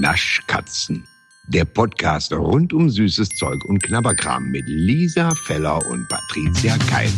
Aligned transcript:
Naschkatzen. 0.00 1.06
Der 1.48 1.64
Podcast 1.64 2.32
rund 2.32 2.72
um 2.72 2.90
süßes 2.90 3.30
Zeug 3.30 3.64
und 3.64 3.82
Knabberkram 3.82 4.50
mit 4.50 4.64
Lisa 4.66 5.34
Feller 5.34 5.84
und 5.86 6.06
Patricia 6.08 6.76
Keil. 6.90 7.10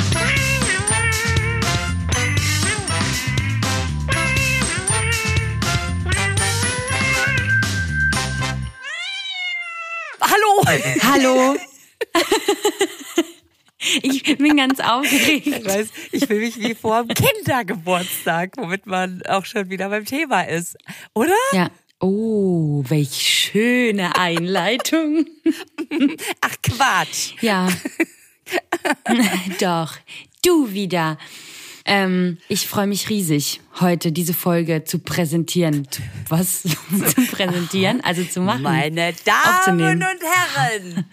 Hallo! 10.20 10.64
Hallo. 11.02 11.56
Ich 14.02 14.24
bin 14.38 14.56
ganz 14.56 14.80
aufgeregt. 14.80 15.46
Ich 15.46 15.64
weiß, 15.64 15.88
ich 16.10 16.26
fühle 16.26 16.40
mich 16.40 16.58
wie 16.58 16.74
vor 16.74 17.04
dem 17.04 17.14
Kindergeburtstag, 17.14 18.56
womit 18.56 18.86
man 18.86 19.22
auch 19.22 19.45
schon 19.45 19.70
wieder 19.70 19.88
beim 19.88 20.04
Thema 20.04 20.42
ist. 20.42 20.76
Oder? 21.14 21.32
Ja. 21.52 21.70
Oh, 22.01 22.84
welch 22.88 23.11
schöne 23.51 24.15
Einleitung. 24.16 25.27
Ach 26.41 26.55
Quatsch. 26.62 27.33
Ja. 27.41 27.69
Doch, 29.61 29.97
du 30.45 30.73
wieder. 30.73 31.19
Ähm, 31.84 32.39
ich 32.48 32.69
freue 32.69 32.87
mich 32.87 33.09
riesig, 33.09 33.61
heute 33.80 34.12
diese 34.12 34.34
Folge 34.34 34.84
zu 34.84 34.98
präsentieren. 35.01 35.89
Was? 36.29 36.62
zu 36.62 37.27
präsentieren? 37.33 38.01
Also 38.03 38.23
zu 38.25 38.42
machen. 38.42 38.62
Meine 38.62 39.15
Damen 39.25 39.80
und 39.80 40.05
Herren, 40.23 41.05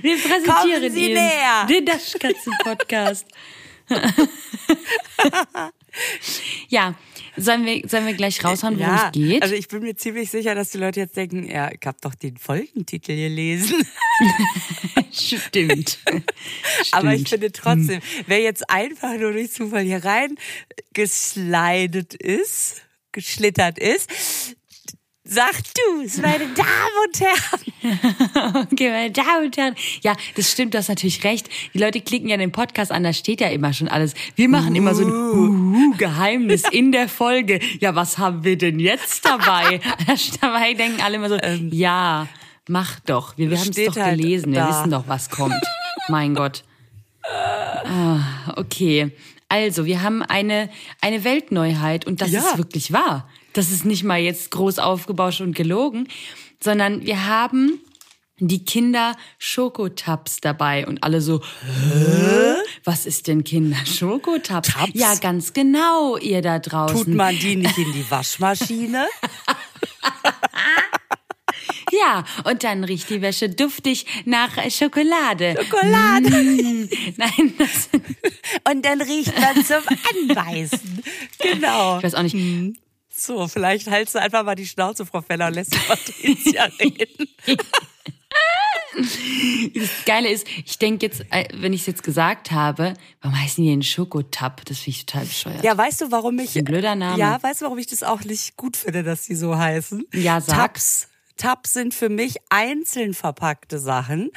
Wir 0.00 0.16
präsentieren 0.16 0.44
Kommen 0.80 0.90
Sie 0.92 1.04
Ihnen 1.04 1.14
näher. 1.14 1.66
den 1.68 1.84
Daschkatzen-Podcast. 1.86 3.26
Ja, 6.68 6.94
sollen 7.36 7.64
wir, 7.64 7.82
sollen 7.88 8.06
wir 8.06 8.14
gleich 8.14 8.44
raushauen, 8.44 8.78
worum 8.78 8.94
ja, 8.94 9.06
es 9.06 9.12
geht? 9.12 9.42
also 9.42 9.54
ich 9.54 9.68
bin 9.68 9.82
mir 9.82 9.96
ziemlich 9.96 10.30
sicher, 10.30 10.54
dass 10.54 10.70
die 10.70 10.78
Leute 10.78 11.00
jetzt 11.00 11.16
denken, 11.16 11.48
ja, 11.48 11.70
ich 11.70 11.86
habe 11.86 11.98
doch 12.00 12.14
den 12.14 12.36
Folgentitel 12.36 13.14
gelesen. 13.14 13.86
Stimmt. 15.12 15.98
Aber 16.92 17.14
ich 17.14 17.26
Stimmt. 17.26 17.28
finde 17.28 17.52
trotzdem, 17.52 18.00
wer 18.26 18.40
jetzt 18.40 18.68
einfach 18.70 19.16
nur 19.18 19.32
durch 19.32 19.52
Zufall 19.52 19.82
hier 19.82 20.04
rein 20.04 20.36
geslidet 20.92 22.14
ist, 22.14 22.82
geschlittert 23.12 23.78
ist, 23.78 24.10
sag 25.24 25.52
du 25.74 26.02
es, 26.04 26.18
meine 26.18 26.46
Damen 26.48 26.96
und 27.06 27.20
Herren. 27.20 27.62
Okay, 28.72 28.90
meine 28.90 29.10
Damen 29.10 29.46
und 29.46 29.56
Herren. 29.56 29.74
Ja, 30.02 30.14
das 30.36 30.50
stimmt, 30.50 30.74
du 30.74 30.78
hast 30.78 30.88
natürlich 30.88 31.22
recht. 31.24 31.48
Die 31.74 31.78
Leute 31.78 32.00
klicken 32.00 32.28
ja 32.28 32.36
den 32.36 32.52
Podcast 32.52 32.90
an, 32.92 33.02
da 33.02 33.12
steht 33.12 33.40
ja 33.40 33.48
immer 33.48 33.72
schon 33.72 33.88
alles. 33.88 34.14
Wir 34.36 34.48
machen 34.48 34.74
immer 34.74 34.94
so 34.94 35.04
ein 35.04 35.10
uh, 35.12 35.94
Geheimnis 35.96 36.62
in 36.70 36.92
der 36.92 37.08
Folge. 37.08 37.60
Ja, 37.80 37.94
was 37.94 38.18
haben 38.18 38.44
wir 38.44 38.56
denn 38.56 38.78
jetzt 38.78 39.24
dabei? 39.24 39.80
dabei 40.40 40.74
denken 40.74 41.00
alle 41.02 41.16
immer 41.16 41.28
so, 41.28 41.38
ja, 41.70 42.26
mach 42.68 43.00
doch. 43.00 43.36
Wir, 43.36 43.50
wir 43.50 43.58
haben 43.58 43.70
es 43.70 43.76
doch 43.76 43.96
halt 43.96 44.18
gelesen. 44.18 44.52
Wir 44.52 44.60
da. 44.60 44.68
wissen 44.68 44.90
doch, 44.90 45.04
was 45.06 45.30
kommt. 45.30 45.54
mein 46.08 46.34
Gott. 46.34 46.64
Ah, 47.24 48.20
okay. 48.56 49.10
Also, 49.48 49.84
wir 49.84 50.02
haben 50.02 50.22
eine, 50.22 50.70
eine 51.00 51.24
Weltneuheit 51.24 52.06
und 52.06 52.20
das 52.20 52.30
Ja. 52.30 52.40
ist 52.40 52.58
wirklich 52.58 52.92
wahr. 52.92 53.28
Das 53.52 53.70
ist 53.70 53.84
nicht 53.84 54.04
mal 54.04 54.20
jetzt 54.20 54.50
groß 54.50 54.78
aufgebauscht 54.78 55.40
und 55.40 55.54
gelogen, 55.54 56.08
sondern 56.62 57.04
wir 57.04 57.26
haben 57.26 57.80
die 58.38 58.64
Kinder 58.64 59.16
Schokotabs 59.38 60.40
dabei 60.40 60.86
und 60.86 61.04
alle 61.04 61.20
so, 61.20 61.40
Hä? 61.40 62.54
was 62.84 63.06
ist 63.06 63.28
denn 63.28 63.44
Kinder 63.44 63.76
Schokotabs? 63.86 64.68
Tabs? 64.72 64.90
Ja, 64.94 65.14
ganz 65.16 65.52
genau, 65.52 66.16
ihr 66.16 66.42
da 66.42 66.58
draußen. 66.58 66.96
Tut 66.96 67.08
man 67.14 67.38
die 67.38 67.56
nicht 67.56 67.78
in 67.78 67.92
die 67.92 68.10
Waschmaschine? 68.10 69.06
Ja, 71.92 72.24
und 72.44 72.64
dann 72.64 72.84
riecht 72.84 73.10
die 73.10 73.20
Wäsche 73.20 73.50
duftig 73.50 74.06
nach 74.24 74.50
Schokolade. 74.70 75.54
Schokolade. 75.60 76.30
Mm, 76.30 76.88
nein, 77.18 77.54
das, 77.58 77.90
Und 78.70 78.84
dann 78.84 79.02
riecht 79.02 79.38
man 79.38 79.64
zum 79.64 79.82
Anbeißen. 80.30 81.02
Genau. 81.38 81.98
ich 81.98 82.04
weiß 82.04 82.14
auch 82.14 82.22
nicht. 82.22 82.36
So, 83.24 83.46
vielleicht 83.46 83.88
hältst 83.88 84.16
du 84.16 84.20
einfach 84.20 84.42
mal 84.44 84.56
die 84.56 84.66
Schnauze, 84.66 85.06
Frau 85.06 85.20
Feller, 85.20 85.46
und 85.46 85.54
lässt 85.54 85.76
Patricia 85.86 86.64
reden. 86.80 87.28
Das 89.74 90.04
Geile 90.04 90.28
ist, 90.28 90.46
ich 90.66 90.78
denke 90.78 91.06
jetzt, 91.06 91.22
äh, 91.30 91.46
wenn 91.54 91.72
ich 91.72 91.82
es 91.82 91.86
jetzt 91.86 92.02
gesagt 92.02 92.50
habe, 92.50 92.94
warum 93.20 93.40
heißen 93.40 93.62
die 93.62 93.70
denn 93.70 93.82
Schokotab? 93.82 94.64
Das 94.66 94.78
finde 94.78 94.90
ich 94.90 95.06
total 95.06 95.24
bescheuert. 95.24 95.64
Ja, 95.64 95.76
weißt 95.76 96.02
du, 96.02 96.10
warum 96.10 96.38
ich. 96.40 96.56
Ein 96.58 96.64
blöder 96.64 96.94
Name. 96.94 97.18
Ja, 97.18 97.42
weißt 97.42 97.60
du, 97.60 97.66
warum 97.66 97.78
ich 97.78 97.86
das 97.86 98.02
auch 98.02 98.24
nicht 98.24 98.56
gut 98.56 98.76
finde, 98.76 99.02
dass 99.02 99.22
die 99.22 99.34
so 99.34 99.56
heißen? 99.56 100.04
Ja, 100.12 100.40
sag. 100.40 100.56
Tabs. 100.56 101.08
Tabs 101.36 101.72
sind 101.72 101.94
für 101.94 102.08
mich 102.08 102.36
einzeln 102.50 103.14
verpackte 103.14 103.78
Sachen. 103.78 104.30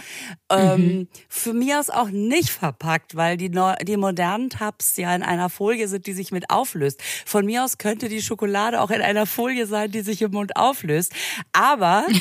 Mhm. 0.51 0.57
Ähm, 0.57 1.07
für 1.29 1.53
mich 1.53 1.73
aus 1.75 1.89
auch 1.89 2.09
nicht 2.09 2.50
verpackt, 2.50 3.16
weil 3.16 3.38
die, 3.38 3.50
neu, 3.50 3.75
die 3.83 3.97
modernen 3.97 4.50
Tabs 4.50 4.97
ja 4.97 5.13
in 5.16 5.23
einer 5.23 5.50
Folie 5.50 5.88
sind, 5.88 6.07
die 6.07 6.13
sich 6.13 6.31
mit 6.31 6.50
auflöst. 6.50 7.01
Von 7.25 7.45
mir 7.45 7.63
aus 7.63 7.78
könnte 7.78 8.09
die 8.09 8.22
Schokolade 8.22 8.81
auch 8.81 8.91
in 8.91 9.01
einer 9.01 9.25
Folie 9.25 9.67
sein, 9.67 9.91
die 9.91 10.01
sich 10.01 10.22
im 10.22 10.31
Mund 10.31 10.56
auflöst. 10.56 11.13
Aber 11.53 12.06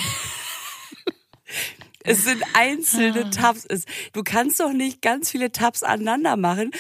es 2.04 2.24
sind 2.24 2.42
Ah. 2.42 2.58
einzelne 2.58 3.30
Tabs. 3.30 3.64
Es, 3.64 3.84
du 4.12 4.22
kannst 4.22 4.60
doch 4.60 4.72
nicht 4.72 5.02
ganz 5.02 5.30
viele 5.30 5.52
Tabs 5.52 5.82
aneinander 5.82 6.36
machen. 6.36 6.70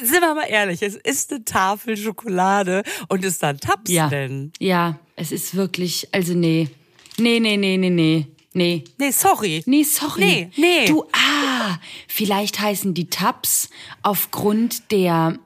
Sind 0.00 0.20
wir 0.20 0.34
mal 0.34 0.44
ehrlich, 0.44 0.82
es 0.82 0.94
ist 0.96 1.32
eine 1.32 1.44
Tafel 1.44 1.96
Schokolade 1.96 2.82
und 3.08 3.24
ist 3.24 3.42
dann 3.42 3.58
Tabs 3.58 3.90
ja. 3.90 4.08
denn? 4.08 4.52
Ja, 4.58 4.98
es 5.16 5.32
ist 5.32 5.54
wirklich, 5.54 6.08
also 6.12 6.34
nee. 6.34 6.68
Nee, 7.18 7.40
nee, 7.40 7.56
nee, 7.56 7.76
nee, 7.78 7.90
nee. 7.90 8.26
Nee. 8.52 8.84
Nee, 8.96 9.10
sorry. 9.10 9.62
Nee, 9.66 9.82
sorry. 9.82 10.24
Nee, 10.24 10.50
nee. 10.56 10.86
Du, 10.86 11.04
ah, 11.12 11.78
vielleicht 12.08 12.58
heißen 12.58 12.94
die 12.94 13.10
Tabs 13.10 13.68
aufgrund 14.02 14.90
der 14.92 15.38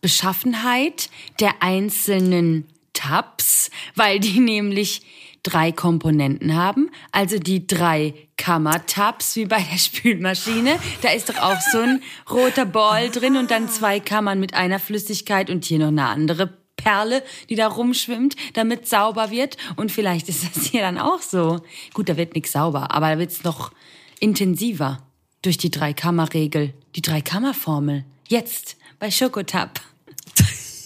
Beschaffenheit 0.00 1.10
der 1.40 1.62
einzelnen 1.62 2.66
Tabs, 2.94 3.70
weil 3.94 4.18
die 4.18 4.40
nämlich 4.40 5.02
drei 5.44 5.70
Komponenten 5.70 6.56
haben, 6.56 6.90
also 7.12 7.38
die 7.38 7.68
drei 7.68 8.14
Kammertabs 8.36 9.36
wie 9.36 9.44
bei 9.44 9.60
der 9.60 9.78
Spülmaschine. 9.78 10.78
Da 11.02 11.10
ist 11.10 11.28
doch 11.28 11.38
auch 11.38 11.60
so 11.60 11.78
ein 11.78 12.02
roter 12.28 12.66
Ball 12.66 13.10
drin 13.10 13.36
und 13.36 13.52
dann 13.52 13.68
zwei 13.68 14.00
Kammern 14.00 14.40
mit 14.40 14.54
einer 14.54 14.80
Flüssigkeit 14.80 15.50
und 15.50 15.64
hier 15.64 15.78
noch 15.78 15.88
eine 15.88 16.06
andere 16.06 16.58
Perle, 16.76 17.22
die 17.48 17.54
da 17.54 17.68
rumschwimmt, 17.68 18.34
damit 18.54 18.88
sauber 18.88 19.30
wird. 19.30 19.56
Und 19.76 19.92
vielleicht 19.92 20.28
ist 20.28 20.44
das 20.44 20.64
hier 20.64 20.82
dann 20.82 20.98
auch 20.98 21.22
so. 21.22 21.60
Gut, 21.92 22.08
da 22.08 22.16
wird 22.16 22.34
nichts 22.34 22.52
sauber, 22.52 22.90
aber 22.90 23.10
da 23.10 23.18
wird's 23.18 23.44
noch 23.44 23.70
intensiver 24.18 25.06
durch 25.42 25.58
die 25.58 25.70
Drei-Kammer-Regel, 25.70 26.74
die 26.96 27.02
Drei-Kammer-Formel. 27.02 28.04
Jetzt 28.28 28.76
bei 28.98 29.10
Schokotab. 29.10 29.80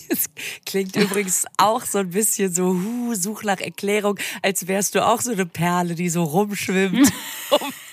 Es 0.09 0.31
klingt 0.65 0.97
übrigens 0.97 1.45
auch 1.57 1.85
so 1.85 1.99
ein 1.99 2.11
bisschen 2.11 2.53
so, 2.53 2.69
hu, 2.69 3.15
such 3.15 3.43
nach 3.43 3.61
Erklärung, 3.61 4.19
als 4.43 4.67
wärst 4.67 4.95
du 4.95 5.07
auch 5.07 5.21
so 5.21 5.33
eine 5.33 5.47
Perle, 5.47 5.95
die 5.95 6.09
so 6.09 6.25
rumschwimmt. 6.25 7.13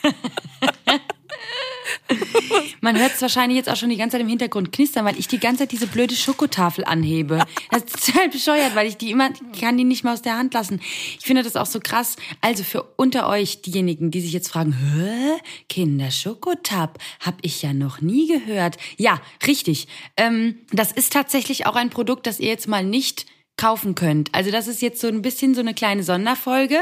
Man 2.86 3.00
hört 3.00 3.16
es 3.16 3.22
wahrscheinlich 3.24 3.58
jetzt 3.58 3.68
auch 3.68 3.76
schon 3.76 3.90
die 3.90 3.98
ganze 3.98 4.12
Zeit 4.12 4.22
im 4.22 4.28
Hintergrund 4.28 4.72
knistern, 4.72 5.06
weil 5.06 5.18
ich 5.18 5.28
die 5.28 5.40
ganze 5.40 5.64
Zeit 5.64 5.72
diese 5.72 5.88
blöde 5.88 6.14
Schokotafel 6.14 6.86
anhebe. 6.86 7.44
Das 7.72 7.82
ist 7.82 8.06
total 8.06 8.30
bescheuert, 8.30 8.76
weil 8.76 8.86
ich 8.86 8.96
die 8.96 9.10
immer, 9.10 9.32
ich 9.32 9.60
kann 9.60 9.76
die 9.76 9.84
nicht 9.84 10.04
mal 10.04 10.14
aus 10.14 10.22
der 10.22 10.38
Hand 10.38 10.54
lassen. 10.54 10.80
Ich 11.18 11.26
finde 11.26 11.42
das 11.42 11.56
auch 11.56 11.66
so 11.66 11.80
krass. 11.80 12.16
Also 12.42 12.64
für 12.64 12.84
unter 12.96 13.28
euch 13.28 13.64
diejenigen, 13.64 14.12
die 14.12 14.22
sich 14.22 14.34
jetzt 14.34 14.50
fragen, 14.50 14.74
Hä? 14.74 15.42
Kinder 15.68 16.12
Schokotab, 16.12 17.00
hab 17.22 17.40
ich 17.42 17.64
ja 17.64 17.74
noch 17.74 18.02
nie 18.02 18.28
gehört. 18.28 18.78
Ja, 18.98 19.20
richtig. 19.48 19.88
Ähm, 20.16 20.60
das 20.72 20.92
ist 20.92 21.12
tatsächlich 21.12 21.66
auch 21.66 21.76
ein 21.76 21.90
Produkt, 21.90 22.28
das 22.28 22.40
ihr 22.40 22.50
jetzt 22.50 22.68
mal 22.68 22.84
nicht 22.84 23.26
kaufen 23.58 23.96
könnt. 23.96 24.34
Also 24.34 24.52
das 24.52 24.68
ist 24.68 24.82
jetzt 24.82 25.00
so 25.00 25.08
ein 25.08 25.22
bisschen 25.22 25.56
so 25.56 25.62
eine 25.62 25.74
kleine 25.74 26.04
Sonderfolge, 26.04 26.80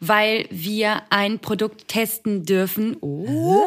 weil 0.00 0.46
wir 0.50 1.02
ein 1.08 1.38
Produkt 1.38 1.88
testen 1.88 2.44
dürfen, 2.44 2.96
oh, 3.00 3.64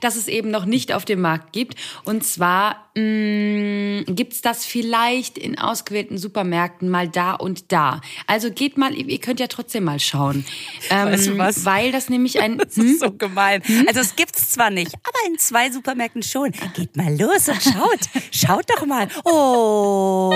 das 0.00 0.16
es 0.16 0.26
eben 0.26 0.50
noch 0.50 0.64
nicht 0.64 0.92
auf 0.92 1.04
dem 1.04 1.20
Markt 1.20 1.52
gibt. 1.52 1.76
Und 2.04 2.24
zwar 2.24 2.90
mh, 2.96 4.02
gibt's 4.08 4.42
das 4.42 4.64
vielleicht 4.64 5.38
in 5.38 5.56
ausgewählten 5.56 6.18
Supermärkten 6.18 6.88
mal 6.88 7.08
da 7.08 7.34
und 7.34 7.70
da. 7.70 8.00
Also 8.26 8.50
geht 8.50 8.76
mal, 8.76 8.92
ihr 8.92 9.20
könnt 9.20 9.38
ja 9.38 9.46
trotzdem 9.46 9.84
mal 9.84 10.00
schauen. 10.00 10.44
Ähm, 10.90 11.06
Weißt 11.12 11.28
du 11.28 11.38
was? 11.38 11.64
Weil 11.64 11.92
das 11.92 12.08
nämlich 12.08 12.40
ein... 12.40 12.58
Das 12.64 12.78
ist 12.78 13.00
so 13.00 13.12
gemein. 13.12 13.62
Also 13.86 14.00
es 14.00 14.16
gibt's 14.16 14.50
zwar 14.50 14.70
nicht, 14.70 14.94
aber 14.94 15.18
in 15.28 15.38
zwei 15.38 15.70
Supermärkten 15.70 16.22
schon. 16.22 16.50
Geht 16.74 16.96
mal 16.96 17.14
los 17.16 17.48
und 17.48 17.62
schaut. 17.62 18.00
Schaut 18.32 18.64
doch 18.70 18.86
mal. 18.86 19.06
Oh, 19.24 20.30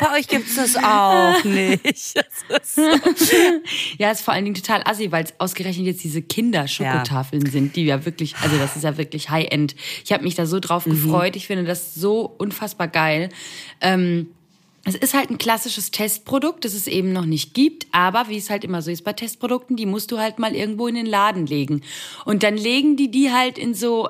bei 0.00 0.18
euch 0.18 0.26
gibt's 0.26 0.56
das 0.56 0.76
auch 0.76 0.97
nicht. 1.44 1.84
Ist 1.92 2.16
so. 2.74 2.82
Ja, 3.98 4.10
ist 4.10 4.22
vor 4.22 4.34
allen 4.34 4.44
Dingen 4.44 4.56
total 4.56 4.82
assi, 4.84 5.10
weil 5.12 5.24
es 5.24 5.34
ausgerechnet 5.38 5.86
jetzt 5.86 6.04
diese 6.04 6.22
Kinderschokotafeln 6.22 7.46
sind, 7.46 7.76
die 7.76 7.84
ja 7.84 8.04
wirklich, 8.04 8.34
also 8.42 8.56
das 8.58 8.76
ist 8.76 8.82
ja 8.84 8.96
wirklich 8.96 9.30
High-End. 9.30 9.74
Ich 10.04 10.12
habe 10.12 10.24
mich 10.24 10.34
da 10.34 10.46
so 10.46 10.60
drauf 10.60 10.84
gefreut. 10.84 11.36
Ich 11.36 11.46
finde 11.46 11.64
das 11.64 11.94
so 11.94 12.22
unfassbar 12.38 12.88
geil. 12.88 13.28
Ähm, 13.80 14.28
Es 14.84 14.94
ist 14.94 15.12
halt 15.12 15.28
ein 15.28 15.36
klassisches 15.36 15.90
Testprodukt, 15.90 16.64
das 16.64 16.72
es 16.72 16.86
eben 16.86 17.12
noch 17.12 17.26
nicht 17.26 17.52
gibt, 17.52 17.86
aber 17.92 18.28
wie 18.28 18.38
es 18.38 18.48
halt 18.48 18.64
immer 18.64 18.80
so 18.80 18.90
ist 18.90 19.02
bei 19.04 19.12
Testprodukten, 19.12 19.76
die 19.76 19.84
musst 19.84 20.10
du 20.12 20.18
halt 20.18 20.38
mal 20.38 20.54
irgendwo 20.54 20.86
in 20.86 20.94
den 20.94 21.04
Laden 21.04 21.44
legen. 21.46 21.82
Und 22.24 22.42
dann 22.42 22.56
legen 22.56 22.96
die 22.96 23.10
die 23.10 23.30
halt 23.30 23.58
in 23.58 23.74
so 23.74 24.08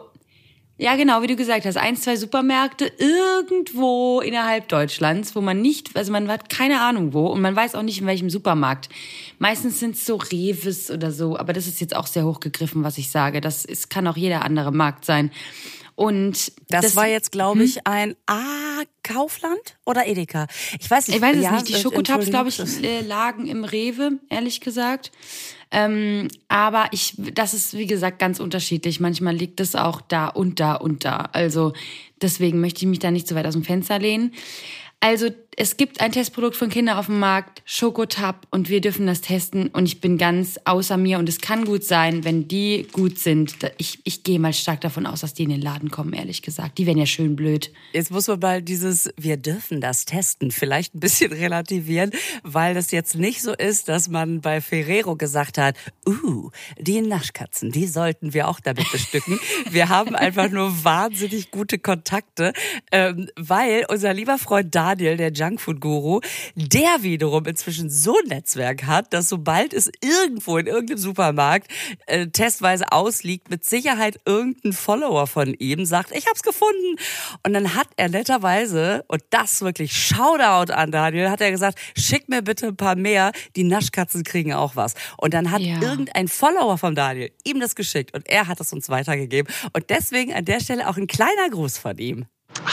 ja, 0.81 0.95
genau, 0.95 1.23
wie 1.23 1.27
du 1.27 1.35
gesagt 1.35 1.67
hast, 1.67 1.77
ein, 1.77 1.97
zwei 1.97 2.15
Supermärkte 2.17 2.93
irgendwo 2.99 4.21
innerhalb 4.21 4.69
Deutschlands, 4.69 5.35
wo 5.35 5.41
man 5.41 5.61
nicht, 5.61 5.97
also 5.97 6.13
man 6.13 6.29
hat 6.29 6.49
keine 6.49 6.81
Ahnung 6.81 7.13
wo 7.13 7.27
und 7.27 7.41
man 7.41 7.57
weiß 7.57 7.75
auch 7.75 7.83
nicht 7.83 8.01
in 8.01 8.07
welchem 8.07 8.31
Supermarkt. 8.31 8.89
Meistens 9.41 9.81
sind 9.81 9.97
es 9.97 10.07
so 10.07 10.17
Reves 10.17 10.89
oder 10.91 11.11
so, 11.11 11.37
aber 11.37 11.53
das 11.53 11.67
ist 11.67 11.81
jetzt 11.81 11.97
auch 11.97 12.07
sehr 12.07 12.25
hochgegriffen, 12.25 12.85
was 12.85 12.97
ich 12.97 13.11
sage. 13.11 13.41
Das 13.41 13.65
ist, 13.65 13.91
kann 13.91 14.07
auch 14.07 14.17
jeder 14.17 14.45
andere 14.45 14.71
Markt 14.71 15.05
sein. 15.05 15.33
Und 15.97 16.53
das, 16.69 16.85
das 16.85 16.97
war 16.97 17.09
jetzt, 17.09 17.33
glaube 17.33 17.65
ich, 17.65 17.75
hm? 17.75 17.83
ein 17.85 18.17
Ah, 18.27 18.83
Kaufland 19.03 19.77
oder 19.85 20.07
Edeka? 20.07 20.47
Ich 20.79 20.89
weiß 20.89 21.09
nicht. 21.09 21.17
Ich 21.17 21.23
weiß 21.23 21.37
es 21.37 21.43
ja, 21.43 21.51
nicht. 21.51 21.69
Die 21.69 21.75
Schokotabs, 21.75 22.27
glaube 22.27 22.51
ich, 22.51 22.61
äh, 22.85 23.01
lagen 23.01 23.49
im 23.49 23.65
Rewe, 23.65 24.13
ehrlich 24.31 24.61
gesagt. 24.61 25.11
Ähm, 25.71 26.29
aber 26.49 26.87
ich, 26.93 27.15
das 27.35 27.55
ist 27.55 27.77
wie 27.77 27.87
gesagt 27.87 28.19
ganz 28.19 28.41
unterschiedlich. 28.41 29.01
Manchmal 29.01 29.35
liegt 29.35 29.61
es 29.61 29.75
auch 29.75 30.01
da 30.01 30.29
und 30.29 30.61
da 30.61 30.75
und 30.75 31.05
da. 31.05 31.29
Also 31.33 31.73
deswegen 32.23 32.61
möchte 32.61 32.81
ich 32.81 32.87
mich 32.87 32.99
da 32.99 33.11
nicht 33.11 33.29
so 33.29 33.35
weit 33.35 33.47
aus 33.47 33.55
dem 33.55 33.65
Fenster 33.65 33.99
lehnen. 33.99 34.33
Also 35.01 35.29
es 35.61 35.77
gibt 35.77 36.01
ein 36.01 36.13
Testprodukt 36.13 36.55
von 36.55 36.69
Kindern 36.69 36.99
auf 36.99 37.07
dem 37.07 37.19
Markt, 37.19 37.63
Schokotab, 37.65 38.47
und 38.53 38.69
wir 38.69 38.81
dürfen 38.81 39.09
das 39.09 39.23
testen. 39.23 39.67
Und 39.67 39.87
ich 39.87 40.01
bin 40.01 40.17
ganz 40.17 40.57
außer 40.65 40.97
mir. 40.97 41.19
Und 41.19 41.29
es 41.29 41.41
kann 41.41 41.65
gut 41.65 41.83
sein, 41.83 42.23
wenn 42.23 42.47
die 42.47 42.87
gut 42.93 43.19
sind. 43.19 43.57
Ich, 43.77 43.99
ich 44.05 44.23
gehe 44.23 44.39
mal 44.39 44.53
stark 44.53 44.81
davon 44.83 45.05
aus, 45.05 45.23
dass 45.23 45.35
die 45.35 45.43
in 45.43 45.49
den 45.49 45.61
Laden 45.61 45.91
kommen, 45.91 46.13
ehrlich 46.13 46.43
gesagt. 46.43 46.79
Die 46.79 46.87
wären 46.87 46.97
ja 46.97 47.07
schön 47.07 47.35
blöd. 47.35 47.73
Jetzt 47.93 48.13
muss 48.13 48.29
man 48.29 48.39
mal 48.39 48.63
dieses, 48.63 49.11
wir 49.17 49.37
dürfen 49.37 49.81
das 49.81 50.05
testen, 50.05 50.53
vielleicht 50.53 50.95
ein 50.95 51.01
bisschen 51.01 51.33
relativieren, 51.33 52.13
weil 52.45 52.75
das 52.75 52.93
jetzt 52.93 53.17
nicht 53.17 53.43
so 53.43 53.53
ist, 53.53 53.89
dass 53.89 54.09
man 54.09 54.41
bei 54.41 54.61
Ferrero 54.61 55.17
gesagt 55.17 55.59
hat, 55.59 55.75
uh, 56.07 56.51
die 56.79 57.01
Naschkatzen, 57.01 57.73
die 57.73 57.89
sollten 57.89 58.33
wir 58.33 58.47
auch 58.47 58.61
damit 58.61 58.93
bestücken. 58.93 59.41
wir 59.71 59.89
haben 59.89 60.15
einfach 60.15 60.51
nur 60.51 60.85
wahnsinnig 60.85 61.51
gute 61.51 61.81
Kontakte, 61.81 62.53
ähm, 62.93 63.29
weil 63.35 63.87
unser 63.89 64.15
lieber 64.15 64.39
Freund 64.39 64.73
Daniel, 64.73 65.17
der 65.17 65.33
Junkfood-Guru, 65.49 66.21
der 66.55 67.03
wiederum 67.03 67.47
inzwischen 67.47 67.91
so 67.91 68.17
ein 68.17 68.29
Netzwerk 68.29 68.85
hat, 68.85 69.13
dass 69.13 69.29
sobald 69.29 69.73
es 69.73 69.91
irgendwo 70.03 70.59
in 70.59 70.67
irgendeinem 70.67 70.99
Supermarkt 70.99 71.71
äh, 72.07 72.29
testweise 72.29 72.93
ausliegt, 72.93 73.51
mit 73.51 73.65
Sicherheit 73.65 74.21
irgendein 74.25 74.73
Follower 74.73 75.27
von 75.27 75.55
ihm 75.55 75.85
sagt, 75.85 76.13
ich 76.13 76.27
hab's 76.27 76.43
gefunden. 76.43 76.97
Und 77.45 77.55
dann 77.55 77.75
hat 77.75 77.89
er 77.97 78.09
netterweise, 78.09 79.05
und 79.09 79.23
das 79.31 79.63
wirklich 79.63 79.93
Shoutout 79.93 80.73
an 80.73 80.91
Daniel, 80.91 81.31
hat 81.31 81.41
er 81.41 81.51
gesagt, 81.51 81.79
schick 81.97 82.29
mir 82.29 82.43
bitte 82.43 82.69
ein 82.69 82.77
paar 82.77 82.97
mehr, 82.97 83.33
die 83.57 83.65
Naschkatzen 83.65 84.25
kriegen 84.25 84.53
auch 84.53 84.77
was. 84.77 84.95
Und 85.17 85.35
dann 85.35 85.51
hat 85.51 85.61
ja. 85.61 85.81
irgendein 85.81 86.29
Follower 86.29 86.79
von 86.79 86.95
Daniel 86.95 87.31
ihm 87.45 87.61
das 87.61 87.75
geschickt 87.75 88.15
und 88.15 88.29
er 88.29 88.49
hat 88.49 88.61
es 88.61 88.73
uns 88.73 88.89
weitergegeben. 88.89 89.53
Und 89.73 89.91
deswegen 89.91 90.33
an 90.33 90.45
der 90.45 90.61
Stelle 90.61 90.89
auch 90.89 90.97
ein 90.97 91.07
kleiner 91.07 91.49
Gruß 91.51 91.79
von 91.79 91.99
ihm. 91.99 92.27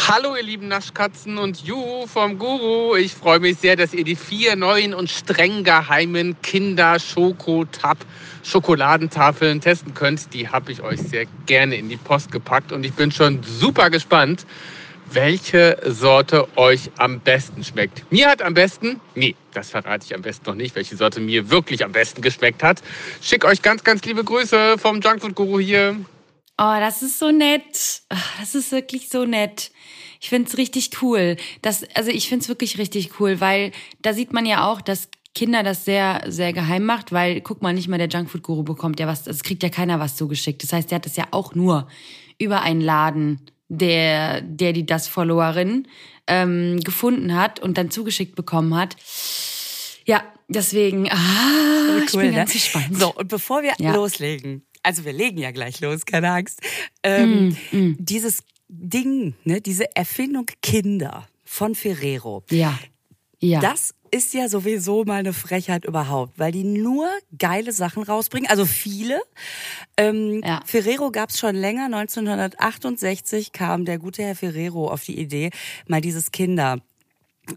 Hallo 0.07 0.36
ihr 0.36 0.44
lieben 0.44 0.68
Naschkatzen 0.68 1.39
und 1.39 1.63
Ju 1.63 2.06
vom 2.06 2.38
Guru. 2.38 2.95
Ich 2.95 3.13
freue 3.13 3.39
mich 3.39 3.57
sehr, 3.57 3.75
dass 3.75 3.92
ihr 3.92 4.04
die 4.04 4.16
vier 4.16 4.56
neuen 4.56 4.94
und 4.94 5.10
streng 5.10 5.63
geheimen 5.63 6.39
Kinder 6.44 7.00
Schokotab 7.00 7.98
Schokoladentafeln 8.44 9.62
testen 9.62 9.95
könnt. 9.95 10.31
Die 10.33 10.48
habe 10.48 10.72
ich 10.72 10.81
euch 10.81 11.00
sehr 11.00 11.25
gerne 11.48 11.75
in 11.75 11.89
die 11.89 11.98
Post 11.98 12.31
gepackt 12.31 12.72
und 12.72 12.86
ich 12.86 12.94
bin 12.94 13.12
schon 13.12 13.42
super 13.42 13.89
gespannt, 13.89 14.45
welche 15.12 15.80
Sorte 15.83 16.48
euch 16.56 16.92
am 16.98 17.19
besten 17.19 17.63
schmeckt. 17.63 18.04
Mir 18.12 18.30
hat 18.30 18.44
am 18.44 18.54
besten, 18.54 19.01
nee, 19.16 19.36
das 19.54 19.72
verrate 19.72 20.06
ich 20.06 20.13
am 20.13 20.22
besten 20.22 20.45
noch 20.45 20.56
nicht, 20.56 20.75
welche 20.75 20.95
Sorte 20.95 21.19
mir 21.19 21.50
wirklich 21.50 21.83
am 21.83 21.94
besten 21.94 22.22
geschmeckt 22.22 22.62
hat. 22.62 22.83
Schick 23.22 23.44
euch 23.44 23.63
ganz, 23.63 23.83
ganz 23.83 24.04
liebe 24.06 24.24
Grüße 24.24 24.77
vom 24.77 25.01
Junkfood 25.01 25.33
Guru 25.33 25.60
hier. 25.60 25.95
Oh, 26.57 26.75
das 26.80 27.02
ist 27.02 27.19
so 27.19 27.31
nett. 27.31 28.02
Das 28.40 28.56
ist 28.56 28.72
wirklich 28.72 29.10
so 29.10 29.25
nett. 29.25 29.72
Ich 30.22 30.30
find's 30.30 30.57
richtig 30.57 31.02
cool. 31.02 31.36
Das, 31.62 31.84
also 31.94 32.12
ich 32.12 32.30
find's 32.30 32.48
wirklich 32.48 32.78
richtig 32.78 33.19
cool, 33.19 33.42
weil 33.42 33.72
da 34.02 34.13
sieht 34.13 34.31
man 34.31 34.46
ja 34.46 34.69
auch, 34.69 34.81
dass 34.81 35.10
Kinder 35.36 35.63
das 35.63 35.84
sehr, 35.84 36.24
sehr 36.28 36.54
geheim 36.54 36.86
macht, 36.86 37.12
weil 37.12 37.42
guck 37.42 37.62
mal, 37.62 37.74
nicht 37.74 37.90
mal 37.90 37.98
der 37.98 38.07
Junkfood-Guru 38.07 38.63
bekommt 38.63 39.00
ja 39.02 39.07
was, 39.07 39.28
es 39.28 39.44
kriegt 39.44 39.63
ja 39.63 39.69
keiner 39.69 40.00
was 40.00 40.16
zugeschickt. 40.16 40.63
Das 40.63 40.72
heißt, 40.72 40.90
der 40.90 40.96
hat 40.96 41.06
das 41.06 41.18
ja 41.18 41.25
auch 41.31 41.54
nur 41.54 41.88
über 42.40 42.62
einen 42.62 42.81
Laden, 42.81 43.42
der, 43.68 44.42
der 44.42 44.72
die 44.72 44.86
das 44.86 45.10
Followerin 45.10 45.88
ähm, 46.28 46.80
gefunden 46.80 47.36
hat 47.36 47.60
und 47.60 47.78
dann 47.78 47.92
zugeschickt 47.92 48.36
bekommen 48.36 48.75
hat. 48.75 48.96
Ja, 50.06 50.24
deswegen, 50.48 51.12
ah, 51.12 51.18
cool, 51.18 52.04
ich 52.06 52.12
bin 52.13 52.36
ganz 52.36 52.50
ne? 52.51 52.54
gespannt. 52.54 52.98
So, 52.98 53.13
und 53.13 53.28
bevor 53.28 53.62
wir 53.62 53.74
ja. 53.78 53.94
loslegen, 53.94 54.66
also 54.86 55.06
wir 55.06 55.14
legen 55.14 55.38
ja 55.38 55.52
gleich 55.52 55.82
los, 55.82 56.06
keine 56.06 56.32
Angst. 56.32 56.62
Ähm, 57.04 57.56
mm, 57.72 57.78
mm. 57.78 57.98
Dieses 58.00 58.44
Ding, 58.68 59.36
ne, 59.44 59.62
diese 59.62 59.96
Erfindung 59.96 60.48
Kinder 60.62 61.28
von 61.44 61.76
Ferrero. 61.76 62.44
Ja. 62.50 62.78
Ja. 63.40 63.60
Das 63.60 63.94
ist 64.12 64.34
ja 64.34 64.48
sowieso 64.48 65.04
mal 65.04 65.20
eine 65.20 65.34
Frechheit 65.34 65.86
überhaupt, 65.86 66.40
weil 66.40 66.52
die 66.52 66.64
nur 66.64 67.08
geile 67.38 67.74
Sachen 67.74 68.02
rausbringen, 68.02 68.50
also 68.50 68.66
viele. 68.66 69.22
Ähm, 69.98 70.42
ja. 70.44 70.62
Ferrero 70.66 71.12
gab's 71.12 71.38
schon 71.38 71.56
länger, 71.56 71.86
1968 71.86 73.52
kam 73.52 73.86
der 73.86 74.00
gute 74.00 74.24
Herr 74.24 74.36
Ferrero 74.36 74.90
auf 74.90 75.04
die 75.04 75.20
Idee, 75.20 75.50
mal 75.88 76.02
dieses 76.02 76.32
Kinder 76.32 76.80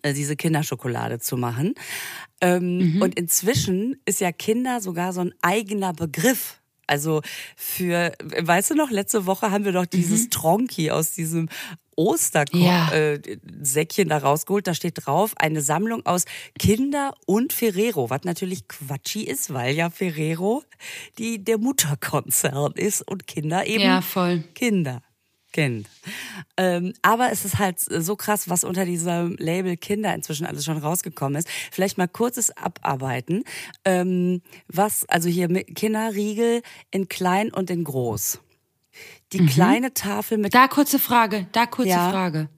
äh, 0.02 0.12
diese 0.12 0.36
Kinderschokolade 0.36 1.18
zu 1.18 1.36
machen. 1.36 1.74
Ähm, 2.40 2.94
mhm. 2.94 3.02
Und 3.02 3.18
inzwischen 3.18 3.96
ist 4.04 4.20
ja 4.20 4.32
Kinder 4.32 4.80
sogar 4.80 5.12
so 5.12 5.20
ein 5.20 5.32
eigener 5.42 5.92
Begriff. 5.92 6.57
Also 6.88 7.22
für, 7.56 8.12
weißt 8.22 8.70
du 8.70 8.74
noch, 8.74 8.90
letzte 8.90 9.26
Woche 9.26 9.50
haben 9.50 9.64
wir 9.64 9.72
doch 9.72 9.86
dieses 9.86 10.24
mhm. 10.24 10.30
Tronki 10.30 10.90
aus 10.90 11.12
diesem 11.12 11.48
Ostersäckchen 11.98 12.62
ja. 12.62 12.92
äh, 12.92 14.06
da 14.06 14.18
rausgeholt. 14.18 14.66
Da 14.66 14.74
steht 14.74 15.06
drauf, 15.06 15.34
eine 15.36 15.60
Sammlung 15.62 16.06
aus 16.06 16.24
Kinder 16.58 17.14
und 17.26 17.52
Ferrero, 17.52 18.08
was 18.08 18.22
natürlich 18.22 18.68
Quatschi 18.68 19.24
ist, 19.24 19.52
weil 19.52 19.74
ja 19.74 19.90
Ferrero 19.90 20.62
die, 21.18 21.42
der 21.42 21.58
Mutterkonzern 21.58 22.72
ist 22.72 23.02
und 23.02 23.26
Kinder 23.26 23.66
eben 23.66 23.82
ja, 23.82 24.00
voll. 24.00 24.44
Kinder 24.54 25.02
kennt. 25.52 25.88
Ähm, 26.56 26.92
aber 27.02 27.32
es 27.32 27.44
ist 27.44 27.58
halt 27.58 27.78
so 27.80 28.16
krass, 28.16 28.48
was 28.48 28.64
unter 28.64 28.84
diesem 28.84 29.36
Label 29.38 29.76
Kinder 29.76 30.14
inzwischen 30.14 30.46
alles 30.46 30.64
schon 30.64 30.78
rausgekommen 30.78 31.38
ist. 31.38 31.48
Vielleicht 31.70 31.98
mal 31.98 32.08
kurzes 32.08 32.56
Abarbeiten. 32.56 33.44
Ähm, 33.84 34.42
was, 34.68 35.04
also 35.08 35.28
hier 35.28 35.48
Kinderriegel 35.48 36.62
in 36.90 37.08
klein 37.08 37.52
und 37.52 37.70
in 37.70 37.84
groß. 37.84 38.40
Die 39.32 39.42
mhm. 39.42 39.46
kleine 39.46 39.94
Tafel 39.94 40.38
mit. 40.38 40.54
Da 40.54 40.68
kurze 40.68 40.98
Frage, 40.98 41.46
da 41.52 41.66
kurze 41.66 41.90
ja. 41.90 42.10
Frage. 42.10 42.48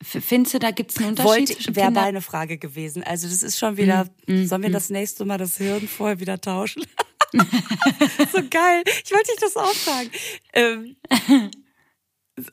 Findest 0.00 0.54
du, 0.54 0.58
da 0.60 0.70
gibt 0.70 0.92
es 0.92 0.98
einen 0.98 1.08
Unterschied? 1.08 1.56
Wollte, 1.66 1.76
wäre 1.76 1.90
meine 1.90 2.22
Frage 2.22 2.56
gewesen. 2.56 3.02
Also 3.02 3.26
das 3.26 3.42
ist 3.42 3.58
schon 3.58 3.76
wieder, 3.76 4.04
mm, 4.28 4.42
mm, 4.42 4.46
sollen 4.46 4.62
wir 4.62 4.70
mm. 4.70 4.74
das 4.74 4.90
nächste 4.90 5.24
Mal 5.24 5.38
das 5.38 5.56
Hirn 5.56 5.88
vorher 5.88 6.20
wieder 6.20 6.40
tauschen? 6.40 6.84
so 7.32 8.42
geil. 8.48 8.82
Ich 9.04 9.10
wollte 9.12 9.32
dich 9.32 9.40
das 9.40 9.56
auch 9.56 9.74
fragen. 9.74 10.10
Ähm, 10.54 10.96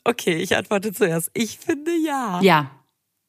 Okay, 0.03 0.35
ich 0.35 0.55
antworte 0.55 0.93
zuerst. 0.93 1.31
Ich 1.33 1.57
finde 1.57 1.91
ja. 1.95 2.39
Ja. 2.41 2.71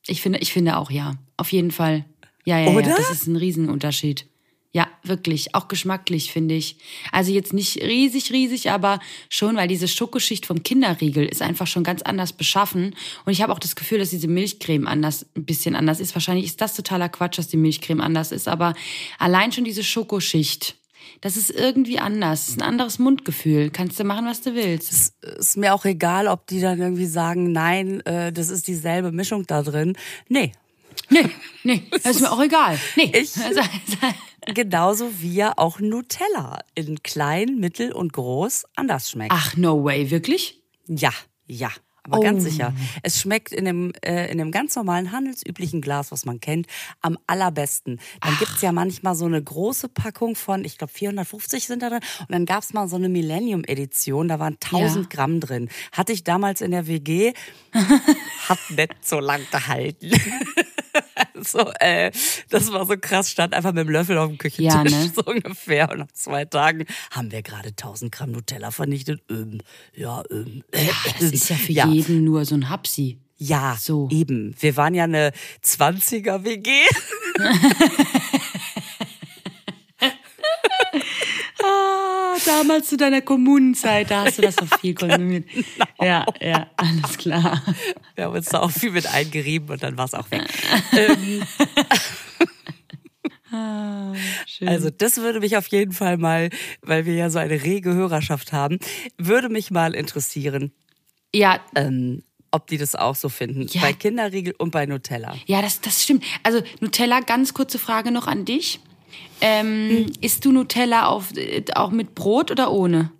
Ich 0.06 0.22
finde, 0.22 0.38
ich 0.38 0.52
finde 0.52 0.76
auch 0.76 0.90
ja. 0.90 1.14
Auf 1.36 1.52
jeden 1.52 1.70
Fall. 1.70 2.04
Ja, 2.44 2.58
ja, 2.58 2.70
Oder? 2.70 2.88
ja. 2.88 2.96
Das 2.96 3.10
ist 3.10 3.26
ein 3.26 3.36
Riesenunterschied. 3.36 4.26
Ja, 4.72 4.88
wirklich. 5.02 5.54
Auch 5.54 5.68
geschmacklich, 5.68 6.30
finde 6.30 6.54
ich. 6.54 6.76
Also 7.10 7.32
jetzt 7.32 7.54
nicht 7.54 7.78
riesig, 7.78 8.30
riesig, 8.30 8.70
aber 8.70 9.00
schon, 9.30 9.56
weil 9.56 9.68
diese 9.68 9.88
Schokoschicht 9.88 10.44
vom 10.44 10.62
Kinderriegel 10.62 11.24
ist 11.24 11.40
einfach 11.40 11.66
schon 11.66 11.82
ganz 11.82 12.02
anders 12.02 12.34
beschaffen. 12.34 12.94
Und 13.24 13.32
ich 13.32 13.40
habe 13.40 13.54
auch 13.54 13.58
das 13.58 13.74
Gefühl, 13.74 13.98
dass 13.98 14.10
diese 14.10 14.28
Milchcreme 14.28 14.86
anders, 14.86 15.24
ein 15.34 15.46
bisschen 15.46 15.76
anders 15.76 15.98
ist. 15.98 16.14
Wahrscheinlich 16.14 16.44
ist 16.44 16.60
das 16.60 16.74
totaler 16.74 17.08
Quatsch, 17.08 17.38
dass 17.38 17.48
die 17.48 17.56
Milchcreme 17.56 18.02
anders 18.02 18.32
ist. 18.32 18.48
Aber 18.48 18.74
allein 19.18 19.50
schon 19.50 19.64
diese 19.64 19.82
Schokoschicht 19.82 20.76
das 21.20 21.36
ist 21.36 21.50
irgendwie 21.50 21.98
anders, 21.98 22.56
ein 22.56 22.62
anderes 22.62 22.98
Mundgefühl. 22.98 23.70
Kannst 23.70 23.98
du 23.98 24.04
machen, 24.04 24.26
was 24.26 24.40
du 24.42 24.54
willst. 24.54 24.92
Es 24.92 25.14
ist 25.38 25.56
mir 25.56 25.74
auch 25.74 25.84
egal, 25.84 26.28
ob 26.28 26.46
die 26.46 26.60
dann 26.60 26.78
irgendwie 26.78 27.06
sagen, 27.06 27.52
nein, 27.52 28.00
äh, 28.06 28.32
das 28.32 28.48
ist 28.48 28.68
dieselbe 28.68 29.12
Mischung 29.12 29.46
da 29.46 29.62
drin. 29.62 29.96
Nee. 30.28 30.52
Nee, 31.10 31.28
nee, 31.62 31.82
das 31.90 32.16
ist 32.16 32.20
mir 32.20 32.32
auch 32.32 32.42
egal. 32.42 32.78
Nee. 32.96 33.12
Ich, 33.14 33.36
also, 33.44 33.60
also. 33.60 34.14
genauso 34.54 35.10
wie 35.20 35.34
ja 35.34 35.52
auch 35.56 35.80
Nutella 35.80 36.60
in 36.74 37.02
klein, 37.02 37.56
mittel 37.56 37.92
und 37.92 38.12
groß 38.12 38.64
anders 38.74 39.10
schmeckt. 39.10 39.32
Ach, 39.34 39.56
no 39.56 39.84
way, 39.84 40.10
wirklich? 40.10 40.62
Ja, 40.86 41.12
ja 41.46 41.70
aber 42.06 42.18
oh. 42.18 42.22
ganz 42.22 42.44
sicher. 42.44 42.72
Es 43.02 43.20
schmeckt 43.20 43.52
in 43.52 43.64
dem, 43.64 43.92
äh, 44.02 44.30
in 44.30 44.38
dem 44.38 44.50
ganz 44.50 44.74
normalen 44.76 45.12
handelsüblichen 45.12 45.80
Glas, 45.80 46.12
was 46.12 46.24
man 46.24 46.40
kennt, 46.40 46.66
am 47.00 47.18
allerbesten. 47.26 47.98
Dann 48.20 48.34
Ach. 48.34 48.38
gibt's 48.38 48.62
ja 48.62 48.72
manchmal 48.72 49.14
so 49.14 49.26
eine 49.26 49.42
große 49.42 49.88
Packung 49.88 50.36
von, 50.36 50.64
ich 50.64 50.78
glaube 50.78 50.92
450 50.92 51.66
sind 51.66 51.82
da 51.82 51.90
drin. 51.90 52.00
Und 52.20 52.30
dann 52.30 52.46
gab's 52.46 52.72
mal 52.72 52.88
so 52.88 52.96
eine 52.96 53.08
Millennium-Edition, 53.08 54.28
da 54.28 54.38
waren 54.38 54.56
1000 54.62 55.04
ja. 55.04 55.08
Gramm 55.08 55.40
drin. 55.40 55.68
Hatte 55.92 56.12
ich 56.12 56.24
damals 56.24 56.60
in 56.60 56.70
der 56.70 56.86
WG, 56.86 57.32
hat 58.48 58.58
nicht 58.70 59.04
so 59.04 59.20
lang 59.20 59.40
gehalten. 59.50 60.10
so, 61.52 61.70
äh, 61.80 62.10
das 62.50 62.72
war 62.72 62.86
so 62.86 62.96
krass, 63.00 63.30
stand 63.30 63.54
einfach 63.54 63.72
mit 63.72 63.86
dem 63.86 63.90
Löffel 63.90 64.18
auf 64.18 64.28
dem 64.28 64.38
Küchentisch, 64.38 64.74
Ja, 64.74 64.84
ne? 64.84 65.12
so 65.14 65.22
ungefähr. 65.24 65.90
Und 65.90 65.98
nach 65.98 66.12
zwei 66.12 66.44
Tagen 66.44 66.84
haben 67.10 67.30
wir 67.32 67.42
gerade 67.42 67.68
1000 67.70 68.12
Gramm 68.12 68.32
Nutella 68.32 68.70
vernichtet. 68.70 69.22
Ähm, 69.30 69.60
ja, 69.94 70.22
ähm, 70.30 70.62
äh, 70.72 70.86
Das 71.18 71.30
ist 71.32 71.48
ja 71.50 71.56
für 71.56 71.72
ja. 71.72 71.86
jeden 71.88 72.24
nur 72.24 72.44
so 72.44 72.54
ein 72.54 72.68
Hapsi. 72.68 73.18
Ja, 73.38 73.76
So. 73.78 74.08
eben. 74.10 74.54
Wir 74.60 74.76
waren 74.76 74.94
ja 74.94 75.04
eine 75.04 75.30
20er-WG. 75.62 76.70
damals 82.46 82.88
zu 82.88 82.96
deiner 82.96 83.20
Kommunenzeit, 83.20 84.10
da 84.10 84.24
hast 84.24 84.38
du 84.38 84.42
das 84.42 84.56
noch 84.56 84.78
viel 84.80 84.94
konsumiert. 84.98 85.46
Genau. 85.48 85.86
Ja, 86.00 86.24
ja, 86.40 86.70
alles 86.76 87.18
klar. 87.18 87.62
Wir 88.14 88.24
haben 88.24 88.34
uns 88.34 88.46
da 88.46 88.60
auch 88.60 88.70
viel 88.70 88.92
mit 88.92 89.06
eingerieben 89.06 89.70
und 89.70 89.82
dann 89.82 89.96
war 89.96 90.06
es 90.06 90.14
auch 90.14 90.30
weg. 90.30 90.42
ähm, 90.92 91.42
Schön. 94.46 94.68
Also 94.68 94.90
das 94.90 95.16
würde 95.18 95.40
mich 95.40 95.56
auf 95.56 95.66
jeden 95.68 95.92
Fall 95.92 96.16
mal, 96.18 96.50
weil 96.82 97.06
wir 97.06 97.14
ja 97.14 97.30
so 97.30 97.38
eine 97.38 97.62
rege 97.62 97.92
Hörerschaft 97.94 98.52
haben, 98.52 98.78
würde 99.18 99.48
mich 99.48 99.70
mal 99.70 99.94
interessieren, 99.94 100.72
ja, 101.34 101.60
ähm, 101.74 102.22
ob 102.50 102.66
die 102.68 102.78
das 102.78 102.94
auch 102.94 103.14
so 103.14 103.28
finden. 103.28 103.66
Ja. 103.70 103.82
Bei 103.82 103.92
Kinderriegel 103.92 104.54
und 104.58 104.70
bei 104.70 104.86
Nutella. 104.86 105.34
ja, 105.46 105.60
das, 105.62 105.80
das 105.80 106.02
stimmt. 106.02 106.24
Also 106.42 106.62
Nutella, 106.80 107.20
ganz 107.20 107.54
kurze 107.54 107.78
Frage 107.78 108.10
noch 108.10 108.26
an 108.26 108.44
dich. 108.44 108.80
Ähm, 109.40 110.06
Isst 110.20 110.44
du 110.44 110.52
Nutella 110.52 111.06
auf, 111.06 111.36
äh, 111.36 111.64
auch 111.74 111.90
mit 111.90 112.14
Brot 112.14 112.50
oder 112.50 112.72
ohne? 112.72 113.12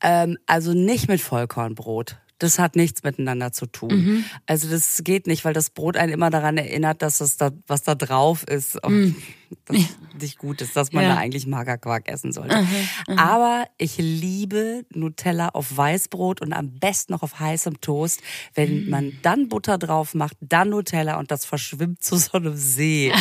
Ähm, 0.00 0.36
also 0.46 0.72
nicht 0.72 1.08
mit 1.08 1.20
Vollkornbrot. 1.20 2.16
Das 2.38 2.58
hat 2.58 2.74
nichts 2.74 3.02
miteinander 3.04 3.52
zu 3.52 3.66
tun. 3.66 3.90
Mhm. 3.94 4.24
Also 4.46 4.68
das 4.68 5.02
geht 5.04 5.26
nicht, 5.28 5.44
weil 5.44 5.52
das 5.54 5.70
Brot 5.70 5.96
einen 5.96 6.12
immer 6.12 6.30
daran 6.30 6.56
erinnert, 6.58 7.00
dass 7.00 7.18
das 7.18 7.36
da, 7.36 7.50
was 7.68 7.82
da 7.84 7.94
drauf 7.94 8.42
ist, 8.44 8.82
auch 8.82 8.90
das 9.66 9.76
nicht 10.20 10.38
gut 10.38 10.60
ist, 10.60 10.74
dass 10.74 10.92
man 10.92 11.04
Mhm. 11.04 11.08
Ja. 11.10 11.14
da 11.14 11.20
eigentlich 11.20 11.46
Magerquark 11.46 12.08
essen 12.08 12.32
sollte. 12.32 12.66
Aber 13.16 13.66
ich 13.78 13.98
liebe 13.98 14.84
Nutella 14.92 15.50
auf 15.50 15.76
Weißbrot 15.76 16.40
und 16.40 16.52
am 16.52 16.72
besten 16.80 17.12
noch 17.12 17.22
auf 17.22 17.38
heißem 17.38 17.80
Toast. 17.80 18.20
Wenn 18.54 18.84
Mhm. 18.84 18.90
man 18.90 19.12
dann 19.22 19.48
Butter 19.48 19.78
drauf 19.78 20.14
macht, 20.14 20.36
dann 20.40 20.70
Nutella 20.70 21.18
und 21.20 21.30
das 21.30 21.44
verschwimmt 21.44 22.02
zu 22.02 22.16
so 22.16 22.32
einem 22.32 22.56
See. 22.56 23.12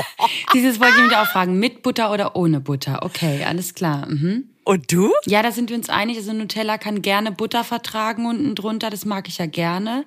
Dieses 0.54 0.78
wollte 0.80 0.98
ich 1.00 1.06
mich 1.08 1.16
auch 1.16 1.26
fragen. 1.26 1.58
Mit 1.58 1.82
Butter 1.82 2.12
oder 2.12 2.36
ohne 2.36 2.60
Butter? 2.60 3.02
Okay, 3.02 3.44
alles 3.44 3.74
klar. 3.74 4.08
Mhm. 4.08 4.44
Und 4.64 4.92
du? 4.92 5.12
Ja, 5.26 5.42
da 5.42 5.50
sind 5.50 5.70
wir 5.70 5.76
uns 5.76 5.88
einig. 5.88 6.16
Also 6.16 6.32
Nutella 6.32 6.78
kann 6.78 7.02
gerne 7.02 7.32
Butter 7.32 7.64
vertragen 7.64 8.26
unten 8.26 8.54
drunter. 8.54 8.90
Das 8.90 9.04
mag 9.04 9.26
ich 9.26 9.38
ja 9.38 9.46
gerne. 9.46 10.04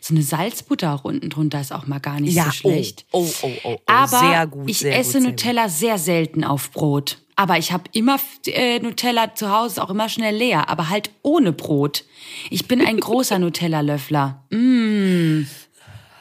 So 0.00 0.14
eine 0.14 0.22
Salzbutter 0.22 0.94
auch 0.94 1.04
unten 1.04 1.28
drunter 1.28 1.60
ist 1.60 1.72
auch 1.72 1.86
mal 1.86 2.00
gar 2.00 2.18
nicht 2.20 2.40
so 2.40 2.50
schlecht. 2.50 3.04
Oh, 3.12 3.28
oh, 3.42 3.46
oh, 3.64 3.70
oh, 3.74 3.76
Aber 3.86 4.18
sehr 4.18 4.46
gut. 4.46 4.70
ich 4.70 4.78
sehr 4.78 4.98
esse 4.98 5.14
gut, 5.14 5.22
sehr 5.22 5.30
Nutella 5.30 5.68
sehr 5.68 5.98
selten 5.98 6.44
auf 6.44 6.70
Brot. 6.70 7.18
Aber 7.36 7.58
ich 7.58 7.70
habe 7.70 7.84
immer 7.92 8.18
äh, 8.46 8.80
Nutella 8.80 9.34
zu 9.34 9.50
Hause, 9.50 9.82
auch 9.82 9.90
immer 9.90 10.08
schnell 10.08 10.34
leer, 10.34 10.68
aber 10.68 10.88
halt 10.88 11.10
ohne 11.22 11.52
Brot. 11.52 12.04
Ich 12.50 12.66
bin 12.66 12.84
ein 12.84 12.98
großer 12.98 13.38
Nutella-Löffler. 13.38 14.42
Mm. 14.50 15.42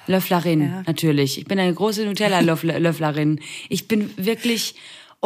Löfflerin, 0.08 0.84
natürlich. 0.86 1.38
Ich 1.38 1.46
bin 1.46 1.60
eine 1.60 1.74
große 1.74 2.06
Nutella-Löfflerin. 2.06 3.39
Ich 3.70 3.88
bin 3.88 4.12
wirklich. 4.17 4.75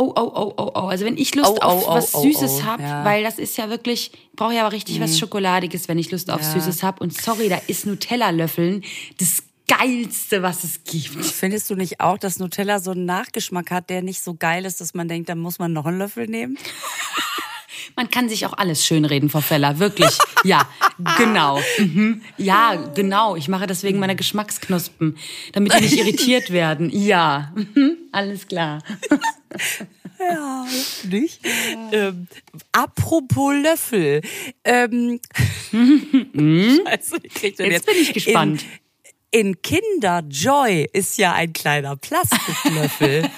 Oh, 0.02 0.12
oh, 0.16 0.32
oh, 0.34 0.54
oh, 0.58 0.72
oh. 0.74 0.88
Also 0.88 1.06
wenn 1.06 1.16
ich 1.16 1.36
Lust 1.36 1.52
Oh, 1.52 1.58
oh, 1.62 1.64
auf 1.64 1.88
oh, 1.88 1.94
was 1.94 2.16
oh, 2.16 2.24
Süßes 2.24 2.62
oh, 2.62 2.64
hab, 2.64 2.80
ja. 2.80 3.06
weil 3.06 3.24
das 3.24 3.38
ist 3.38 3.56
ja 3.58 3.70
wirklich, 3.70 4.12
ich 4.14 4.36
brauche 4.36 4.56
ja 4.56 4.62
aber 4.66 4.72
richtig 4.72 5.00
was 5.00 5.20
Schokoladiges, 5.20 5.88
wenn 5.88 6.00
ich 6.00 6.10
Lust 6.10 6.32
auf 6.32 6.42
Ja. 6.42 6.54
Süßes 6.54 6.82
hab. 6.82 7.02
Und 7.02 7.14
sorry, 7.14 7.50
da 7.50 7.62
ist 7.68 7.86
Nutella-Löffeln 7.86 8.84
das 9.20 9.44
Geilste, 9.68 10.42
was 10.42 10.64
es 10.64 10.84
gibt. 10.86 11.24
Findest 11.24 11.70
du 11.70 11.76
nicht 11.76 12.00
auch, 12.00 12.18
dass 12.18 12.40
Nutella 12.40 12.80
so 12.80 12.92
einen 12.92 13.06
Nachgeschmack 13.06 13.70
hat, 13.70 13.92
der 13.92 14.02
nicht 14.02 14.24
so 14.24 14.34
geil 14.34 14.66
ist, 14.66 14.82
dass 14.82 14.96
man 14.96 15.08
denkt, 15.08 15.30
da 15.30 15.36
muss 15.36 15.60
man 15.60 15.72
noch 15.72 15.86
einen 15.86 16.00
Löffel 16.00 16.26
nehmen? 16.26 16.58
Man 17.96 18.10
kann 18.10 18.30
sich 18.30 18.46
auch 18.46 18.54
alles 18.54 18.86
schönreden, 18.86 19.30
Frau 19.30 19.42
Feller. 19.42 19.80
Wirklich. 19.80 20.18
Ja, 20.44 20.68
genau. 21.18 21.62
Mhm. 21.78 22.22
Ja, 22.38 22.76
genau. 22.96 23.36
Ich 23.36 23.48
mache 23.48 23.68
das 23.68 23.84
wegen 23.84 24.00
meiner 24.00 24.16
Geschmacksknospen, 24.16 25.18
damit 25.54 25.74
die 25.74 25.82
nicht 25.82 25.98
irritiert 25.98 26.50
werden. 26.52 26.90
Ja, 26.92 27.54
mhm. 27.56 27.98
alles 28.12 28.48
klar. 28.48 28.84
Ja, 30.20 30.68
nicht? 31.10 31.40
Ähm, 31.92 32.28
apropos 32.72 33.54
Löffel. 33.56 34.22
Ähm, 34.64 35.20
Scheiße, 35.72 37.18
wie 37.24 37.28
kriegt 37.28 37.58
denn 37.58 37.72
Jetzt 37.72 37.88
bin 37.88 37.96
ich 38.00 38.14
gespannt. 38.14 38.64
In, 39.32 39.48
in 39.48 39.62
Kinder 39.64 40.24
Joy 40.30 40.88
ist 40.94 41.18
ja 41.18 41.34
ein 41.34 41.54
kleiner 41.54 41.96
Plastiklöffel. 41.96 43.30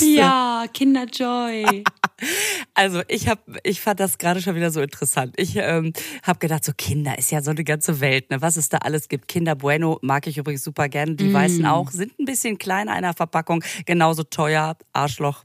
Ja, 0.00 0.64
Kinderjoy. 0.72 1.84
Also 2.74 3.02
ich 3.08 3.28
hab, 3.28 3.40
ich 3.64 3.80
fand 3.80 3.98
das 3.98 4.16
gerade 4.16 4.40
schon 4.40 4.54
wieder 4.54 4.70
so 4.70 4.80
interessant. 4.80 5.34
Ich 5.36 5.56
ähm, 5.56 5.92
habe 6.22 6.38
gedacht, 6.38 6.64
so 6.64 6.72
Kinder 6.76 7.18
ist 7.18 7.32
ja 7.32 7.42
so 7.42 7.50
eine 7.50 7.64
ganze 7.64 8.00
Welt, 8.00 8.30
ne? 8.30 8.40
Was 8.40 8.56
es 8.56 8.68
da 8.68 8.78
alles 8.78 9.08
gibt. 9.08 9.26
Kinder 9.26 9.56
Bueno 9.56 9.98
mag 10.02 10.28
ich 10.28 10.38
übrigens 10.38 10.62
super 10.62 10.88
gerne. 10.88 11.16
Die 11.16 11.32
weißen 11.32 11.66
auch, 11.66 11.90
sind 11.90 12.16
ein 12.20 12.24
bisschen 12.24 12.58
kleiner 12.58 12.94
in 12.96 13.02
der 13.02 13.14
Verpackung, 13.14 13.64
genauso 13.86 14.22
teuer, 14.22 14.76
Arschloch. 14.92 15.42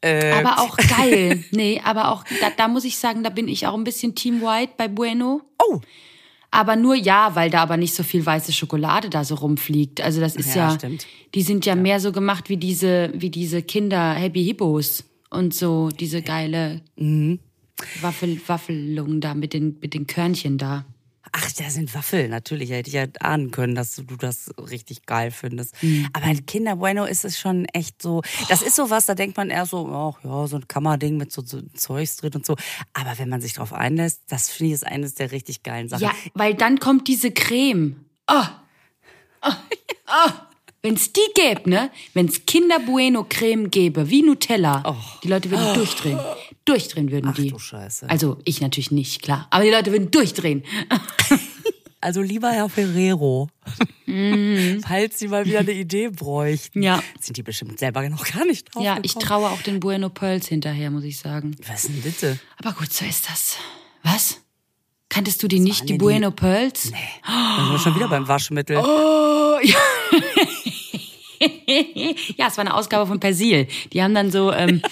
Äh, 0.00 0.30
Aber 0.32 0.60
auch 0.60 0.76
geil. 0.96 1.44
Nee, 1.50 1.80
aber 1.84 2.12
auch, 2.12 2.24
da, 2.40 2.50
da 2.56 2.68
muss 2.68 2.84
ich 2.84 2.98
sagen, 2.98 3.24
da 3.24 3.30
bin 3.30 3.48
ich 3.48 3.66
auch 3.66 3.74
ein 3.74 3.84
bisschen 3.84 4.14
Team 4.14 4.42
White 4.42 4.74
bei 4.76 4.86
Bueno. 4.86 5.42
oh, 5.58 5.80
Aber 6.54 6.76
nur 6.76 6.94
ja, 6.94 7.34
weil 7.34 7.50
da 7.50 7.62
aber 7.62 7.76
nicht 7.78 7.94
so 7.94 8.02
viel 8.02 8.24
weiße 8.24 8.52
Schokolade 8.52 9.08
da 9.10 9.24
so 9.24 9.34
rumfliegt. 9.36 10.00
Also 10.02 10.20
das 10.20 10.36
ist 10.36 10.54
Ja, 10.54 10.68
ja, 10.68 10.74
stimmt. 10.76 11.06
die 11.34 11.42
sind 11.42 11.64
ja, 11.66 11.74
mehr 11.74 11.98
so 11.98 12.12
gemacht 12.12 12.48
wie 12.50 12.58
diese, 12.58 13.10
wie 13.14 13.30
diese 13.30 13.62
Kinder 13.62 14.12
Happy 14.12 14.44
Hippos 14.44 15.04
und 15.30 15.54
so 15.54 15.88
diese 15.88 16.20
geile 16.22 16.82
Mhm. 16.96 17.40
Waffel, 18.02 18.38
Waffelung 18.46 19.20
da 19.20 19.34
mit 19.34 19.54
den, 19.54 19.78
mit 19.80 19.94
den 19.94 20.06
Körnchen 20.06 20.58
da. 20.58 20.84
Ach, 21.32 21.50
da 21.52 21.70
sind 21.70 21.94
Waffeln, 21.94 22.30
natürlich. 22.30 22.70
Hätte 22.70 22.88
ich 22.88 22.94
ja 22.94 23.06
ahnen 23.20 23.50
können, 23.50 23.74
dass 23.74 23.96
du 23.96 24.16
das 24.16 24.50
richtig 24.58 25.06
geil 25.06 25.30
findest. 25.30 25.82
Mhm. 25.82 26.08
Aber 26.12 26.26
in 26.26 26.44
Kinder 26.44 26.76
Bueno 26.76 27.06
ist 27.06 27.24
es 27.24 27.38
schon 27.38 27.64
echt 27.66 28.02
so. 28.02 28.20
Das 28.50 28.60
ist 28.60 28.76
so 28.76 28.90
was, 28.90 29.06
da 29.06 29.14
denkt 29.14 29.38
man 29.38 29.48
eher 29.48 29.64
so, 29.64 29.88
ach 29.88 30.22
ja, 30.22 30.46
so 30.46 30.56
ein 30.56 30.68
Kammerding 30.68 31.16
mit 31.16 31.32
so, 31.32 31.42
so 31.42 31.62
Zeugs 31.74 32.18
drin 32.18 32.32
und 32.34 32.44
so. 32.44 32.56
Aber 32.92 33.18
wenn 33.18 33.30
man 33.30 33.40
sich 33.40 33.54
drauf 33.54 33.72
einlässt, 33.72 34.20
das 34.28 34.50
finde 34.50 34.74
ich 34.74 34.82
ist 34.82 34.86
eines 34.86 35.14
der 35.14 35.32
richtig 35.32 35.62
geilen 35.62 35.88
Sachen. 35.88 36.02
Ja, 36.02 36.12
weil 36.34 36.54
dann 36.54 36.78
kommt 36.78 37.08
diese 37.08 37.30
Creme. 37.30 38.04
Oh. 38.26 38.44
Oh. 39.42 39.52
Oh. 40.08 40.30
Wenn's 40.82 41.12
die 41.12 41.20
gäbe, 41.34 41.70
ne? 41.70 41.90
Wenn's 42.12 42.44
Kinder 42.44 42.80
Bueno 42.80 43.24
Creme 43.28 43.70
gäbe, 43.70 44.10
wie 44.10 44.22
Nutella, 44.22 44.96
die 45.22 45.28
Leute 45.28 45.50
würden 45.50 45.74
durchdrehen. 45.74 46.18
Durchdrehen 46.64 47.10
würden 47.10 47.30
Ach 47.30 47.34
die. 47.34 47.50
du 47.50 47.58
Scheiße. 47.58 48.08
Also 48.08 48.38
ich 48.44 48.60
natürlich 48.60 48.90
nicht, 48.90 49.22
klar. 49.22 49.46
Aber 49.50 49.64
die 49.64 49.70
Leute 49.70 49.90
würden 49.92 50.10
durchdrehen. 50.10 50.62
Also 52.04 52.20
lieber 52.20 52.50
Herr 52.50 52.68
Ferrero, 52.68 53.48
falls 54.82 55.20
Sie 55.20 55.28
mal 55.28 55.46
wieder 55.46 55.60
eine 55.60 55.70
Idee 55.70 56.08
bräuchten. 56.08 56.82
Ja. 56.82 57.00
Sind 57.20 57.36
die 57.36 57.44
bestimmt 57.44 57.78
selber 57.78 58.08
noch 58.08 58.24
gar 58.26 58.44
nicht 58.44 58.74
drauf 58.74 58.82
Ja, 58.82 58.98
ich 59.02 59.12
gekommen. 59.14 59.24
traue 59.24 59.50
auch 59.50 59.62
den 59.62 59.78
Bueno 59.78 60.08
Pearls 60.08 60.48
hinterher, 60.48 60.90
muss 60.90 61.04
ich 61.04 61.18
sagen. 61.18 61.54
Was 61.68 61.82
denn 61.82 62.02
bitte? 62.02 62.40
Aber 62.58 62.72
gut, 62.72 62.92
so 62.92 63.04
ist 63.04 63.30
das. 63.30 63.56
Was? 64.02 64.40
Kanntest 65.10 65.44
du 65.44 65.46
die 65.46 65.60
nicht, 65.60 65.82
waren 65.82 65.86
die 65.86 65.98
Bueno 65.98 66.32
Pearls? 66.32 66.90
Da 67.24 67.56
sind 67.62 67.70
wir 67.72 67.78
schon 67.78 67.94
wieder 67.94 68.08
beim 68.08 68.26
Waschmittel. 68.26 68.78
Oh, 68.78 69.58
ja. 69.62 69.78
ja, 72.36 72.46
es 72.48 72.56
war 72.56 72.64
eine 72.64 72.74
Ausgabe 72.74 73.06
von 73.06 73.20
Persil. 73.20 73.66
Die 73.92 74.02
haben 74.02 74.14
dann 74.14 74.30
so, 74.30 74.52
ähm, 74.52 74.82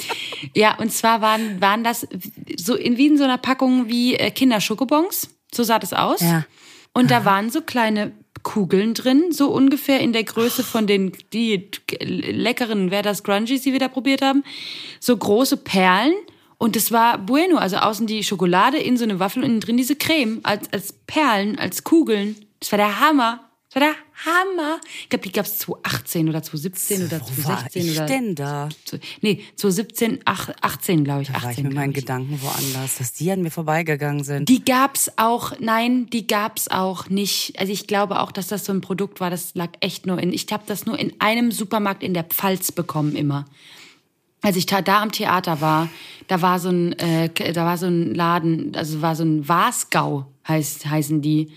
ja, 0.54 0.76
und 0.78 0.92
zwar 0.92 1.20
waren, 1.20 1.60
waren 1.60 1.84
das 1.84 2.06
so 2.56 2.74
in, 2.74 2.96
wie 2.96 3.06
in 3.06 3.18
so 3.18 3.24
einer 3.24 3.38
Packung 3.38 3.88
wie 3.88 4.14
äh, 4.14 4.30
Kinderschokobons. 4.30 5.30
So 5.52 5.62
sah 5.62 5.78
das 5.78 5.92
aus. 5.92 6.20
Ja. 6.20 6.44
Und 6.92 7.10
da 7.10 7.24
waren 7.24 7.50
so 7.50 7.60
kleine 7.60 8.12
Kugeln 8.42 8.94
drin, 8.94 9.32
so 9.32 9.50
ungefähr 9.50 10.00
in 10.00 10.12
der 10.12 10.24
Größe 10.24 10.64
von 10.64 10.86
den 10.86 11.12
die 11.32 11.70
leckeren 12.00 12.90
Wer 12.90 13.02
das 13.02 13.22
Grungies, 13.22 13.62
die 13.62 13.72
wir 13.72 13.78
da 13.78 13.88
probiert 13.88 14.22
haben. 14.22 14.44
So 14.98 15.16
große 15.16 15.58
Perlen. 15.58 16.14
Und 16.58 16.76
das 16.76 16.92
war 16.92 17.18
Bueno, 17.18 17.56
also 17.56 17.76
außen 17.76 18.06
die 18.06 18.22
Schokolade, 18.22 18.78
in 18.78 18.96
so 18.96 19.04
eine 19.04 19.18
Waffel 19.18 19.42
und 19.42 19.48
innen 19.48 19.60
drin 19.60 19.76
diese 19.76 19.96
Creme 19.96 20.40
als, 20.42 20.70
als 20.72 20.92
Perlen, 20.92 21.58
als 21.58 21.84
Kugeln. 21.84 22.36
Das 22.60 22.72
war 22.72 22.76
der 22.78 23.00
Hammer. 23.00 23.50
Das 23.68 23.80
war 23.80 23.88
der 23.88 23.96
Hammer. 24.24 24.80
Ich 25.02 25.08
glaube, 25.08 25.22
die 25.24 25.32
gab's 25.32 25.58
2018 25.58 26.28
oder 26.28 26.42
2017 26.42 27.06
oder 27.06 27.20
Wo 27.20 27.44
war 27.48 27.58
2016 27.66 27.82
ich 27.86 27.96
oder. 27.96 28.06
denn 28.06 28.34
da? 28.34 28.68
zu- 28.84 28.98
Nee, 29.20 29.42
2017, 29.56 30.20
ach, 30.24 30.50
18, 30.60 31.04
glaube 31.04 31.22
ich. 31.22 31.28
Da 31.28 31.34
war 31.34 31.40
ich 31.42 31.46
18, 31.48 31.64
mit 31.64 31.74
meinen 31.74 31.90
ich. 31.90 31.96
Gedanken 31.96 32.38
woanders, 32.42 32.96
dass 32.98 33.12
die 33.12 33.30
an 33.30 33.42
mir 33.42 33.50
vorbeigegangen 33.50 34.24
sind. 34.24 34.48
Die 34.48 34.64
gab's 34.64 35.10
auch, 35.16 35.52
nein, 35.60 36.06
die 36.10 36.26
gab's 36.26 36.68
auch 36.68 37.08
nicht. 37.08 37.58
Also 37.58 37.72
ich 37.72 37.86
glaube 37.86 38.20
auch, 38.20 38.32
dass 38.32 38.48
das 38.48 38.64
so 38.64 38.72
ein 38.72 38.80
Produkt 38.80 39.20
war, 39.20 39.30
das 39.30 39.54
lag 39.54 39.70
echt 39.80 40.06
nur 40.06 40.18
in, 40.18 40.32
ich 40.32 40.46
habe 40.50 40.64
das 40.66 40.86
nur 40.86 40.98
in 40.98 41.12
einem 41.20 41.50
Supermarkt 41.52 42.02
in 42.02 42.14
der 42.14 42.24
Pfalz 42.24 42.72
bekommen 42.72 43.14
immer. 43.16 43.44
Als 44.42 44.56
ich 44.56 44.64
da, 44.64 44.80
da 44.80 45.02
am 45.02 45.12
Theater 45.12 45.60
war, 45.60 45.88
da 46.26 46.40
war 46.40 46.58
so 46.60 46.70
ein, 46.70 46.92
äh, 46.98 47.28
da 47.52 47.64
war 47.66 47.76
so 47.76 47.86
ein 47.86 48.14
Laden, 48.14 48.74
also 48.74 49.02
war 49.02 49.14
so 49.14 49.22
ein 49.22 49.46
Wasgau 49.48 50.26
heißt, 50.48 50.86
heißen 50.86 51.20
die, 51.20 51.50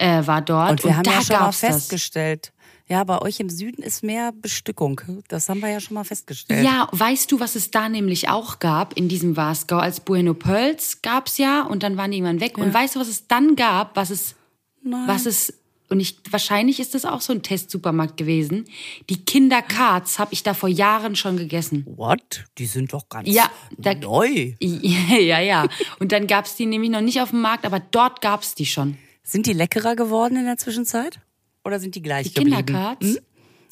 äh, 0.00 0.26
war 0.26 0.42
dort. 0.42 0.70
Und 0.70 0.84
wir 0.84 0.96
haben 0.96 1.02
da 1.04 1.12
ja 1.12 1.22
schon 1.22 1.36
mal 1.36 1.46
das. 1.46 1.58
festgestellt, 1.58 2.52
Ja, 2.88 3.04
bei 3.04 3.20
euch 3.22 3.38
im 3.38 3.50
Süden 3.50 3.82
ist 3.82 4.02
mehr 4.02 4.32
Bestückung. 4.32 5.00
Das 5.28 5.48
haben 5.48 5.60
wir 5.60 5.68
ja 5.68 5.78
schon 5.80 5.94
mal 5.94 6.04
festgestellt. 6.04 6.64
Ja, 6.64 6.88
weißt 6.92 7.30
du, 7.30 7.38
was 7.38 7.54
es 7.54 7.70
da 7.70 7.88
nämlich 7.88 8.28
auch 8.28 8.58
gab 8.58 8.94
in 8.96 9.08
diesem 9.08 9.36
Wasgau? 9.36 9.76
Als 9.78 10.00
Bueno 10.00 10.34
Pölz 10.34 11.00
gab's 11.02 11.38
ja 11.38 11.62
und 11.62 11.82
dann 11.82 11.96
waren 11.96 12.10
die 12.10 12.16
irgendwann 12.18 12.40
weg. 12.40 12.58
Und 12.58 12.72
weißt 12.74 12.96
du, 12.96 13.00
was 13.00 13.08
es 13.08 13.28
dann 13.28 13.54
gab, 13.56 13.94
was 13.96 14.10
es, 14.10 14.34
was 14.82 15.26
es, 15.26 15.52
und 15.90 16.00
ich, 16.00 16.16
wahrscheinlich 16.30 16.80
ist 16.80 16.94
das 16.94 17.04
auch 17.04 17.20
so 17.20 17.32
ein 17.32 17.42
Testsupermarkt 17.42 18.16
gewesen. 18.16 18.64
Die 19.10 19.24
Kinderkarts 19.24 20.18
habe 20.18 20.32
ich 20.32 20.42
da 20.42 20.54
vor 20.54 20.68
Jahren 20.68 21.14
schon 21.16 21.36
gegessen. 21.36 21.84
What? 21.96 22.44
Die 22.58 22.66
sind 22.66 22.92
doch 22.92 23.08
ganz 23.08 23.28
Ja, 23.28 23.50
da- 23.76 23.94
neu. 23.94 24.54
Ja, 24.60 25.40
ja. 25.40 25.66
Und 25.98 26.12
dann 26.12 26.26
gab's 26.26 26.56
die 26.56 26.66
nämlich 26.66 26.90
noch 26.90 27.00
nicht 27.02 27.20
auf 27.20 27.30
dem 27.30 27.40
Markt, 27.40 27.64
aber 27.66 27.80
dort 27.80 28.20
gab's 28.20 28.54
die 28.54 28.66
schon. 28.66 28.96
Sind 29.30 29.46
die 29.46 29.52
leckerer 29.52 29.94
geworden 29.94 30.36
in 30.36 30.44
der 30.44 30.56
Zwischenzeit? 30.56 31.20
Oder 31.64 31.78
sind 31.78 31.94
die 31.94 32.02
gleich 32.02 32.26
Die 32.26 32.34
geblieben? 32.34 32.66
Kinderkarts? 32.66 33.06
Hm? 33.06 33.18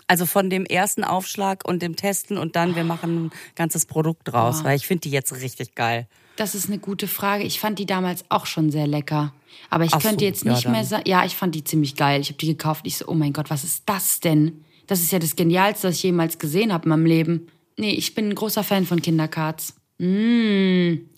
Also 0.07 0.25
von 0.25 0.51
dem 0.51 0.65
ersten 0.65 1.03
Aufschlag 1.03 1.67
und 1.67 1.83
dem 1.83 1.97
Testen 1.97 2.39
und 2.39 2.55
dann 2.55 2.77
wir 2.77 2.85
machen 2.85 3.27
ein 3.27 3.31
ganzes 3.57 3.85
Produkt 3.85 4.29
draus, 4.29 4.63
weil 4.63 4.77
ich 4.77 4.87
finde 4.87 5.01
die 5.03 5.11
jetzt 5.11 5.35
richtig 5.35 5.75
geil. 5.75 6.07
Das 6.37 6.55
ist 6.55 6.69
eine 6.69 6.79
gute 6.79 7.09
Frage. 7.09 7.43
Ich 7.43 7.59
fand 7.59 7.81
die 7.81 7.87
damals 7.87 8.25
auch 8.29 8.47
schon 8.47 8.71
sehr 8.71 8.87
lecker. 8.87 9.35
Aber 9.69 9.85
ich 9.85 9.93
Ach 9.93 10.01
könnte 10.01 10.21
so, 10.21 10.27
jetzt 10.27 10.45
ja, 10.45 10.53
nicht 10.53 10.65
mehr 10.67 10.75
dann. 10.77 10.85
sagen. 10.87 11.03
Ja, 11.07 11.25
ich 11.25 11.35
fand 11.35 11.57
die 11.57 11.65
ziemlich 11.65 11.97
geil. 11.97 12.21
Ich 12.21 12.29
habe 12.29 12.39
die 12.39 12.47
gekauft. 12.47 12.87
Ich 12.87 12.97
so, 12.97 13.09
oh 13.09 13.15
mein 13.15 13.33
Gott, 13.33 13.51
was 13.51 13.65
ist 13.65 13.83
das 13.87 14.21
denn? 14.21 14.65
Das 14.87 15.01
ist 15.01 15.11
ja 15.11 15.19
das 15.19 15.35
Genialste, 15.35 15.89
was 15.89 15.97
ich 15.97 16.05
jemals 16.05 16.39
gesehen 16.39 16.73
habe 16.73 16.85
in 16.85 16.91
meinem 16.91 17.05
Leben. 17.05 17.49
Nee, 17.77 17.91
ich 17.95 18.15
bin 18.15 18.29
ein 18.29 18.35
großer 18.37 18.63
Fan 18.63 18.87
von 18.87 19.03
Kinderkarts. 19.03 19.75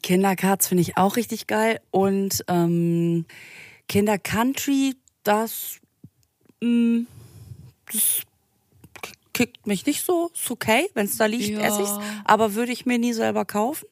Kinderkarts 0.03 0.69
finde 0.69 0.81
ich 0.81 0.97
auch 0.97 1.17
richtig 1.17 1.47
geil 1.47 1.81
und 1.91 2.43
ähm, 2.49 3.27
Kinder 3.91 4.19
Country, 4.19 4.95
das, 5.25 5.81
mh, 6.63 7.07
das 7.93 8.21
k- 9.03 9.11
kickt 9.33 9.67
mich 9.67 9.85
nicht 9.85 10.05
so. 10.07 10.31
Ist 10.33 10.49
okay, 10.49 10.89
wenn 10.95 11.07
es 11.07 11.17
da 11.17 11.27
liegt, 11.27 11.49
Ja. 11.49 11.59
esse 11.61 11.83
ich's. 11.83 11.99
Aber 12.25 12.55
würde 12.55 12.71
ich 12.71 12.87
mir 12.87 12.99
nie 12.99 13.13
selber 13.13 13.45
kaufen. 13.45 13.87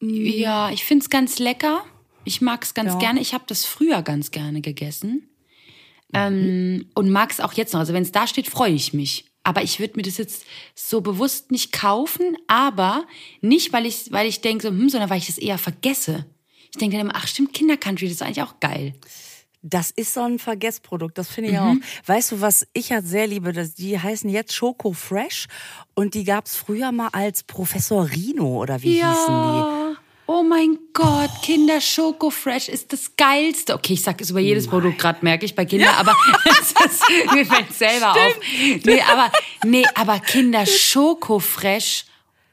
Ja, 0.00 0.70
ich 0.70 0.84
find's 0.84 1.10
ganz 1.10 1.38
lecker. 1.38 1.84
Ich 2.24 2.40
mag's 2.40 2.74
ganz 2.74 2.92
Ja. 2.94 2.98
gerne. 2.98 3.20
Ich 3.20 3.34
habe 3.34 3.44
das 3.46 3.64
früher 3.64 4.02
ganz 4.02 4.32
gerne 4.32 4.60
gegessen. 4.60 5.28
Ähm, 6.12 6.88
und 6.94 7.10
mag's 7.10 7.38
auch 7.40 7.52
jetzt 7.52 7.72
noch. 7.74 7.80
Also 7.80 7.92
wenn 7.92 8.02
es 8.02 8.10
da 8.12 8.26
steht, 8.26 8.48
freue 8.48 8.72
ich 8.72 8.92
mich. 8.92 9.26
Aber 9.44 9.62
ich 9.62 9.78
würde 9.78 9.94
mir 9.96 10.02
das 10.02 10.16
jetzt 10.18 10.44
so 10.74 11.00
bewusst 11.00 11.50
nicht 11.52 11.70
kaufen, 11.72 12.36
aber 12.48 13.06
nicht, 13.40 13.72
weil 13.72 13.86
ich, 13.86 14.10
weil 14.10 14.26
ich 14.26 14.40
denke, 14.40 14.62
so, 14.64 14.68
hm, 14.70 14.88
sondern 14.88 15.08
weil 15.08 15.18
ich 15.18 15.26
das 15.28 15.38
eher 15.38 15.56
vergesse. 15.58 16.26
Ich 16.72 16.78
denke 16.78 16.96
dann 16.96 17.06
immer, 17.06 17.16
ach 17.16 17.26
stimmt, 17.26 17.52
Kindercountry, 17.52 18.06
das 18.06 18.14
ist 18.16 18.22
eigentlich 18.22 18.42
auch 18.42 18.60
geil. 18.60 18.94
Das 19.62 19.90
ist 19.90 20.14
so 20.14 20.20
ein 20.22 20.38
Vergessprodukt, 20.38 21.18
das 21.18 21.28
finde 21.28 21.50
ich 21.50 21.56
Mhm. 21.56 21.82
auch. 21.82 22.08
Weißt 22.08 22.30
du, 22.32 22.40
was 22.40 22.66
ich 22.74 22.92
halt 22.92 23.06
sehr 23.06 23.26
liebe? 23.26 23.52
Das, 23.52 23.74
die 23.74 23.98
heißen 23.98 24.30
jetzt 24.30 24.52
Schoko 24.54 24.92
Fresh 24.92 25.46
und 25.94 26.14
die 26.14 26.22
gab's 26.24 26.54
früher 26.56 26.92
mal 26.92 27.08
als 27.12 27.42
Professor 27.42 28.08
Rino 28.08 28.62
oder 28.62 28.80
wie 28.82 28.94
hießen 28.94 29.02
die? 29.42 29.96
Oh 30.30 30.42
mein 30.42 30.78
Gott, 30.92 31.30
Kinder 31.42 31.80
Schoko 31.80 32.28
Fresh 32.30 32.68
ist 32.68 32.92
das 32.92 33.16
geilste. 33.16 33.74
Okay, 33.74 33.94
ich 33.94 34.02
sag 34.02 34.20
es 34.20 34.28
über 34.30 34.40
jedes 34.40 34.68
Produkt 34.68 34.98
gerade, 34.98 35.18
merke 35.22 35.46
ich 35.46 35.54
bei 35.54 35.64
Kindern, 35.64 35.94
aber 35.96 36.14
es 36.60 36.70
ist, 36.92 37.02
mir 37.32 37.46
fällt 37.46 37.72
selber 37.74 38.12
auf. 38.12 38.36
Nee, 38.84 39.00
aber 39.10 39.32
nee, 39.64 39.84
aber 39.94 40.20
Kinder 40.20 40.66
Schoko 40.66 41.38
Fresh. 41.40 42.04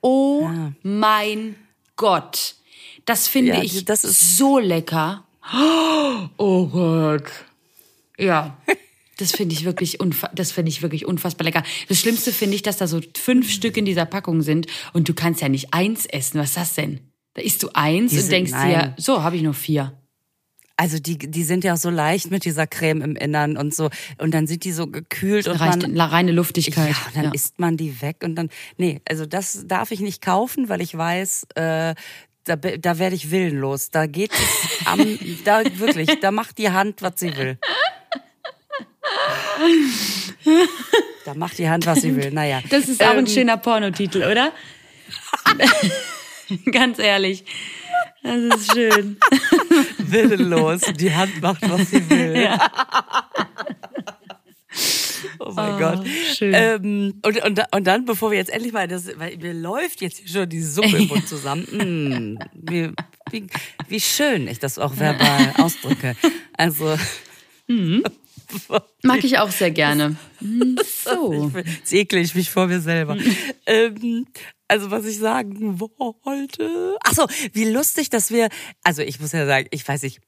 Oh 0.01 0.49
mein 0.83 1.55
Gott. 1.97 2.55
Das 3.05 3.27
finde 3.27 3.53
Ja, 3.53 3.61
ich 3.63 3.85
das 3.85 4.03
ist- 4.03 4.37
so 4.37 4.57
lecker. 4.59 5.23
Oh 6.37 6.67
Gott. 6.67 7.25
Ja. 8.17 8.57
Das 9.17 9.31
finde 9.31 9.55
ich 9.55 9.63
wirklich 9.63 9.97
das 10.33 10.51
finde 10.51 10.67
ich 10.69 10.81
wirklich 10.81 11.05
unfassbar 11.05 11.45
lecker. 11.45 11.63
Das 11.87 11.97
Schlimmste 12.01 12.33
finde 12.33 12.55
ich, 12.57 12.63
dass 12.63 12.75
da 12.75 12.85
so 12.85 12.99
fünf 13.15 13.49
Stück 13.49 13.77
in 13.77 13.85
dieser 13.85 14.03
Packung 14.05 14.41
sind 14.41 14.67
und 14.91 15.07
du 15.07 15.13
kannst 15.13 15.39
ja 15.39 15.47
nicht 15.47 15.73
eins 15.73 16.05
essen. 16.05 16.37
Was 16.41 16.47
ist 16.49 16.57
das 16.57 16.73
denn? 16.73 16.99
Da 17.33 17.41
isst 17.41 17.63
du 17.63 17.69
eins 17.73 18.11
Die 18.11 18.17
und 18.17 18.23
sind- 18.23 18.31
denkst 18.31 18.51
nein. 18.51 18.69
dir, 18.71 18.93
so 18.97 19.23
habe 19.23 19.37
ich 19.37 19.41
nur 19.41 19.53
vier. 19.53 19.93
Also 20.75 20.99
die, 20.99 21.17
die 21.17 21.43
sind 21.45 21.63
ja 21.63 21.75
auch 21.75 21.77
so 21.77 21.89
leicht 21.89 22.29
mit 22.29 22.43
dieser 22.43 22.67
Creme 22.67 23.01
im 23.03 23.15
Innern 23.15 23.55
und 23.55 23.73
so. 23.73 23.89
Und 24.17 24.33
dann 24.33 24.47
sind 24.47 24.65
die 24.65 24.73
so 24.73 24.87
gekühlt 24.87 25.47
und 25.47 25.61
Reicht, 25.61 25.81
man, 25.87 25.97
reine 26.01 26.31
ja, 26.31 26.35
Luftigkeit. 26.35 26.93
und 27.07 27.23
dann 27.23 27.31
isst 27.33 27.57
man 27.57 27.77
die 27.77 28.01
weg 28.01 28.17
und 28.21 28.35
dann, 28.35 28.49
nee, 28.75 28.99
also 29.07 29.25
das 29.25 29.63
darf 29.65 29.91
ich 29.91 30.01
nicht 30.01 30.21
kaufen, 30.21 30.67
weil 30.67 30.81
ich 30.81 30.93
weiß, 30.97 31.47
äh, 31.55 31.95
da, 32.45 32.55
da 32.55 32.99
werde 32.99 33.15
ich 33.15 33.31
willenlos. 33.31 33.89
Da 33.91 34.05
geht 34.05 34.31
es 34.31 34.87
am, 34.87 34.99
da 35.43 35.63
wirklich, 35.77 36.19
da 36.21 36.31
macht 36.31 36.57
die 36.57 36.69
Hand, 36.69 37.01
was 37.01 37.19
sie 37.19 37.35
will. 37.35 37.57
Da 41.25 41.33
macht 41.33 41.57
die 41.57 41.67
Hand, 41.69 41.85
was 41.85 42.01
sie 42.01 42.15
will. 42.15 42.31
Naja. 42.31 42.61
Das 42.69 42.87
ist 42.87 43.01
auch 43.03 43.11
ein 43.11 43.19
Ähm, 43.19 43.27
schöner 43.27 43.57
Pornotitel, 43.57 44.23
oder? 44.23 44.51
Ganz 46.71 46.99
ehrlich. 46.99 47.43
Das 48.21 48.61
ist 48.61 48.73
schön. 48.73 49.17
willenlos. 49.99 50.81
Die 50.99 51.13
Hand 51.13 51.41
macht, 51.41 51.67
was 51.69 51.89
sie 51.89 52.09
will. 52.09 52.49
Oh 55.45 55.51
mein 55.53 55.79
Gott. 55.79 56.05
schön. 56.35 56.53
Ähm, 56.53 57.21
und, 57.25 57.43
und, 57.43 57.61
und 57.71 57.83
dann, 57.87 58.05
bevor 58.05 58.31
wir 58.31 58.37
jetzt 58.37 58.49
endlich 58.49 58.73
mal, 58.73 58.87
das, 58.87 59.07
weil 59.17 59.37
mir 59.37 59.53
läuft 59.53 60.01
jetzt 60.01 60.27
schon 60.29 60.49
die 60.49 60.61
Suppe 60.61 60.97
im 60.97 61.07
Mund 61.07 61.27
zusammen. 61.27 61.65
Mm, 61.75 62.39
wie, 62.53 62.91
wie, 63.31 63.47
wie 63.87 63.99
schön 63.99 64.47
ich 64.47 64.59
das 64.59 64.77
auch 64.79 64.97
verbal 64.97 65.53
ausdrücke. 65.57 66.15
Also. 66.57 66.97
Mag 69.03 69.23
ich 69.23 69.37
auch 69.39 69.51
sehr 69.51 69.71
gerne. 69.71 70.15
Hm, 70.39 70.77
So. 71.03 71.49
Jetzt 71.55 71.93
ekle 71.93 72.19
ich 72.19 72.35
mich 72.35 72.49
vor 72.49 72.67
mir 72.67 72.81
selber. 72.81 73.17
ähm, 73.65 74.27
also 74.67 74.91
was 74.91 75.05
ich 75.05 75.17
sagen 75.17 75.79
wollte. 75.79 76.97
Ach 77.03 77.13
so, 77.13 77.25
wie 77.53 77.65
lustig, 77.65 78.09
dass 78.09 78.31
wir. 78.31 78.49
Also 78.83 79.01
ich 79.01 79.19
muss 79.19 79.31
ja 79.31 79.45
sagen, 79.45 79.67
ich 79.71 79.87
weiß 79.87 80.03
nicht, 80.03 80.19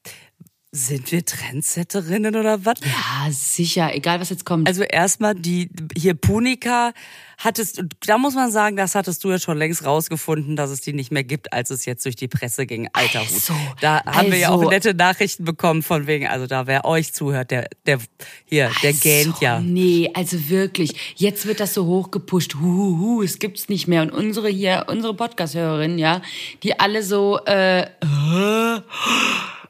sind 0.70 1.10
wir 1.12 1.24
Trendsetterinnen 1.24 2.36
oder 2.36 2.64
was? 2.66 2.80
Ja, 2.82 3.30
sicher. 3.30 3.94
Egal, 3.94 4.20
was 4.20 4.28
jetzt 4.28 4.44
kommt. 4.44 4.68
Also 4.68 4.82
erstmal 4.82 5.34
die 5.34 5.70
hier 5.96 6.12
Punika 6.12 6.92
hattest 7.38 7.84
da 8.06 8.18
muss 8.18 8.34
man 8.34 8.50
sagen, 8.50 8.76
das 8.76 8.94
hattest 8.94 9.24
du 9.24 9.30
ja 9.30 9.38
schon 9.38 9.56
längst 9.56 9.86
rausgefunden, 9.86 10.56
dass 10.56 10.70
es 10.70 10.80
die 10.82 10.92
nicht 10.92 11.10
mehr 11.10 11.24
gibt, 11.24 11.52
als 11.52 11.70
es 11.70 11.86
jetzt 11.86 12.04
durch 12.04 12.16
die 12.16 12.28
Presse 12.28 12.66
ging. 12.66 12.88
Alter 12.92 13.20
Hut. 13.20 13.32
Also, 13.32 13.54
da 13.80 14.04
haben 14.04 14.30
wir 14.30 14.38
ja 14.38 14.50
also. 14.50 14.66
auch 14.66 14.70
nette 14.70 14.92
Nachrichten 14.92 15.44
bekommen 15.44 15.82
von 15.82 16.06
wegen, 16.06 16.26
also 16.26 16.46
da 16.46 16.66
wer 16.66 16.84
euch 16.84 17.14
zuhört, 17.14 17.50
der 17.50 17.68
der 17.86 18.00
hier, 18.44 18.70
der 18.82 18.92
gähnt 18.92 19.36
ja. 19.40 19.60
Nee, 19.60 20.10
also 20.14 20.50
wirklich. 20.50 21.14
Jetzt 21.16 21.46
wird 21.46 21.60
das 21.60 21.72
so 21.72 21.86
hochgepusht. 21.86 22.56
Hu, 22.56 22.98
hu, 22.98 23.22
es 23.22 23.38
gibt's 23.38 23.70
nicht 23.70 23.88
mehr. 23.88 24.02
Und 24.02 24.10
unsere 24.10 24.48
hier, 24.48 24.86
unsere 24.88 25.14
Podcast-Hörerinnen, 25.14 25.98
ja, 25.98 26.20
die 26.62 26.78
alle 26.78 27.02
so, 27.02 27.38
äh, 27.46 27.86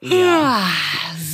ja. 0.03 0.69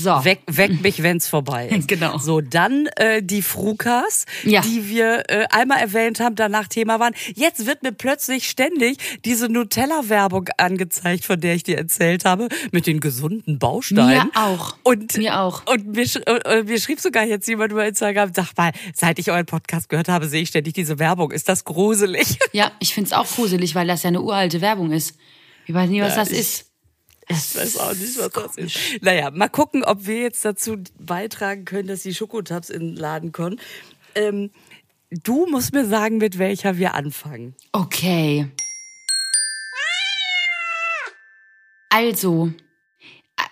so. 0.03 0.25
Weck, 0.25 0.41
weck 0.47 0.81
mich, 0.83 1.03
wenn's 1.03 1.29
vorbei 1.29 1.69
ist. 1.71 1.89
Genau. 1.89 2.19
So, 2.19 2.41
dann 2.41 2.87
äh, 2.97 3.23
die 3.23 3.43
Frukas, 3.43 4.27
Ja. 4.45 4.61
die 4.61 4.89
wir 4.89 5.23
äh, 5.29 5.47
einmal 5.51 5.79
erwähnt 5.79 6.21
haben, 6.21 6.35
danach 6.35 6.69
Thema 6.69 7.01
waren. 7.01 7.15
Jetzt 7.35 7.67
wird 7.67 7.83
mir 7.83 7.93
plötzlich 7.93 8.49
ständig 8.49 8.99
diese 9.25 9.49
Nutella-Werbung 9.49 10.49
angezeigt, 10.59 11.25
von 11.25 11.41
der 11.41 11.55
ich 11.55 11.63
dir 11.63 11.79
erzählt 11.79 12.25
habe, 12.25 12.49
mit 12.73 12.87
den 12.87 13.01
gesunden 13.01 13.59
Bausteinen. 13.59 14.29
Mir 14.29 14.31
auch. 14.35 14.77
Und, 14.83 15.17
Mir 15.17 15.41
auch. 15.41 15.63
Und 15.67 15.95
mir, 15.95 16.07
äh, 16.27 16.63
mir 16.63 16.79
schrieb 16.81 17.01
sogar 17.01 17.25
jetzt 17.25 17.49
jemand 17.49 17.73
über 17.73 17.87
Instagram, 17.87 18.33
sag 18.35 18.57
mal, 18.57 18.73
seit 18.95 19.19
ich 19.19 19.31
euren 19.31 19.47
Podcast 19.47 19.89
gehört 19.89 20.09
habe, 20.09 20.29
sehe 20.29 20.43
ich 20.43 20.49
ständig 20.49 20.75
diese 20.75 20.99
Werbung. 20.99 21.31
Ist 21.31 21.49
das 21.49 21.65
gruselig? 21.65 22.39
Ja, 22.53 22.73
ich 22.81 22.95
find's 22.95 23.13
auch 23.13 23.27
gruselig, 23.27 23.75
weil 23.75 23.87
das 23.87 24.03
ja 24.03 24.09
eine 24.09 24.21
uralte 24.23 24.61
Werbung 24.61 24.93
ist. 24.93 25.17
Ich 25.67 25.75
weiß 25.75 25.89
nie, 25.89 26.03
was 26.03 26.15
das 26.15 26.31
ich- 26.31 26.39
ist. 26.39 26.67
Ich 27.29 27.57
weiß 27.57 27.79
auch 27.79 27.95
nicht, 27.95 28.19
was 28.19 28.31
das 28.31 28.57
ist. 28.57 28.79
Naja, 29.03 29.31
mal 29.31 29.49
gucken, 29.49 29.85
ob 29.85 30.07
wir 30.07 30.21
jetzt 30.23 30.45
dazu 30.45 30.77
beitragen 30.99 31.65
können, 31.65 31.89
dass 31.89 32.03
die 32.03 32.15
Schokotabs 32.15 32.71
in 32.71 32.81
den 32.81 32.97
Laden 32.97 33.33
kommen. 33.33 33.61
Ähm, 34.15 34.51
du 35.11 35.47
musst 35.47 35.73
mir 35.73 35.87
sagen, 35.87 36.19
mit 36.19 36.39
welcher 36.39 36.77
wir 36.77 36.95
anfangen. 36.95 37.55
Okay. 37.73 38.51
Also, 41.89 42.53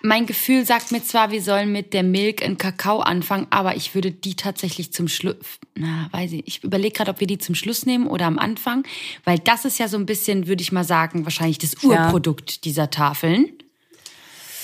mein 0.01 0.25
Gefühl 0.25 0.65
sagt 0.65 0.91
mir 0.91 1.01
zwar, 1.03 1.31
wir 1.31 1.41
sollen 1.41 1.71
mit 1.71 1.93
der 1.93 2.03
Milk 2.03 2.43
and 2.43 2.59
Kakao 2.59 2.99
anfangen, 2.99 3.47
aber 3.51 3.75
ich 3.75 3.95
würde 3.95 4.11
die 4.11 4.35
tatsächlich 4.35 4.91
zum 4.91 5.07
Schluss, 5.07 5.35
na, 5.75 6.09
weiß 6.11 6.33
ich, 6.33 6.47
ich 6.47 6.63
überlege 6.63 6.93
gerade, 6.93 7.11
ob 7.11 7.19
wir 7.21 7.27
die 7.27 7.37
zum 7.37 7.55
Schluss 7.55 7.85
nehmen 7.85 8.07
oder 8.07 8.25
am 8.25 8.37
Anfang, 8.37 8.85
weil 9.23 9.39
das 9.39 9.63
ist 9.65 9.79
ja 9.79 9.87
so 9.87 9.97
ein 9.97 10.05
bisschen, 10.05 10.47
würde 10.47 10.61
ich 10.61 10.71
mal 10.73 10.83
sagen, 10.83 11.25
wahrscheinlich 11.25 11.57
das 11.57 11.83
Urprodukt 11.83 12.65
dieser 12.65 12.89
Tafeln. 12.89 13.51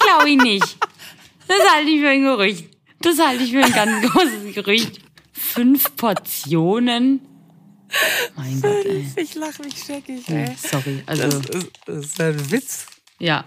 Glaube 0.00 0.30
ich 0.30 0.36
nicht. 0.38 0.76
Das 1.46 1.58
halte 1.74 1.90
ich 1.90 2.00
für 2.00 2.08
ein 2.08 2.22
Gerücht. 2.22 2.64
Das 3.00 3.18
halte 3.20 3.44
ich 3.44 3.52
für 3.52 3.62
ein 3.62 3.72
ganz 3.72 4.10
großes 4.10 4.54
Gerücht. 4.54 5.00
Fünf 5.32 5.94
Portionen? 5.96 7.20
Mein 8.34 8.60
Gott, 8.60 8.84
ey. 8.86 9.06
Ich 9.16 9.34
lache 9.36 9.62
mich 9.62 9.76
scheckig, 9.78 10.28
ey. 10.28 10.56
Sorry, 10.56 11.02
also, 11.06 11.22
Das 11.28 11.62
ist, 11.62 11.70
das 11.86 12.04
ist 12.06 12.20
ein 12.20 12.50
Witz. 12.50 12.86
ja. 13.20 13.44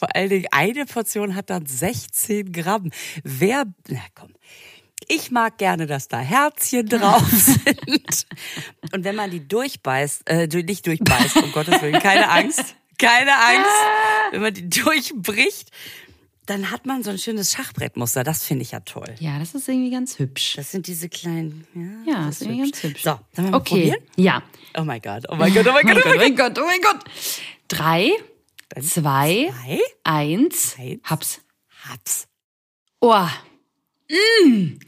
Vor 0.00 0.08
allen 0.16 0.30
Dingen, 0.30 0.46
eine 0.50 0.86
Portion 0.86 1.34
hat 1.36 1.50
dann 1.50 1.66
16 1.66 2.52
Gramm. 2.52 2.90
Wer, 3.22 3.66
na 3.88 4.00
komm. 4.14 4.32
Ich 5.08 5.30
mag 5.30 5.58
gerne, 5.58 5.86
dass 5.86 6.08
da 6.08 6.18
Herzchen 6.20 6.88
drauf 6.88 7.22
sind. 7.30 8.26
Und 8.92 9.04
wenn 9.04 9.14
man 9.14 9.30
die 9.30 9.46
durchbeißt, 9.46 10.22
äh, 10.28 10.46
nicht 10.46 10.86
durchbeißt, 10.86 11.36
um 11.36 11.52
Gottes 11.52 11.80
Willen, 11.82 12.00
keine 12.00 12.28
Angst, 12.30 12.74
keine 12.98 13.32
Angst. 13.36 13.70
Wenn 14.32 14.40
man 14.42 14.54
die 14.54 14.68
durchbricht, 14.68 15.70
dann 16.46 16.70
hat 16.70 16.86
man 16.86 17.02
so 17.02 17.10
ein 17.10 17.18
schönes 17.18 17.52
Schachbrettmuster. 17.52 18.24
Das 18.24 18.44
finde 18.44 18.62
ich 18.62 18.70
ja 18.72 18.80
toll. 18.80 19.14
Ja, 19.20 19.38
das 19.38 19.54
ist 19.54 19.68
irgendwie 19.68 19.90
ganz 19.90 20.18
hübsch. 20.18 20.54
Das 20.56 20.70
sind 20.72 20.86
diese 20.86 21.08
kleinen, 21.08 21.66
ja, 22.06 22.12
Ja, 22.14 22.26
das 22.26 22.36
ist 22.40 22.42
irgendwie 22.48 22.70
ganz 22.70 22.82
hübsch. 22.82 23.02
So, 23.02 23.10
sollen 23.10 23.48
wir 23.48 23.50
mal 23.50 23.56
Okay, 23.58 23.74
probieren? 23.74 23.98
ja. 24.16 24.42
Oh 24.78 24.82
mein 24.82 25.00
Gott, 25.02 25.24
oh 25.28 25.34
mein 25.36 25.52
Gott, 25.54 25.66
oh 25.68 25.72
mein 25.72 25.86
Gott, 25.94 25.96
oh 26.04 26.08
mein 26.08 26.08
Gott. 26.08 26.18
mein 26.18 26.36
Gott, 26.36 26.58
oh 26.58 26.66
mein 26.66 26.80
Gott. 26.80 27.04
Drei, 27.68 28.10
zwei, 28.80 29.52
Zwei, 29.52 29.80
eins, 30.04 30.76
Eins. 30.78 31.00
hab's. 31.04 31.40
hab's. 31.88 32.28
Oh. 33.00 33.26
Mm. 34.08 34.78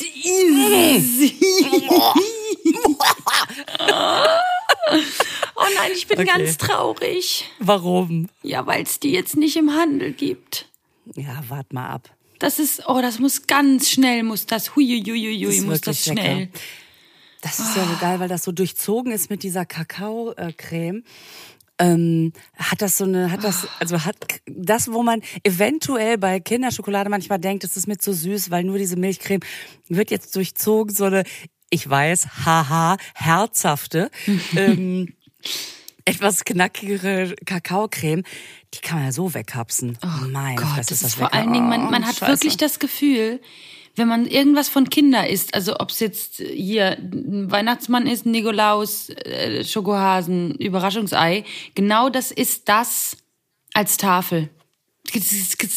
oh 5.56 5.64
nein, 5.76 5.90
ich 5.94 6.06
bin 6.06 6.18
Okay. 6.18 6.26
ganz 6.28 6.58
traurig. 6.58 7.46
Warum? 7.58 8.28
Ja, 8.42 8.66
weil 8.66 8.82
es 8.82 9.00
die 9.00 9.10
jetzt 9.10 9.36
nicht 9.36 9.56
im 9.56 9.72
Handel 9.74 10.12
gibt. 10.12 10.68
Ja, 11.14 11.42
wart 11.48 11.72
mal 11.72 11.88
ab. 11.90 12.10
Das 12.38 12.58
ist, 12.58 12.88
oh, 12.88 13.00
das 13.02 13.18
muss 13.18 13.46
ganz 13.46 13.90
schnell, 13.90 14.22
muss 14.22 14.46
das, 14.46 14.74
huiuiuiui, 14.74 15.44
Das 15.56 15.60
muss 15.64 15.80
das 15.82 16.04
schnell. 16.04 16.38
lecker. 16.38 16.52
Das 17.42 17.58
ist 17.58 17.76
ja 17.76 17.84
so 17.84 17.96
geil, 18.00 18.20
weil 18.20 18.28
das 18.28 18.44
so 18.44 18.52
durchzogen 18.52 19.12
ist 19.12 19.28
mit 19.30 19.42
dieser 19.42 19.64
Kakaocreme. 19.66 21.04
Ähm, 21.80 22.32
hat 22.56 22.82
das 22.82 22.98
so 22.98 23.04
eine, 23.04 23.32
hat 23.32 23.42
das, 23.42 23.66
also 23.80 24.04
hat 24.04 24.16
das, 24.46 24.92
wo 24.92 25.02
man 25.02 25.22
eventuell 25.44 26.18
bei 26.18 26.38
Kinderschokolade 26.38 27.08
manchmal 27.08 27.38
denkt, 27.38 27.64
es 27.64 27.76
ist 27.76 27.86
mit 27.88 28.02
so 28.02 28.12
süß, 28.12 28.50
weil 28.50 28.64
nur 28.64 28.76
diese 28.78 28.96
Milchcreme 28.96 29.40
wird 29.88 30.10
jetzt 30.10 30.36
durchzogen, 30.36 30.94
so 30.94 31.04
eine, 31.06 31.24
ich 31.70 31.88
weiß, 31.88 32.44
haha, 32.44 32.96
herzhafte, 33.14 34.10
ähm, 34.56 35.14
etwas 36.04 36.44
knackigere 36.44 37.34
Kakaocreme, 37.46 38.24
die 38.74 38.80
kann 38.80 38.98
man 38.98 39.06
ja 39.06 39.12
so 39.12 39.32
weghapsen. 39.34 39.98
Mein 40.28 40.56
Gott, 40.56 40.78
das 40.78 40.90
ist 40.90 41.02
ist 41.02 41.14
vor 41.14 41.24
lecker. 41.26 41.38
allen 41.38 41.52
Dingen, 41.52 41.68
man, 41.68 41.86
Oh, 41.86 41.90
man 41.90 42.06
hat 42.06 42.16
Scheiße. 42.16 42.32
wirklich 42.32 42.56
das 42.56 42.78
Gefühl, 42.78 43.40
wenn 43.96 44.08
man 44.08 44.26
irgendwas 44.26 44.68
von 44.68 44.88
Kinder 44.88 45.28
isst, 45.28 45.54
also 45.54 45.78
ob 45.78 45.90
es 45.90 46.00
jetzt 46.00 46.36
hier 46.36 46.96
ein 46.98 47.50
Weihnachtsmann 47.50 48.06
ist, 48.06 48.26
Nikolaus, 48.26 49.10
äh, 49.10 49.64
Schokohasen, 49.64 50.54
Überraschungsei, 50.54 51.44
genau 51.74 52.08
das 52.08 52.30
ist 52.30 52.68
das 52.68 53.16
als 53.74 53.96
Tafel. 53.96 54.48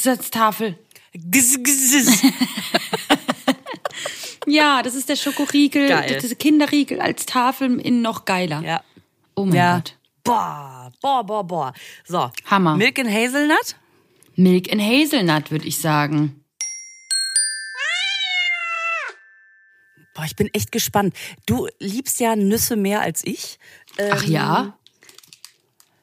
Als 0.06 0.32
Tafel. 0.32 0.78
Ja, 4.46 4.82
das 4.82 4.96
ist 4.96 5.10
der 5.10 5.16
Schokoriegel, 5.16 5.88
Geil. 5.88 6.14
das 6.14 6.24
ist 6.24 6.40
Kinderriegel 6.40 7.00
als 7.00 7.26
Tafel 7.26 7.80
in 7.80 8.02
noch 8.02 8.26
geiler. 8.26 8.62
Ja. 8.62 8.84
Oh 9.36 9.46
mein 9.46 9.56
ja. 9.56 9.76
Gott. 9.78 9.98
Boah, 10.24 10.92
boah, 11.02 11.24
boah, 11.24 11.44
boah. 11.44 11.74
So. 12.06 12.32
Hammer. 12.46 12.76
Milk 12.76 13.00
and 13.00 13.10
Hazelnut? 13.10 13.76
Milk 14.36 14.72
and 14.72 14.82
Hazelnut, 14.82 15.52
würde 15.52 15.68
ich 15.68 15.78
sagen. 15.78 16.43
Boah, 20.14 20.26
ich 20.26 20.36
bin 20.36 20.54
echt 20.54 20.72
gespannt. 20.72 21.16
Du 21.46 21.68
liebst 21.80 22.20
ja 22.20 22.36
Nüsse 22.36 22.76
mehr 22.76 23.02
als 23.02 23.24
ich. 23.24 23.58
Ach 24.12 24.24
Ähm, 24.24 24.32
ja? 24.32 24.78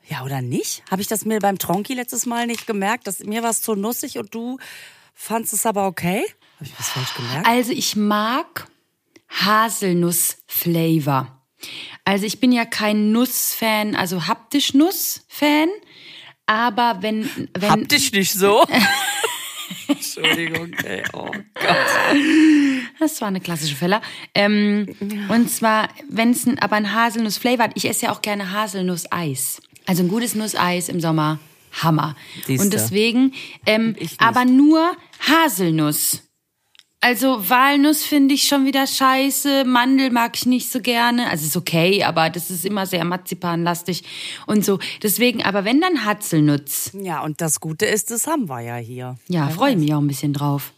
Ja, 0.08 0.24
oder 0.24 0.42
nicht? 0.42 0.82
Habe 0.90 1.02
ich 1.02 1.08
das 1.08 1.24
mir 1.24 1.38
beim 1.38 1.58
Tronki 1.58 1.94
letztes 1.94 2.26
Mal 2.26 2.48
nicht 2.48 2.66
gemerkt? 2.66 3.06
Dass 3.06 3.20
mir 3.20 3.44
war 3.44 3.50
es 3.50 3.62
zu 3.62 3.76
nussig 3.76 4.18
und 4.18 4.34
du 4.34 4.58
fandst 5.14 5.52
es 5.52 5.64
aber 5.66 5.86
okay? 5.86 6.24
Habe 6.56 6.64
ich 6.64 6.72
was 6.78 6.88
falsch 6.88 7.14
gemerkt? 7.14 7.46
Also 7.46 7.70
ich 7.72 7.94
mag 7.94 8.66
Haselnuss-Flavor. 9.28 11.36
Also 12.04 12.26
ich 12.26 12.40
bin 12.40 12.50
ja 12.50 12.64
kein 12.64 13.12
Nuss-Fan, 13.12 13.94
also 13.94 14.26
haptisch 14.26 14.74
Nuss-Fan. 14.74 15.68
Aber 16.46 16.98
wenn, 17.02 17.30
wenn 17.56 17.70
Hab 17.70 17.88
dich 17.88 18.10
nicht 18.10 18.32
so. 18.32 18.66
Entschuldigung, 19.86 20.72
ey. 20.82 21.04
Oh 21.12 21.30
Gott. 21.54 22.14
das 23.00 23.20
war 23.20 23.28
eine 23.28 23.40
klassische 23.40 23.74
Fälle. 23.74 24.00
Ähm, 24.34 24.86
Und 25.28 25.50
zwar, 25.50 25.88
wenn 26.08 26.30
es 26.30 26.46
aber 26.60 26.76
ein 26.76 26.94
Haselnuss-Flavor 26.94 27.64
hat, 27.64 27.72
ich 27.74 27.88
esse 27.88 28.06
ja 28.06 28.12
auch 28.12 28.22
gerne 28.22 28.52
Haselnuss-Eis. 28.52 29.60
Also 29.86 30.02
ein 30.02 30.08
gutes 30.08 30.34
Nusseis 30.34 30.88
im 30.88 31.00
Sommer, 31.00 31.38
Hammer. 31.82 32.14
Siehste. 32.46 32.64
Und 32.64 32.72
deswegen, 32.72 33.32
ähm, 33.66 33.96
aber 34.18 34.44
nur 34.44 34.92
Haselnuss. 35.20 36.22
Also 37.02 37.48
Walnuss 37.48 38.04
finde 38.04 38.34
ich 38.34 38.42
schon 38.42 38.66
wieder 38.66 38.86
scheiße, 38.86 39.64
Mandel 39.64 40.10
mag 40.10 40.36
ich 40.36 40.44
nicht 40.44 40.70
so 40.70 40.80
gerne. 40.82 41.30
Also 41.30 41.46
ist 41.46 41.56
okay, 41.56 42.04
aber 42.04 42.28
das 42.28 42.50
ist 42.50 42.66
immer 42.66 42.84
sehr 42.84 43.04
marzipanlastig 43.04 44.04
und 44.46 44.64
so. 44.64 44.78
Deswegen, 45.02 45.42
aber 45.42 45.64
wenn 45.64 45.80
dann 45.80 46.04
Hazelnuss. 46.04 46.90
Ja, 46.92 47.22
und 47.22 47.40
das 47.40 47.58
Gute 47.58 47.86
ist, 47.86 48.10
das 48.10 48.26
haben 48.26 48.50
wir 48.50 48.60
ja 48.60 48.76
hier. 48.76 49.16
Ja, 49.28 49.48
freue 49.48 49.72
ich 49.72 49.78
mich 49.78 49.94
auch 49.94 50.00
ein 50.00 50.08
bisschen 50.08 50.34
drauf. 50.34 50.74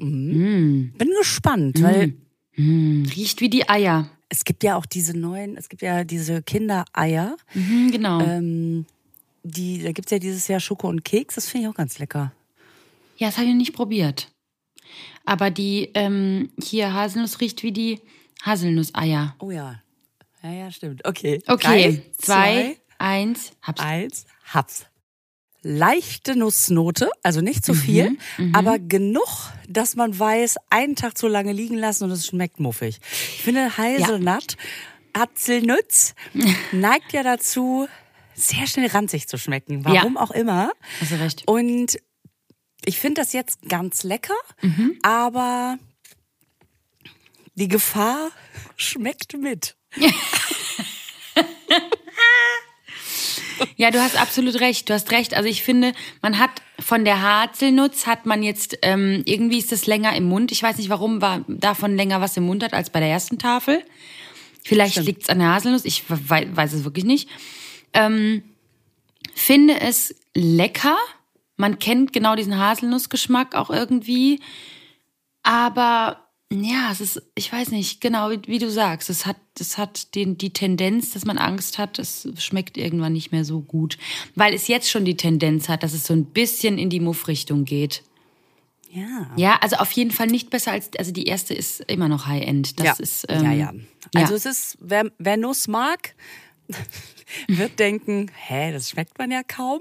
Bin 0.00 1.10
gespannt, 1.18 1.82
weil 1.82 2.14
Riecht 2.56 3.40
wie 3.40 3.48
die 3.48 3.68
Eier. 3.68 4.10
es 4.28 4.44
gibt 4.44 4.64
ja 4.64 4.76
auch 4.76 4.86
diese 4.86 5.16
neuen, 5.16 5.56
es 5.56 5.68
gibt 5.68 5.82
ja 5.82 6.04
diese 6.04 6.42
Kindereier. 6.42 7.36
Mhm, 7.54 7.90
genau. 7.90 8.20
Ähm, 8.20 8.86
die, 9.42 9.82
da 9.82 9.92
gibt's 9.92 10.10
ja 10.10 10.18
dieses 10.18 10.46
Jahr 10.48 10.60
Schoko 10.60 10.88
und 10.88 11.04
Keks, 11.04 11.36
das 11.36 11.48
finde 11.48 11.66
ich 11.66 11.72
auch 11.72 11.76
ganz 11.76 11.98
lecker. 11.98 12.32
Ja, 13.16 13.28
das 13.28 13.36
habe 13.36 13.46
ich 13.46 13.52
noch 13.52 13.58
nicht 13.58 13.72
probiert. 13.72 14.30
Aber 15.24 15.50
die 15.50 15.90
ähm, 15.94 16.50
hier 16.62 16.92
Haselnuss 16.92 17.40
riecht 17.40 17.62
wie 17.62 17.72
die 17.72 18.00
Haselnusseier. 18.42 19.36
Oh 19.38 19.50
ja. 19.50 19.82
Ja, 20.42 20.52
ja, 20.52 20.70
stimmt. 20.70 21.04
Okay. 21.04 21.40
Okay, 21.46 21.66
Drei, 21.66 22.02
zwei, 22.18 22.76
Eins, 22.98 23.52
hab's. 23.62 23.80
Eins, 23.80 24.26
hab's. 24.52 24.86
Leichte 25.62 26.36
Nussnote, 26.36 27.10
also 27.22 27.40
nicht 27.42 27.64
zu 27.64 27.74
viel, 27.74 28.16
aber 28.54 28.78
genug, 28.78 29.52
dass 29.68 29.94
man 29.94 30.18
weiß, 30.18 30.56
einen 30.70 30.96
Tag 30.96 31.18
zu 31.18 31.28
lange 31.28 31.52
liegen 31.52 31.76
lassen 31.76 32.04
und 32.04 32.10
es 32.10 32.26
schmeckt 32.26 32.60
muffig. 32.60 32.98
Ich 33.12 33.42
finde 33.42 33.76
Haselnut, 33.76 34.56
Apfelnütz 35.12 36.14
neigt 36.72 37.12
ja 37.12 37.22
dazu, 37.22 37.88
sehr 38.34 38.66
schnell 38.66 38.88
ranzig 38.88 39.28
zu 39.28 39.36
schmecken. 39.36 39.84
Warum 39.84 40.16
auch 40.16 40.30
immer. 40.30 40.72
Hast 41.00 41.12
du 41.12 41.20
recht. 41.20 41.42
Und 41.46 41.98
ich 42.86 42.98
finde 42.98 43.20
das 43.20 43.34
jetzt 43.34 43.68
ganz 43.68 44.02
lecker, 44.02 44.34
aber 45.02 45.78
die 47.54 47.68
Gefahr 47.68 48.30
schmeckt 48.76 49.36
mit. 49.36 49.76
Ja, 53.76 53.90
du 53.90 54.00
hast 54.00 54.20
absolut 54.20 54.60
recht. 54.60 54.88
Du 54.88 54.94
hast 54.94 55.10
recht. 55.12 55.34
Also 55.34 55.48
ich 55.48 55.62
finde, 55.62 55.92
man 56.22 56.38
hat 56.38 56.50
von 56.78 57.04
der 57.04 57.20
Haselnuss 57.22 58.06
hat 58.06 58.26
man 58.26 58.42
jetzt 58.42 58.78
ähm, 58.82 59.22
irgendwie 59.26 59.58
ist 59.58 59.72
das 59.72 59.86
länger 59.86 60.14
im 60.16 60.24
Mund. 60.24 60.52
Ich 60.52 60.62
weiß 60.62 60.76
nicht, 60.78 60.88
warum 60.90 61.20
war 61.20 61.44
davon 61.48 61.96
länger 61.96 62.20
was 62.20 62.36
im 62.36 62.44
Mund 62.44 62.62
hat 62.62 62.72
als 62.74 62.90
bei 62.90 63.00
der 63.00 63.08
ersten 63.10 63.38
Tafel. 63.38 63.82
Vielleicht 64.64 64.96
liegt's 64.96 65.28
an 65.28 65.38
der 65.38 65.54
Haselnuss. 65.54 65.84
Ich 65.84 66.04
wei- 66.08 66.48
weiß 66.50 66.72
es 66.74 66.84
wirklich 66.84 67.04
nicht. 67.04 67.28
Ähm, 67.92 68.42
finde 69.34 69.80
es 69.80 70.14
lecker. 70.34 70.96
Man 71.56 71.78
kennt 71.78 72.12
genau 72.12 72.36
diesen 72.36 72.58
Haselnussgeschmack 72.58 73.54
auch 73.54 73.70
irgendwie. 73.70 74.40
Aber 75.42 76.26
ja, 76.52 76.90
es 76.90 77.00
ist, 77.00 77.22
ich 77.36 77.52
weiß 77.52 77.70
nicht, 77.70 78.00
genau 78.00 78.30
wie, 78.30 78.40
wie 78.46 78.58
du 78.58 78.70
sagst, 78.70 79.08
es 79.08 79.24
hat, 79.24 79.36
es 79.58 79.78
hat 79.78 80.14
den, 80.16 80.36
die 80.36 80.52
Tendenz, 80.52 81.12
dass 81.12 81.24
man 81.24 81.38
Angst 81.38 81.78
hat, 81.78 82.00
es 82.00 82.28
schmeckt 82.38 82.76
irgendwann 82.76 83.12
nicht 83.12 83.30
mehr 83.30 83.44
so 83.44 83.60
gut. 83.60 83.98
Weil 84.34 84.52
es 84.52 84.66
jetzt 84.66 84.90
schon 84.90 85.04
die 85.04 85.16
Tendenz 85.16 85.68
hat, 85.68 85.84
dass 85.84 85.92
es 85.92 86.06
so 86.06 86.12
ein 86.12 86.24
bisschen 86.24 86.76
in 86.76 86.90
die 86.90 86.98
Muff-Richtung 86.98 87.64
geht. 87.64 88.02
Ja. 88.90 89.30
Ja, 89.36 89.58
also 89.60 89.76
auf 89.76 89.92
jeden 89.92 90.10
Fall 90.10 90.26
nicht 90.26 90.50
besser 90.50 90.72
als, 90.72 90.90
also 90.98 91.12
die 91.12 91.26
erste 91.26 91.54
ist 91.54 91.80
immer 91.82 92.08
noch 92.08 92.26
High-End. 92.26 92.80
Das 92.80 92.86
ja. 92.86 92.94
ist, 92.98 93.26
ähm, 93.28 93.44
ja, 93.44 93.52
ja. 93.52 93.74
Also 94.16 94.32
ja. 94.32 94.36
es 94.36 94.46
ist, 94.46 94.78
wer, 94.80 95.04
wer 95.18 95.36
Nuss 95.36 95.68
mag, 95.68 96.16
wird 97.46 97.78
denken, 97.78 98.28
hä, 98.34 98.72
das 98.72 98.90
schmeckt 98.90 99.18
man 99.18 99.30
ja 99.30 99.44
kaum. 99.44 99.80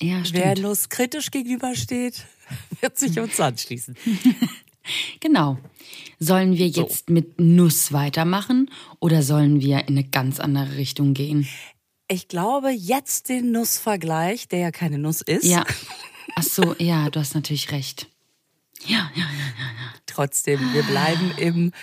ja, 0.00 0.22
Wer 0.30 0.52
stimmt. 0.52 0.62
Nuss 0.62 0.88
kritisch 0.88 1.32
gegenübersteht, 1.32 2.24
wird 2.80 2.96
sich 2.96 3.18
uns 3.18 3.40
anschließen. 3.40 3.96
Genau. 5.20 5.58
Sollen 6.18 6.56
wir 6.56 6.68
jetzt 6.68 7.10
mit 7.10 7.38
Nuss 7.40 7.92
weitermachen 7.92 8.70
oder 8.98 9.22
sollen 9.22 9.60
wir 9.60 9.80
in 9.80 9.88
eine 9.98 10.04
ganz 10.04 10.40
andere 10.40 10.76
Richtung 10.76 11.14
gehen? 11.14 11.46
Ich 12.08 12.28
glaube, 12.28 12.70
jetzt 12.70 13.28
den 13.28 13.52
Nussvergleich, 13.52 14.48
der 14.48 14.58
ja 14.58 14.70
keine 14.70 14.98
Nuss 14.98 15.20
ist, 15.20 15.44
Ja. 15.44 15.64
Ach 16.36 16.42
so, 16.42 16.74
ja, 16.78 17.08
du 17.10 17.20
hast 17.20 17.34
natürlich 17.34 17.70
recht. 17.72 18.08
Ja, 18.86 19.10
ja. 19.14 19.24
trotzdem, 20.06 20.60
wir 20.72 20.82
bleiben 20.82 21.32
im, 21.38 21.68
ich 21.68 21.72
weiß 21.72 21.80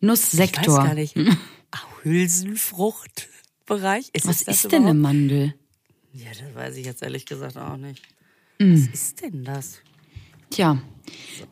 Nusssektor. 0.00 0.84
gar 0.84 0.94
nicht, 0.94 1.14
Hülsenfruchtbereich. 2.02 4.10
Ist 4.12 4.26
Was 4.26 4.42
ist 4.42 4.64
denn 4.64 4.82
eine 4.86 4.90
überhaupt? 4.90 4.98
Mandel? 5.00 5.54
Ja, 6.12 6.28
das 6.30 6.54
weiß 6.54 6.76
ich 6.76 6.86
jetzt 6.86 7.02
ehrlich 7.02 7.26
gesagt 7.26 7.56
auch 7.56 7.76
nicht. 7.76 8.02
Mm. 8.58 8.74
Was 8.74 8.88
ist 8.92 9.20
denn 9.22 9.44
das? 9.44 9.78
Tja, 10.52 10.78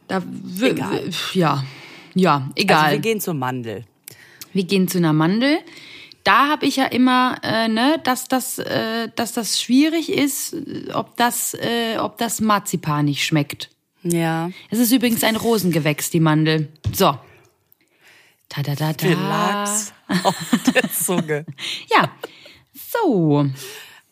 da 0.08 0.22
Egal. 0.60 1.10
ja, 1.34 1.64
ja, 2.14 2.50
egal. 2.54 2.78
Also 2.84 2.92
wir 2.92 3.00
gehen 3.00 3.20
zur 3.20 3.34
Mandel. 3.34 3.84
Wir 4.52 4.64
gehen 4.64 4.88
zu 4.88 4.98
einer 4.98 5.12
Mandel. 5.12 5.58
Da 6.24 6.48
habe 6.48 6.66
ich 6.66 6.76
ja 6.76 6.84
immer, 6.84 7.38
äh, 7.42 7.68
ne, 7.68 7.98
dass 8.04 8.28
das, 8.28 8.58
äh, 8.58 9.08
dass 9.16 9.32
das 9.32 9.60
schwierig 9.60 10.12
ist, 10.12 10.54
ob 10.92 11.16
das, 11.16 11.54
äh, 11.54 11.96
ob 11.98 12.18
das 12.18 12.40
Marzipan 12.40 13.06
nicht 13.06 13.24
schmeckt. 13.24 13.70
Ja. 14.02 14.50
Es 14.70 14.78
ist 14.78 14.92
übrigens 14.92 15.24
ein 15.24 15.36
Rosengewächs, 15.36 16.10
die 16.10 16.20
Mandel. 16.20 16.68
So. 16.92 17.18
Ta 18.48 18.62
da 18.62 18.74
da 18.74 18.88
Mir 19.06 19.16
da. 19.16 19.28
lag's 19.62 19.92
auf 20.24 20.34
der 20.74 20.90
Zunge. 20.92 21.46
Ja. 21.90 22.10
So. 22.74 23.46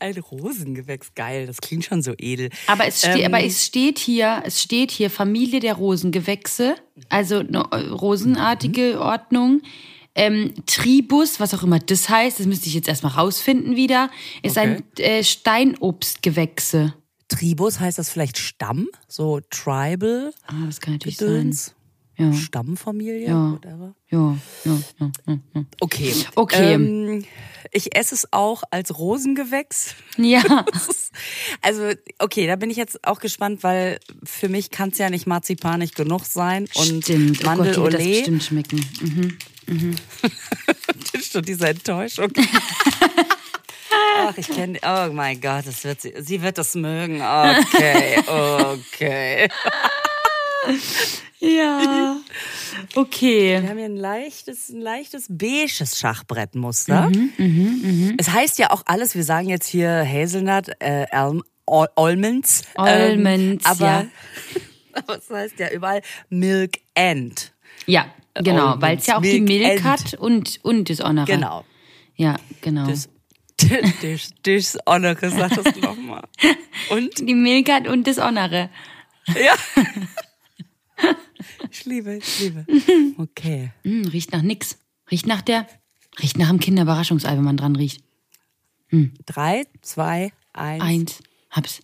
Ein 0.00 0.16
Rosengewächs, 0.18 1.14
geil. 1.14 1.46
Das 1.46 1.58
klingt 1.58 1.84
schon 1.84 2.02
so 2.02 2.14
edel. 2.18 2.50
Aber 2.66 2.86
es, 2.86 2.98
ste 2.98 3.10
Ähm, 3.10 3.26
aber 3.26 3.44
es 3.44 3.64
steht 3.66 3.98
hier, 3.98 4.42
es 4.44 4.62
steht 4.62 4.90
hier 4.90 5.10
Familie 5.10 5.60
der 5.60 5.74
Rosengewächse, 5.74 6.76
also 7.08 7.38
eine 7.38 7.64
äh, 7.70 7.88
rosenartige 7.88 9.00
Ordnung. 9.00 9.62
Ähm, 10.14 10.52
Tribus, 10.66 11.38
was 11.38 11.54
auch 11.54 11.62
immer 11.62 11.78
das 11.78 12.08
heißt, 12.08 12.40
das 12.40 12.46
müsste 12.46 12.66
ich 12.66 12.74
jetzt 12.74 12.88
erstmal 12.88 13.12
rausfinden 13.12 13.76
wieder, 13.76 14.10
ist 14.42 14.58
ein 14.58 14.82
äh, 14.98 15.22
Steinobstgewächse. 15.22 16.94
Tribus 17.28 17.78
heißt 17.78 17.98
das 17.98 18.10
vielleicht 18.10 18.38
Stamm? 18.38 18.88
So 19.06 19.40
Tribal 19.50 20.32
Ah, 20.46 20.54
das 20.66 20.80
kann 20.80 20.94
natürlich 20.94 21.18
Gedöns? 21.18 21.66
sein. 21.66 21.74
Ja. 22.18 22.32
Stammfamilie? 22.32 23.28
Ja. 23.28 23.52
Whatever. 23.52 23.94
Ja, 24.10 24.36
ja, 24.64 24.78
ja, 24.98 25.10
ja. 25.26 25.38
ja. 25.54 25.64
Okay. 25.80 26.12
Okay. 26.34 26.74
Ähm, 26.74 27.24
ich 27.70 27.94
esse 27.96 28.14
es 28.14 28.32
auch 28.32 28.64
als 28.70 28.98
Rosengewächs. 28.98 29.94
Ja, 30.16 30.42
Also, 31.62 31.92
okay, 32.18 32.46
da 32.46 32.56
bin 32.56 32.70
ich 32.70 32.76
jetzt 32.76 33.06
auch 33.06 33.20
gespannt, 33.20 33.62
weil 33.62 34.00
für 34.24 34.48
mich 34.48 34.70
kann 34.70 34.90
es 34.90 34.98
ja 34.98 35.10
nicht 35.10 35.26
marzipanig 35.26 35.94
genug 35.94 36.24
sein. 36.24 36.68
Und 36.74 37.04
stimmt. 37.04 37.40
Oh 37.40 37.44
Gott, 37.44 37.44
Mandel 37.44 37.74
die 37.74 37.80
wird 37.80 37.94
das 37.94 38.04
bestimmt 38.04 38.44
schmecken. 38.44 38.84
Mhm. 39.00 39.38
schon 41.30 41.42
diese 41.42 41.68
Enttäuschung. 41.68 42.32
Ach, 44.20 44.36
ich 44.36 44.48
kenne. 44.48 44.78
Oh 44.82 45.12
mein 45.12 45.40
Gott, 45.40 45.66
das 45.66 45.84
wird 45.84 46.00
sie. 46.00 46.14
Sie 46.18 46.42
wird 46.42 46.58
das 46.58 46.74
mögen. 46.74 47.22
Okay, 47.22 48.18
okay. 48.26 49.48
Ja. 51.40 52.16
Okay. 52.94 53.60
Wir 53.62 53.68
haben 53.68 53.76
hier 53.78 53.86
ein 53.86 53.96
leichtes, 53.96 54.70
ein 54.70 54.80
leichtes 54.80 55.26
beiges 55.28 55.98
Schachbrettmuster. 55.98 57.10
Mhm, 57.10 58.14
Es 58.18 58.30
heißt 58.30 58.58
ja 58.58 58.70
auch 58.70 58.82
alles. 58.86 59.14
Wir 59.14 59.24
sagen 59.24 59.48
jetzt 59.48 59.66
hier 59.66 60.06
Hazelnut, 60.06 60.68
äh, 60.78 61.06
Alm, 61.10 61.42
Al- 61.66 61.88
Almonds. 61.96 62.62
ähm, 62.78 62.84
Almonds, 63.26 63.66
aber, 63.66 63.86
ja. 63.86 64.06
aber 64.94 65.18
es 65.18 65.28
heißt 65.30 65.58
ja 65.58 65.70
überall 65.70 66.02
Milk 66.30 66.78
and. 66.94 67.52
Ja, 67.86 68.06
genau, 68.34 68.76
weil 68.78 68.98
es 68.98 69.06
ja 69.06 69.18
auch 69.18 69.22
die 69.22 69.40
Milk 69.40 69.60
Milk 69.60 69.70
and. 69.70 69.84
hat 69.84 70.14
und, 70.14 70.60
und 70.62 70.88
das 70.90 71.00
Honore. 71.00 71.26
Genau. 71.26 71.64
Ja, 72.16 72.36
genau. 72.62 72.86
Das, 72.86 73.08
das, 74.02 74.30
das 74.42 74.78
Honore, 74.88 75.30
sag 75.30 75.50
das 75.54 75.76
nochmal. 75.76 76.22
Und? 76.90 77.18
die 77.18 77.34
Milk 77.34 77.70
hat 77.70 77.86
und 77.88 78.06
das 78.06 78.18
Honore. 78.18 78.70
Ja. 79.26 79.54
Ich 81.70 81.84
liebe, 81.84 82.16
ich 82.16 82.40
liebe. 82.40 82.66
Okay. 83.18 83.72
Hm, 83.82 84.06
riecht 84.06 84.32
nach 84.32 84.42
nix. 84.42 84.78
Riecht 85.10 85.26
nach 85.26 85.42
der, 85.42 85.66
riecht 86.20 86.38
nach 86.38 86.48
dem 86.48 86.60
Kinderüberraschungsei, 86.60 87.30
wenn 87.30 87.44
man 87.44 87.56
dran 87.56 87.76
riecht. 87.76 88.02
Drei, 89.26 89.66
zwei, 89.82 90.32
eins. 90.52 90.82
Eins. 90.82 91.18
Hab's. 91.50 91.80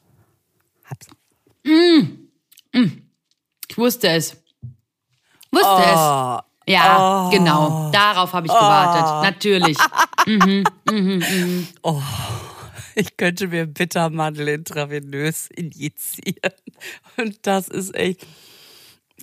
Hab's. 0.84 1.06
Ich 3.68 3.78
wusste 3.78 4.08
es. 4.08 4.36
Wusste 5.50 5.82
es. 5.82 5.96
Oh, 5.96 6.38
Ja, 6.66 7.28
genau. 7.30 7.90
Darauf 7.92 8.32
habe 8.32 8.46
ich 8.46 8.52
gewartet. 8.52 9.22
Natürlich. 9.22 9.76
ich 12.94 13.16
könnte 13.16 13.48
mir 13.48 13.66
Bittermandel 13.66 14.48
intravenös 14.48 15.48
injizieren. 15.48 16.52
Und 17.16 17.46
das 17.46 17.68
ist 17.68 17.94
echt. 17.94 18.26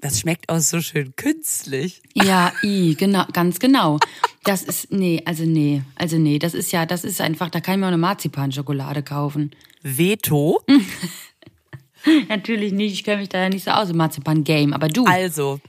Das 0.01 0.19
schmeckt 0.19 0.49
auch 0.49 0.59
so 0.59 0.81
schön 0.81 1.15
künstlich. 1.15 2.01
Ja, 2.15 2.51
i, 2.63 2.95
genau, 2.95 3.23
ganz 3.33 3.59
genau. 3.59 3.99
Das 4.43 4.63
ist, 4.63 4.91
nee, 4.91 5.21
also 5.25 5.43
nee, 5.43 5.83
also 5.95 6.17
nee, 6.17 6.39
das 6.39 6.55
ist 6.55 6.71
ja, 6.71 6.87
das 6.87 7.03
ist 7.03 7.21
einfach, 7.21 7.51
da 7.51 7.61
kann 7.61 7.75
ich 7.75 7.79
mir 7.79 7.85
auch 7.85 7.89
eine 7.89 7.99
Marzipanschokolade 7.99 9.03
kaufen. 9.03 9.51
Veto. 9.83 10.61
Natürlich 12.29 12.73
nicht, 12.73 12.93
ich 12.93 13.03
kenne 13.03 13.21
mich 13.21 13.29
da 13.29 13.43
ja 13.43 13.49
nicht 13.49 13.63
so 13.63 13.71
aus 13.71 13.91
im 13.91 13.97
Marzipan-Game, 13.97 14.73
aber 14.73 14.89
du. 14.89 15.05
Also, 15.05 15.59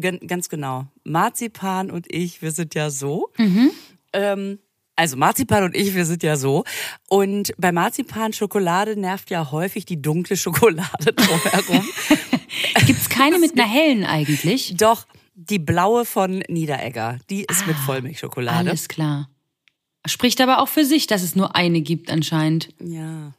ganz 0.00 0.50
genau. 0.50 0.86
Marzipan 1.04 1.90
und 1.90 2.12
ich, 2.12 2.42
wir 2.42 2.50
sind 2.50 2.74
ja 2.74 2.90
so. 2.90 3.30
Ähm, 4.12 4.58
also 4.96 5.16
Marzipan 5.16 5.62
und 5.64 5.76
ich, 5.76 5.94
wir 5.94 6.06
sind 6.06 6.22
ja 6.22 6.36
so. 6.36 6.64
Und 7.08 7.52
bei 7.58 7.70
Marzipan 7.70 8.32
Schokolade 8.32 8.98
nervt 8.98 9.30
ja 9.30 9.50
häufig 9.50 9.84
die 9.84 10.00
dunkle 10.00 10.36
Schokolade 10.38 11.12
drumherum. 11.12 11.86
Gibt's 12.86 13.08
keine 13.08 13.38
mit 13.38 13.52
einer 13.58 13.68
hellen 13.68 14.04
eigentlich? 14.04 14.74
Doch, 14.76 15.06
die 15.34 15.58
blaue 15.58 16.04
von 16.04 16.42
Niederegger, 16.48 17.18
die 17.30 17.44
ist 17.44 17.66
mit 17.66 17.76
Vollmilchschokolade. 17.76 18.70
Alles 18.70 18.88
klar. 18.88 19.28
Spricht 20.06 20.40
aber 20.40 20.60
auch 20.60 20.68
für 20.68 20.84
sich, 20.84 21.06
dass 21.06 21.22
es 21.22 21.36
nur 21.36 21.54
eine 21.56 21.80
gibt 21.80 22.10
anscheinend. 22.10 22.68
Ja. 22.80 23.32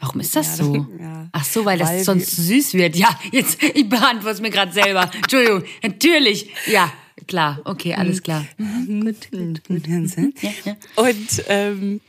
Warum 0.00 0.20
ist 0.20 0.34
das 0.34 0.58
Ja, 0.58 0.64
so? 0.64 0.86
ja. 0.98 1.28
Ach 1.32 1.44
so, 1.44 1.64
weil 1.64 1.78
das 1.78 1.88
Weil 1.90 2.04
sonst 2.04 2.34
süß 2.34 2.74
wird. 2.74 2.96
Ja, 2.96 3.08
jetzt, 3.32 3.62
ich 3.62 3.88
beantworte 3.88 4.34
es 4.36 4.40
mir 4.40 4.50
gerade 4.50 4.72
selber. 4.72 5.10
Entschuldigung, 5.14 5.62
natürlich. 5.82 6.50
Ja, 6.66 6.90
klar, 7.30 7.60
okay, 7.64 7.94
alles 7.94 8.22
klar. 8.22 8.44
Mhm, 8.58 9.04
gut, 9.04 9.30
gut, 9.30 9.64
gut. 9.64 9.86
Ja, 9.86 10.50
ja. 10.64 10.76
Und 10.96 11.44
ähm, 11.48 12.00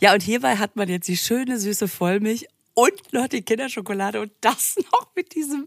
Ja, 0.00 0.12
und 0.14 0.22
hierbei 0.22 0.56
hat 0.56 0.76
man 0.76 0.88
jetzt 0.88 1.08
die 1.08 1.16
schöne 1.16 1.58
süße 1.58 1.88
Vollmilch 1.88 2.46
und 2.74 3.12
noch 3.12 3.26
die 3.28 3.42
Kinderschokolade 3.42 4.20
und 4.20 4.30
das 4.40 4.76
noch 4.92 5.10
mit 5.16 5.34
diesem 5.34 5.66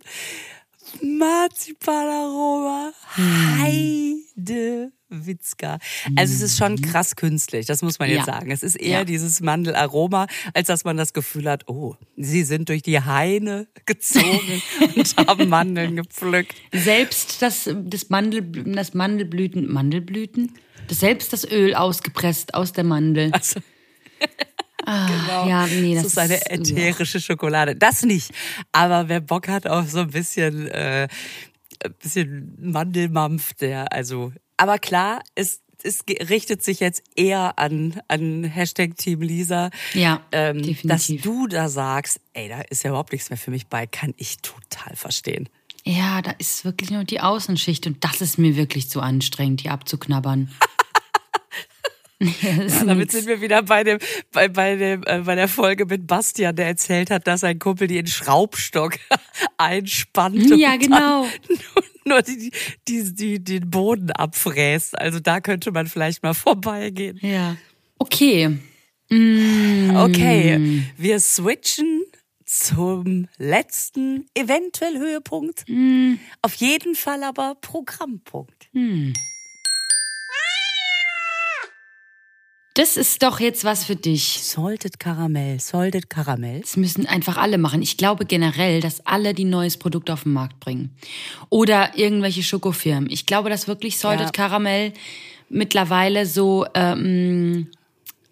Marzipanaroma. 1.01 2.93
Heide 3.17 4.91
Witzka. 5.11 5.77
Also 6.15 6.33
es 6.33 6.41
ist 6.41 6.57
schon 6.57 6.81
krass 6.81 7.15
künstlich, 7.15 7.65
das 7.65 7.81
muss 7.81 7.99
man 7.99 8.09
jetzt 8.09 8.19
Ja. 8.27 8.33
sagen. 8.33 8.49
Es 8.51 8.63
ist 8.63 8.75
eher 8.75 8.99
Ja. 8.99 9.05
dieses 9.05 9.41
Mandelaroma, 9.41 10.27
als 10.53 10.67
dass 10.67 10.83
man 10.85 10.97
das 10.97 11.13
Gefühl 11.13 11.49
hat, 11.49 11.67
oh, 11.67 11.95
sie 12.17 12.43
sind 12.43 12.69
durch 12.69 12.81
die 12.81 12.99
Haine 13.01 13.67
gezogen 13.85 14.61
und 14.95 15.15
haben 15.27 15.49
Mandeln 15.49 15.97
gepflückt. 15.97 16.55
Selbst 16.73 17.41
das, 17.41 17.69
das, 17.83 18.09
Mandel, 18.09 18.41
das 18.73 18.93
Mandelblüten, 18.93 19.71
Mandelblüten? 19.71 20.53
Das, 20.87 20.99
selbst 21.01 21.31
das 21.33 21.43
Öl 21.49 21.75
ausgepresst 21.75 22.53
aus 22.53 22.71
der 22.73 22.83
Mandel. 22.85 23.31
Also, 23.33 23.59
Ah, 24.85 25.45
Ja, 25.47 25.67
nee, 25.67 25.93
das, 25.93 26.03
das 26.03 26.11
ist 26.13 26.17
eine 26.17 26.49
ätherische 26.49 27.21
Schokolade. 27.21 27.75
Das 27.75 28.01
nicht. 28.03 28.31
Aber 28.71 29.09
wer 29.09 29.21
Bock 29.21 29.47
hat 29.47 29.67
auf 29.67 29.89
so 29.91 29.99
ein 29.99 30.09
bisschen, 30.09 30.67
äh, 30.69 31.07
ein 31.83 31.93
bisschen 32.01 32.57
Mandelmampf, 32.59 33.53
der, 33.53 33.93
also, 33.93 34.33
aber 34.61 34.77
klar, 34.77 35.23
es, 35.33 35.59
es 35.81 36.03
richtet 36.29 36.61
sich 36.61 36.79
jetzt 36.79 37.01
eher 37.15 37.57
an, 37.57 37.99
an 38.07 38.43
Hashtag 38.43 38.95
Team 38.95 39.21
Lisa. 39.21 39.71
Ja, 39.95 40.21
ähm, 40.31 40.57
Dass 40.83 41.07
definitiv. 41.07 41.21
du 41.23 41.47
da 41.47 41.67
sagst, 41.67 42.19
ey, 42.33 42.47
da 42.47 42.61
ist 42.61 42.83
ja 42.83 42.91
überhaupt 42.91 43.11
nichts 43.11 43.31
mehr 43.31 43.37
für 43.37 43.49
mich 43.49 43.65
bei, 43.65 43.87
kann 43.87 44.13
ich 44.17 44.37
total 44.37 44.95
verstehen. 44.95 45.49
Ja, 45.83 46.21
da 46.21 46.29
ist 46.37 46.63
wirklich 46.63 46.91
nur 46.91 47.05
die 47.05 47.21
Außenschicht 47.21 47.87
und 47.87 48.03
das 48.03 48.21
ist 48.21 48.37
mir 48.37 48.55
wirklich 48.55 48.87
zu 48.87 49.01
anstrengend, 49.01 49.63
die 49.63 49.69
abzuknabbern. 49.69 50.51
Ja, 52.23 52.53
Damit 52.85 52.97
nix. 52.99 53.13
sind 53.13 53.25
wir 53.25 53.41
wieder 53.41 53.63
bei 53.63 53.83
dem, 53.83 53.97
bei, 54.31 54.47
bei 54.47 54.75
dem, 54.75 55.01
äh, 55.07 55.21
bei 55.21 55.33
der 55.33 55.47
Folge 55.47 55.87
mit 55.87 56.05
Bastian, 56.05 56.55
der 56.55 56.67
erzählt 56.67 57.09
hat, 57.09 57.25
dass 57.25 57.39
sein 57.41 57.57
Kumpel 57.57 57.87
die 57.87 57.97
in 57.97 58.05
Schraubstock 58.05 58.99
einspannt. 59.57 60.55
Ja, 60.55 60.75
genau. 60.75 61.25
Nur, 62.05 62.21
die, 62.21 62.51
die, 62.87 63.13
die, 63.13 63.43
den 63.43 63.69
Boden 63.69 64.11
abfräst. 64.11 64.97
Also 64.97 65.19
da 65.19 65.39
könnte 65.39 65.71
man 65.71 65.87
vielleicht 65.87 66.23
mal 66.23 66.33
vorbeigehen. 66.33 67.19
Ja. 67.21 67.57
Okay. 67.99 68.57
Okay, 69.93 70.83
wir 70.97 71.19
switchen 71.19 72.03
zum 72.45 73.27
letzten 73.37 74.25
eventuell 74.33 74.97
Höhepunkt. 74.97 75.65
Auf 76.41 76.53
jeden 76.55 76.95
Fall 76.95 77.23
aber 77.23 77.55
Programmpunkt. 77.59 78.69
Das 82.73 82.95
ist 82.95 83.21
doch 83.21 83.41
jetzt 83.41 83.65
was 83.65 83.83
für 83.83 83.97
dich. 83.97 84.39
Salted 84.41 84.97
Karamell, 84.99 85.59
Salted 85.59 86.09
Karamell. 86.09 86.61
Das 86.61 86.77
müssen 86.77 87.05
einfach 87.05 87.37
alle 87.37 87.57
machen. 87.57 87.81
Ich 87.81 87.97
glaube 87.97 88.25
generell, 88.25 88.79
dass 88.79 89.05
alle 89.05 89.33
die 89.33 89.43
neues 89.43 89.75
Produkt 89.77 90.09
auf 90.09 90.23
den 90.23 90.31
Markt 90.33 90.59
bringen. 90.61 90.95
Oder 91.49 91.97
irgendwelche 91.97 92.43
Schokofirmen. 92.43 93.09
Ich 93.09 93.25
glaube, 93.25 93.49
dass 93.49 93.67
wirklich 93.67 93.97
Salted 93.97 94.27
Ja. 94.27 94.31
Karamell 94.31 94.93
mittlerweile 95.49 96.25
so 96.25 96.65
ähm, 96.73 97.67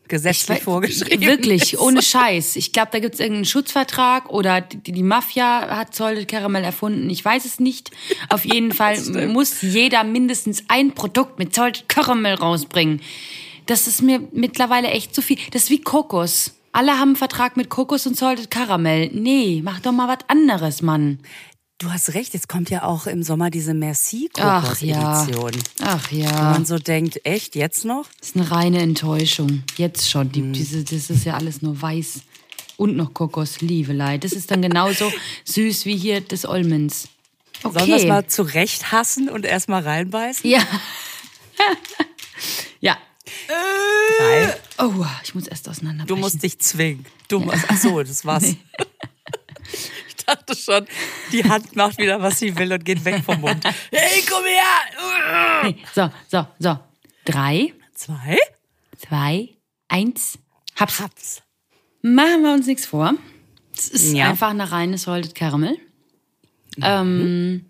Gesetzlich 0.10 0.62
vorgeschrieben. 0.62 1.28
Wirklich, 1.28 1.73
ist. 1.73 1.80
ohne 1.80 2.02
Scheiß. 2.02 2.56
Ich 2.56 2.71
glaube, 2.71 2.89
da 2.91 2.99
gibt 2.99 3.13
es 3.13 3.19
irgendeinen 3.19 3.45
Schutzvertrag 3.45 4.30
oder 4.30 4.60
die, 4.60 4.91
die 4.91 5.04
Mafia 5.04 5.78
hat 5.78 5.93
Salted 5.93 6.28
Caramel 6.28 6.63
erfunden. 6.63 7.10
Ich 7.12 7.23
weiß 7.23 7.45
es 7.45 7.60
nicht. 7.60 7.91
Auf 8.30 8.43
jeden 8.43 8.71
Fall 8.73 8.99
muss 9.28 9.62
jeder 9.62 10.04
mindestens 10.04 10.63
ein 10.67 10.93
Produkt 10.93 11.38
mit 11.38 11.54
Salted 11.54 11.88
Caramel 11.88 12.34
rausbringen. 12.34 13.02
Das 13.70 13.86
ist 13.86 14.02
mir 14.02 14.20
mittlerweile 14.32 14.88
echt 14.88 15.14
zu 15.14 15.22
viel. 15.22 15.38
Das 15.52 15.64
ist 15.64 15.70
wie 15.70 15.80
Kokos. 15.82 16.56
Alle 16.72 16.94
haben 16.94 17.10
einen 17.10 17.16
Vertrag 17.16 17.56
mit 17.56 17.70
Kokos 17.70 18.08
und 18.08 18.18
Salted 18.18 18.50
Caramel. 18.50 19.12
Nee, 19.14 19.62
mach 19.64 19.80
doch 19.80 19.92
mal 19.92 20.08
was 20.08 20.28
anderes, 20.28 20.82
Mann. 20.82 21.20
Du 21.78 21.92
hast 21.92 22.16
recht, 22.16 22.34
jetzt 22.34 22.50
kommt 22.50 22.72
ja 22.72 22.82
auch 22.84 23.06
im 23.06 23.22
Sommer 23.22 23.52
diese 23.52 23.76
Merci 23.76 24.30
Ach 24.40 24.82
ja. 24.82 25.28
Ach 25.82 26.12
Wo 26.12 26.16
ja. 26.16 26.32
man 26.52 26.66
so 26.66 26.80
denkt, 26.80 27.22
echt, 27.26 27.56
jetzt 27.56 27.86
noch? 27.86 28.08
Das 28.20 28.30
ist 28.30 28.36
eine 28.38 28.50
reine 28.50 28.80
Enttäuschung. 28.80 29.64
Jetzt 29.78 30.10
schon. 30.10 30.32
Die, 30.32 30.52
diese, 30.52 30.84
das 30.84 31.12
ist 31.12 31.24
ja 31.26 31.36
alles 31.36 31.62
nur 31.62 31.80
weiß. 31.80 32.22
Und 32.78 32.98
noch 32.98 33.14
Kokos, 33.14 33.62
Lievelei. 33.62 34.18
Das 34.18 34.32
ist 34.32 34.50
dann 34.50 34.64
genauso 34.64 35.12
süß 35.46 35.86
wie 35.86 35.96
hier 35.96 36.22
das 36.22 36.46
Olmens. 36.46 37.08
Sollen 37.62 37.76
wir 37.76 37.96
es 37.96 38.02
Okay. 38.02 38.08
mal 38.08 38.26
zurecht 38.26 38.92
hassen 38.92 39.30
und 39.30 39.46
erstmal 39.46 39.84
reinbeißen? 39.84 40.50
Ja. 40.50 40.64
ja. 43.50 43.56
Nein. 44.20 44.54
Oh, 44.80 45.06
ich 45.24 45.36
muss 45.36 45.48
erst 45.48 45.68
auseinanderbrechen. 45.70 46.08
Du 46.08 46.15
musst 46.15 46.42
dich 46.44 46.60
zwingen. 46.60 47.06
Du 47.28 47.39
musst, 47.39 47.65
ach 47.68 47.78
so, 47.78 48.02
das 48.04 48.26
war's. 48.26 48.56
Ich 50.08 50.26
dachte 50.26 50.56
schon, 50.56 50.86
die 51.32 51.44
Hand 51.44 51.76
macht 51.76 51.98
wieder, 51.98 52.22
was 52.22 52.38
sie 52.38 52.56
will 52.56 52.72
und 52.74 52.86
geht 52.86 53.04
weg 53.04 53.24
vom 53.24 53.42
Mund. 53.42 53.63
Hey, 53.92 54.24
komm 54.30 54.44
her! 54.44 55.63
Nee. 55.63 55.76
So, 55.96 56.12
so, 56.28 56.46
so. 56.60 56.80
Drei, 57.26 57.74
Zwei? 57.96 58.38
zwei, 58.98 59.50
eins. 59.88 60.38
Hab's. 60.76 61.00
Hab's. 61.00 61.42
Machen 62.04 62.44
wir 62.44 62.54
uns 62.54 62.68
nichts 62.68 62.86
vor. 62.86 63.13
Es 63.76 63.88
ist 63.89 64.13
Ja. 64.13 64.30
einfach 64.30 64.50
eine 64.50 64.72
reine 64.72 64.98
Salted 65.00 65.34
Caramel. 65.34 65.78
Ähm, 66.82 67.65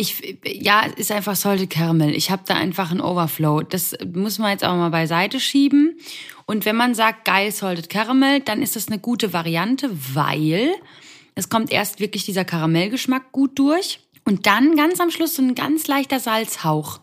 ich, 0.00 0.38
ja, 0.44 0.84
es 0.86 0.94
ist 0.94 1.12
einfach 1.12 1.34
Salted 1.34 1.70
Caramel. 1.70 2.14
Ich 2.14 2.30
habe 2.30 2.42
da 2.46 2.54
einfach 2.54 2.92
einen 2.92 3.00
Overflow. 3.00 3.62
Das 3.62 3.96
muss 4.14 4.38
man 4.38 4.52
jetzt 4.52 4.64
auch 4.64 4.76
mal 4.76 4.90
beiseite 4.90 5.40
schieben. 5.40 5.98
Und 6.46 6.64
wenn 6.64 6.76
man 6.76 6.94
sagt, 6.94 7.24
geil 7.24 7.50
Salted 7.50 7.90
Caramel, 7.90 8.38
dann 8.38 8.62
ist 8.62 8.76
das 8.76 8.86
eine 8.86 9.00
gute 9.00 9.32
Variante, 9.32 9.90
weil 10.14 10.70
es 11.34 11.48
kommt 11.48 11.72
erst 11.72 11.98
wirklich 11.98 12.24
dieser 12.24 12.44
Karamellgeschmack 12.44 13.32
gut 13.32 13.58
durch. 13.58 13.98
Und 14.24 14.46
dann 14.46 14.76
ganz 14.76 15.00
am 15.00 15.10
Schluss 15.10 15.34
so 15.34 15.42
ein 15.42 15.56
ganz 15.56 15.88
leichter 15.88 16.20
Salzhauch. 16.20 17.00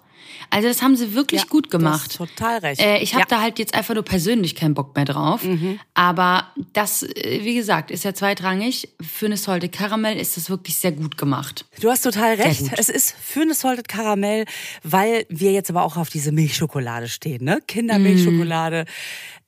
Also 0.50 0.67
das 0.67 0.82
haben 0.82 0.95
sie 0.95 1.13
wirklich 1.13 1.41
Ja, 1.41 1.48
gut 1.48 1.65
du 1.67 1.78
gemacht. 1.78 2.02
hast 2.10 2.17
total 2.17 2.60
recht. 2.60 2.82
Äh, 2.82 3.00
ich 3.00 3.13
habe 3.13 3.21
Ja. 3.21 3.26
da 3.30 3.41
halt 3.41 3.60
jetzt 3.60 3.74
einfach 3.74 3.93
nur 3.93 4.04
persönlich 4.04 4.56
keinen 4.56 4.74
Bock 4.74 4.95
mehr 4.95 5.06
drauf. 5.06 5.41
Aber 5.93 6.48
das, 6.74 7.04
äh, 7.04 7.39
wie 7.43 7.56
gesagt, 7.56 7.91
ist 7.91 8.04
ja 8.04 8.13
zweitrangig. 8.13 8.89
Für 9.02 9.26
eine 9.28 9.38
Salted 9.38 9.71
Caramel 9.71 10.17
ist 10.17 10.38
das 10.38 10.50
wirklich 10.50 10.78
sehr 10.78 10.91
gut 10.91 11.17
gemacht. 11.17 11.65
Du 11.82 11.89
hast 11.89 12.02
total 12.02 12.36
recht. 12.36 12.63
Es 12.78 12.89
ist 12.89 13.15
für 13.21 13.41
eine 13.41 13.54
Salted 13.54 13.88
Karamell, 13.88 14.45
weil 14.84 15.26
wir 15.30 15.52
jetzt 15.52 15.69
aber 15.69 15.84
auch 15.84 15.98
auf 15.98 16.10
diese 16.10 16.32
Milchschokolade 16.32 17.08
stehen, 17.08 17.43
ne? 17.43 17.60
Kindermilchschokolade. 17.67 18.86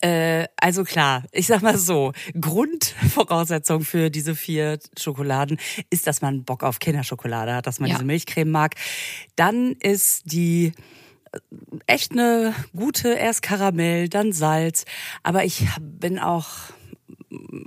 Äh, 0.01 0.47
also 0.61 0.83
klar, 0.83 1.23
ich 1.31 1.47
sag 1.47 1.61
mal 1.63 1.77
so, 1.77 2.13
Grundvoraussetzung 2.39 3.81
für 3.81 4.09
diese 4.09 4.35
vier 4.35 4.79
Schokoladen 4.97 5.57
ist, 5.89 6.07
dass 6.07 6.21
man 6.21 6.43
Bock 6.43 6.63
auf 6.63 6.79
Kinderschokolade 6.79 7.53
hat, 7.53 7.67
dass 7.67 7.79
man 7.79 7.89
Ja. 7.89 7.95
diese 7.95 8.05
Milchcreme 8.05 8.49
mag. 8.51 8.75
Dann 9.35 9.71
ist 9.73 10.31
die 10.31 10.73
äh, 11.31 11.39
echt 11.87 12.11
eine 12.11 12.53
gute, 12.75 13.09
erst 13.13 13.41
Karamell, 13.41 14.07
dann 14.09 14.33
Salz. 14.33 14.85
Aber 15.23 15.43
ich 15.45 15.65
bin 15.81 16.19
auch 16.19 16.47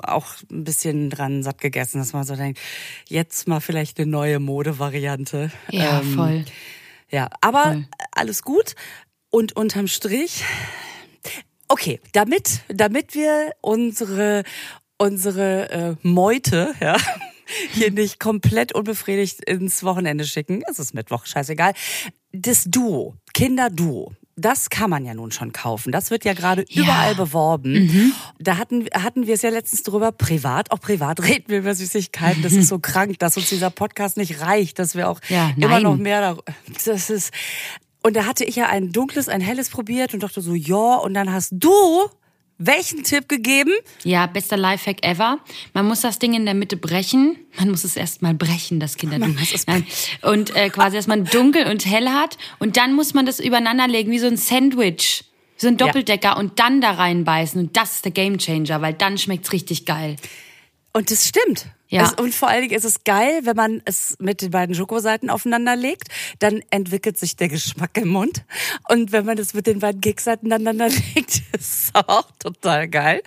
auch 0.03 0.27
ein 0.51 0.65
bisschen 0.65 1.11
dran 1.11 1.43
satt 1.43 1.61
gegessen, 1.61 1.99
dass 1.99 2.15
man 2.15 2.25
so 2.25 2.35
denkt, 2.35 2.59
jetzt 3.09 3.47
mal 3.47 3.61
vielleicht 3.61 3.99
eine 4.01 4.11
neue 4.11 4.39
Modevariante. 4.39 5.51
Ja, 5.71 6.01
Ähm, 6.01 6.15
voll. 6.15 6.45
Ja, 7.11 7.29
aber 7.43 7.65
Voll. 7.65 7.87
alles 8.13 8.43
gut. 8.43 8.75
Und 9.31 9.55
unterm 9.57 9.87
Strich, 9.87 10.45
okay, 11.71 12.01
damit, 12.13 12.61
damit 12.69 13.15
wir 13.15 13.53
unsere, 13.63 14.43
unsere 14.99 15.71
äh, 15.71 15.95
Meute, 16.07 16.75
ja, 16.81 16.97
hier 17.73 17.91
nicht 17.91 18.21
komplett 18.21 18.73
unbefriedigt 18.75 19.43
ins 19.45 19.83
Wochenende 19.83 20.25
schicken, 20.25 20.63
es 20.71 20.79
ist 20.79 20.95
Mittwoch, 20.95 21.27
scheißegal. 21.27 21.73
Das 22.33 22.65
Duo, 22.65 23.15
Kinderduo, 23.35 24.13
das 24.37 24.71
kann 24.71 24.89
man 24.89 25.05
ja 25.05 25.13
nun 25.15 25.33
schon 25.33 25.53
kaufen. 25.53 25.91
Das 25.93 26.11
wird 26.11 26.25
ja 26.25 26.33
gerade 26.33 26.65
Ja. 26.69 26.83
überall 26.85 27.15
beworben. 27.15 28.15
Da 28.39 28.57
hatten, 28.57 28.87
hatten 28.95 29.27
wir 29.27 29.35
es 29.35 29.43
ja 29.43 29.51
letztens 29.51 29.83
drüber, 29.83 30.13
privat, 30.13 30.71
auch 30.71 30.81
privat 30.81 31.21
reden 31.27 31.45
wir 31.49 31.59
über 31.59 31.75
Süßigkeiten. 31.75 32.43
Das 32.43 32.53
ist 32.53 32.69
so 32.69 32.79
krank, 32.83 33.19
dass 33.19 33.37
uns 33.37 33.49
dieser 33.49 33.71
Podcast 33.71 34.17
nicht 34.17 34.41
reicht, 34.41 34.79
dass 34.79 34.95
wir 34.95 35.09
auch 35.09 35.21
Ja, 35.29 35.51
immer 35.57 35.81
noch 35.81 35.97
mehr 35.97 36.21
da, 36.21 36.37
das 36.85 37.11
ist, 37.11 37.33
und 38.03 38.17
da 38.17 38.27
hatte 38.27 38.45
ich 38.45 38.57
ja 38.57 38.69
ein 38.69 38.93
dunkles, 38.93 39.29
ein 39.29 39.41
helles 39.41 39.71
probiert 39.71 40.15
und 40.15 40.23
dachte 40.23 40.41
so, 40.41 40.55
ja, 40.55 40.97
und 40.97 41.15
dann 41.15 41.33
hast 41.33 41.53
du 41.53 42.11
welchen 42.63 43.03
Tipp 43.05 43.27
gegeben? 43.27 43.73
Ja, 44.05 44.27
bester 44.27 44.59
Lifehack 44.59 45.03
ever. 45.03 45.39
Man 45.73 45.87
muss 45.87 46.03
das 46.03 46.19
Ding 46.19 46.35
in 46.35 46.45
der 46.45 46.53
Mitte 46.53 46.77
brechen. 46.77 47.39
Man 47.59 47.71
muss 47.71 47.85
es 47.85 47.97
erstmal 47.97 48.35
brechen, 48.35 48.81
das 48.81 48.97
Kinderding. 48.99 49.35
Nein. 49.67 49.87
Und 50.21 50.55
äh, 50.55 50.69
quasi, 50.69 50.97
dass 50.97 51.07
man 51.07 51.25
dunkel 51.25 51.67
und 51.67 51.87
hell 51.87 52.11
hat. 52.11 52.37
Und 52.59 52.77
dann 52.77 52.93
muss 52.93 53.15
man 53.15 53.25
das 53.25 53.41
übereinander 53.41 53.89
legen, 53.89 54.11
wie 54.11 54.19
so 54.19 54.27
ein 54.27 54.37
Sandwich. 54.37 55.25
So 55.57 55.69
ein 55.69 55.79
Doppeldecker 55.79 56.37
und 56.37 56.59
dann 56.59 56.83
da 56.83 56.93
reinbeißen. 56.93 57.61
Und 57.61 57.77
das 57.77 57.97
ist 57.97 58.05
der 58.05 58.13
Gamechanger, 58.13 58.83
weil 58.83 58.93
dann 58.95 59.17
schmeckt's 59.17 59.53
richtig 59.53 59.87
geil. 59.87 60.17
Und 60.93 61.11
das 61.11 61.29
stimmt. 61.29 61.67
Ja. 61.91 62.05
Es, 62.05 62.13
und 62.15 62.35
vor 62.35 62.49
allen 62.49 62.63
Dingen 62.63 62.75
ist 62.75 62.85
es 62.85 63.03
geil, 63.05 63.41
wenn 63.43 63.57
man 63.57 63.83
es 63.85 64.17
mit 64.21 64.43
den 64.43 64.53
beiden 64.53 64.75
Schokoseiten 64.75 65.29
aufeinander 65.29 65.75
legt, 65.75 66.09
dann 66.39 66.63
entwickelt 66.71 67.19
sich 67.19 67.37
der 67.37 67.49
Geschmack 67.49 67.97
im 67.97 68.09
Mund. 68.09 68.45
Und 68.89 69.13
wenn 69.13 69.27
man 69.27 69.37
das 69.37 69.55
mit 69.55 69.67
den 69.67 69.81
beiden 69.81 70.01
Keksseiten 70.01 70.53
aneinander 70.53 70.89
legt, 71.15 71.43
ist 71.53 71.85
es 71.85 71.91
auch 71.95 72.31
total 72.39 72.89
geil. 72.89 73.23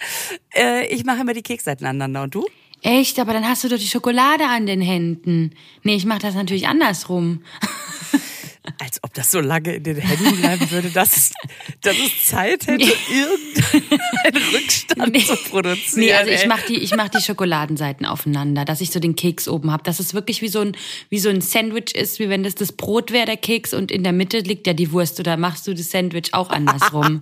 Äh, 0.56 0.88
ich 0.88 1.04
mache 1.04 1.22
immer 1.22 1.34
die 1.34 1.44
Keksseiten 1.44 1.86
aneinander. 1.86 2.24
Und 2.24 2.36
du? 2.36 2.48
Echt, 2.82 3.20
aber 3.20 3.34
dann 3.34 3.48
hast 3.48 3.64
du 3.64 3.70
doch 3.70 3.78
die 3.78 3.88
Schokolade 3.88 4.46
an 4.46 4.66
den 4.66 4.82
Händen. 4.82 5.56
Nee, 5.84 5.96
ich 5.96 6.06
mache 6.06 6.20
das 6.20 6.36
natürlich 6.36 6.68
andersrum. 6.68 7.44
Als 8.80 9.04
ob 9.04 9.14
das 9.14 9.30
so 9.30 9.42
lange 9.42 9.76
in 9.76 9.84
den 9.84 9.98
Händen 9.98 10.38
bleiben 10.40 10.72
würde, 10.72 10.90
dass 10.90 11.18
es, 11.18 11.34
dass 11.82 11.98
es 11.98 12.28
Zeit 12.28 12.66
hätte, 12.66 12.94
irgendeinen 13.12 14.44
Rückstand 14.54 15.20
zu 15.20 15.36
produzieren. 15.50 16.00
Nee, 16.00 16.14
also 16.14 16.32
ich 16.32 16.48
mache 16.48 16.68
die, 16.70 16.78
ich 16.78 16.96
mach 16.96 17.10
die 17.10 17.22
Schokoladenseiten 17.22 18.06
aufeinander, 18.06 18.64
dass 18.64 18.80
ich 18.80 18.92
so 18.92 19.02
den 19.02 19.18
Keks 19.18 19.50
oben 19.50 19.70
habe. 19.70 19.84
Dass 19.84 20.00
es 20.00 20.14
wirklich 20.14 20.42
wie 20.42 20.48
so, 20.48 20.62
ein, 20.62 20.78
wie 21.10 21.20
so 21.20 21.28
ein 21.28 21.42
Sandwich 21.42 21.94
ist, 21.94 22.20
wie 22.20 22.30
wenn 22.30 22.44
das 22.44 22.56
das 22.56 22.72
Brot 22.72 23.12
wäre, 23.12 23.26
der 23.26 23.36
Keks, 23.38 23.74
und 23.74 23.92
in 23.92 24.02
der 24.02 24.14
Mitte 24.14 24.40
liegt 24.40 24.66
ja 24.66 24.74
die 24.74 24.94
Wurst. 24.94 25.20
Oder 25.20 25.36
machst 25.36 25.68
du 25.68 25.74
das 25.74 25.92
Sandwich 25.92 26.34
auch 26.34 26.50
andersrum? 26.50 27.22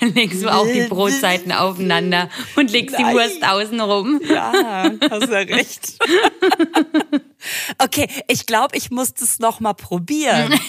Dann 0.00 0.14
legst 0.14 0.42
du 0.42 0.52
auch 0.52 0.66
die 0.66 0.88
Brotseiten 0.88 1.52
aufeinander 1.52 2.28
und 2.56 2.72
legst 2.72 2.98
die 2.98 3.02
Nein. 3.02 3.14
Wurst 3.14 3.44
außen 3.44 3.80
rum. 3.80 4.20
Ja, 4.28 4.90
hast 5.08 5.30
ja 5.30 5.38
recht. 5.38 5.98
Okay, 7.78 8.08
ich 8.28 8.46
glaube, 8.46 8.76
ich 8.76 8.90
muss 8.90 9.14
das 9.14 9.38
noch 9.38 9.60
mal 9.60 9.74
probieren. 9.74 10.54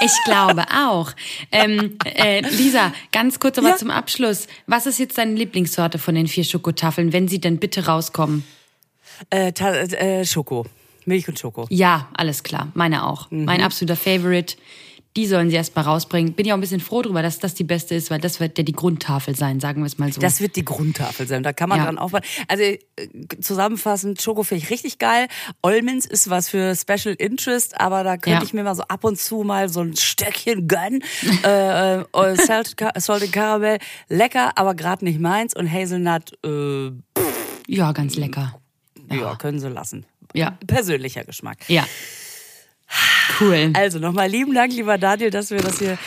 Ich 0.00 0.12
glaube 0.24 0.64
auch. 0.74 1.12
Ähm, 1.52 1.98
äh, 2.04 2.40
Lisa, 2.40 2.92
ganz 3.12 3.38
kurz 3.38 3.58
aber 3.58 3.70
Ja. 3.70 3.76
zum 3.76 3.90
Abschluss. 3.90 4.46
Was 4.66 4.86
ist 4.86 4.98
jetzt 4.98 5.18
deine 5.18 5.34
Lieblingssorte 5.34 5.98
von 5.98 6.14
den 6.14 6.28
vier 6.28 6.44
Schokotafeln, 6.44 7.12
wenn 7.12 7.28
sie 7.28 7.40
denn 7.40 7.58
bitte 7.58 7.86
rauskommen? 7.86 8.44
Äh, 9.30 9.48
äh, 9.50 10.24
Schoko. 10.24 10.64
Milch 11.04 11.28
und 11.28 11.38
Schoko. 11.38 11.66
Ja, 11.68 12.08
alles 12.14 12.42
klar. 12.42 12.68
Meine 12.74 13.06
auch. 13.06 13.30
Mhm. 13.30 13.44
Mein 13.44 13.60
absoluter 13.60 13.96
Favorite. 13.96 14.56
Die 15.16 15.26
sollen 15.26 15.50
sie 15.50 15.56
erst 15.56 15.76
mal 15.76 15.82
rausbringen. 15.82 16.32
Bin 16.32 16.46
ja 16.46 16.54
auch 16.54 16.58
ein 16.58 16.62
bisschen 16.62 16.80
froh 16.80 17.02
drüber, 17.02 17.20
dass 17.20 17.38
das 17.38 17.52
die 17.54 17.64
beste 17.64 17.94
ist, 17.94 18.10
weil 18.10 18.18
das 18.20 18.40
wird 18.40 18.56
ja 18.56 18.64
die 18.64 18.72
Grundtafel 18.72 19.36
sein, 19.36 19.60
sagen 19.60 19.82
wir 19.82 19.86
es 19.86 19.98
mal 19.98 20.10
so. 20.10 20.20
Das 20.22 20.40
wird 20.40 20.56
die 20.56 20.64
Grundtafel 20.64 21.26
sein. 21.28 21.42
Da 21.42 21.52
kann 21.52 21.68
man 21.68 21.78
Ja. 21.78 21.84
dran 21.84 21.98
aufbauen. 21.98 22.22
Also 22.48 22.62
äh, 22.62 22.78
zusammenfassend, 23.42 24.22
Schoko 24.22 24.42
finde 24.42 24.64
ich 24.64 24.70
richtig 24.70 24.98
geil. 24.98 25.28
Olmins 25.62 26.06
ist 26.06 26.30
was 26.30 26.48
für 26.48 26.74
Special 26.74 27.14
Interest, 27.18 27.78
aber 27.78 28.04
da 28.04 28.16
könnte 28.16 28.38
Ja. 28.38 28.42
ich 28.42 28.54
mir 28.54 28.62
mal 28.64 28.74
so 28.74 28.84
ab 28.84 29.04
und 29.04 29.18
zu 29.18 29.42
mal 29.42 29.68
so 29.68 29.80
ein 29.80 29.96
Stöckchen 29.96 30.66
gönnen. 30.66 31.02
äh, 31.44 32.00
äh, 32.00 32.04
Salted, 32.36 32.76
Ca- 32.78 32.92
Salted 32.98 33.32
Caramel, 33.32 33.78
lecker, 34.08 34.52
aber 34.56 34.74
gerade 34.74 35.04
nicht 35.04 35.20
meins. 35.20 35.54
Und 35.54 35.70
Hazelnut, 35.70 36.32
äh, 36.44 36.90
ja, 37.68 37.92
ganz 37.92 38.16
lecker. 38.16 38.58
ja, 39.10 39.34
können 39.36 39.60
sie 39.60 39.68
lassen. 39.68 40.06
Ja. 40.34 40.56
Persönlicher 40.66 41.24
Geschmack. 41.24 41.58
Ja. 41.68 41.84
Cool. 43.40 43.70
Also 43.74 43.98
nochmal 43.98 44.28
lieben 44.28 44.54
Dank, 44.54 44.72
lieber 44.72 44.98
Daniel, 44.98 45.30
dass 45.30 45.50
wir 45.50 45.58
das 45.60 45.78
hier 45.78 45.98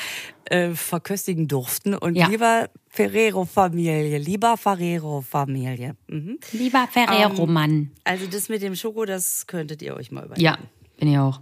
äh, 0.45 0.72
verköstigen 0.72 1.47
durften. 1.47 1.95
Und 1.95 2.16
Ja. 2.16 2.28
lieber 2.28 2.70
Ferrero-Familie, 2.89 4.18
lieber 4.20 4.57
Ferrero-Familie. 4.57 5.95
Mhm. 6.07 6.38
Lieber 6.51 6.88
Ferrero-Mann. 6.91 7.91
Also 8.03 8.26
das 8.28 8.49
mit 8.49 8.61
dem 8.61 8.76
Schoko, 8.76 9.05
das 9.05 9.47
könntet 9.47 9.82
ihr 9.82 9.95
euch 9.95 10.11
mal 10.11 10.26
überlegen. 10.26 10.43
Ja, 10.45 10.57
bin 10.99 11.11
ich 11.11 11.18
auch. 11.18 11.41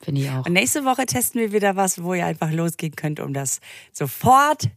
Finde 0.00 0.22
ich 0.22 0.30
auch. 0.30 0.46
Und 0.46 0.54
nächste 0.54 0.84
Woche 0.84 1.04
testen 1.04 1.40
wir 1.40 1.52
wieder 1.52 1.76
was, 1.76 2.02
wo 2.02 2.14
ihr 2.14 2.24
einfach 2.24 2.50
losgehen 2.50 2.96
könnt, 2.96 3.20
um 3.20 3.34
das 3.34 3.60
sofort 3.92 4.70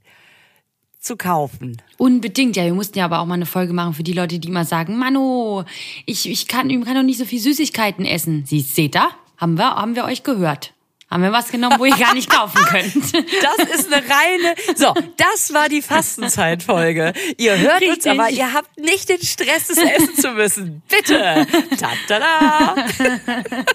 zu 0.99 1.15
kaufen. 1.17 1.81
Unbedingt, 1.97 2.55
ja. 2.57 2.65
Wir 2.65 2.73
mussten 2.73 2.97
ja 2.97 3.05
aber 3.05 3.19
auch 3.19 3.25
mal 3.25 3.35
eine 3.35 3.45
Folge 3.45 3.73
machen 3.73 3.93
für 3.93 4.03
die 4.03 4.13
Leute, 4.13 4.39
die 4.39 4.47
immer 4.49 4.65
sagen, 4.65 4.97
Mano, 4.97 5.63
ich, 6.05 6.29
ich 6.29 6.47
kann, 6.47 6.69
ich 6.69 6.83
kann 6.83 6.95
doch 6.95 7.03
nicht 7.03 7.19
so 7.19 7.25
viel 7.25 7.39
Süßigkeiten 7.39 8.05
essen. 8.05 8.45
Sie, 8.45 8.61
seht 8.61 8.95
da? 8.95 9.09
Haben 9.43 9.57
wir, 9.57 9.75
haben 9.75 9.97
wir 9.97 10.05
euch 10.05 10.23
gehört. 10.23 10.73
Haben 11.11 11.21
wir 11.21 11.33
was 11.33 11.49
genommen, 11.49 11.75
wo 11.77 11.83
ihr 11.83 11.97
gar 11.97 12.13
nicht 12.13 12.29
kaufen 12.29 12.63
könnt. 12.63 12.93
Das 13.41 13.77
ist 13.77 13.91
eine 13.91 14.01
reine. 14.01 14.55
So, 14.77 14.93
das 15.17 15.53
war 15.53 15.67
die 15.67 15.81
Fastenzeitfolge. 15.81 17.11
Ihr 17.37 17.57
hört 17.57 17.81
uns, 17.81 18.05
Richtig. 18.05 18.11
aber 18.13 18.29
ihr 18.29 18.53
habt 18.53 18.79
nicht 18.79 19.09
den 19.09 19.21
Stress, 19.21 19.69
es 19.69 19.77
essen 19.79 20.15
zu 20.15 20.31
müssen. 20.31 20.81
Bitte. 20.89 21.45
Ta 21.77 21.91
-ta 22.07 22.21
-da. 22.21 23.65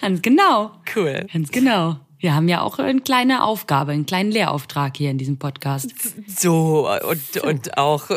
Ganz 0.00 0.22
genau. 0.22 0.72
Cool. 0.96 1.24
Ganz 1.32 1.52
genau. 1.52 2.00
Wir 2.18 2.34
haben 2.34 2.48
ja 2.48 2.62
auch 2.62 2.80
eine 2.80 3.00
kleine 3.00 3.44
Aufgabe, 3.44 3.92
einen 3.92 4.06
kleinen 4.06 4.32
Lehrauftrag 4.32 4.96
hier 4.96 5.12
in 5.12 5.18
diesem 5.18 5.38
Podcast. 5.38 5.94
So, 6.26 6.90
und, 7.08 7.36
und 7.44 7.78
auch 7.78 8.10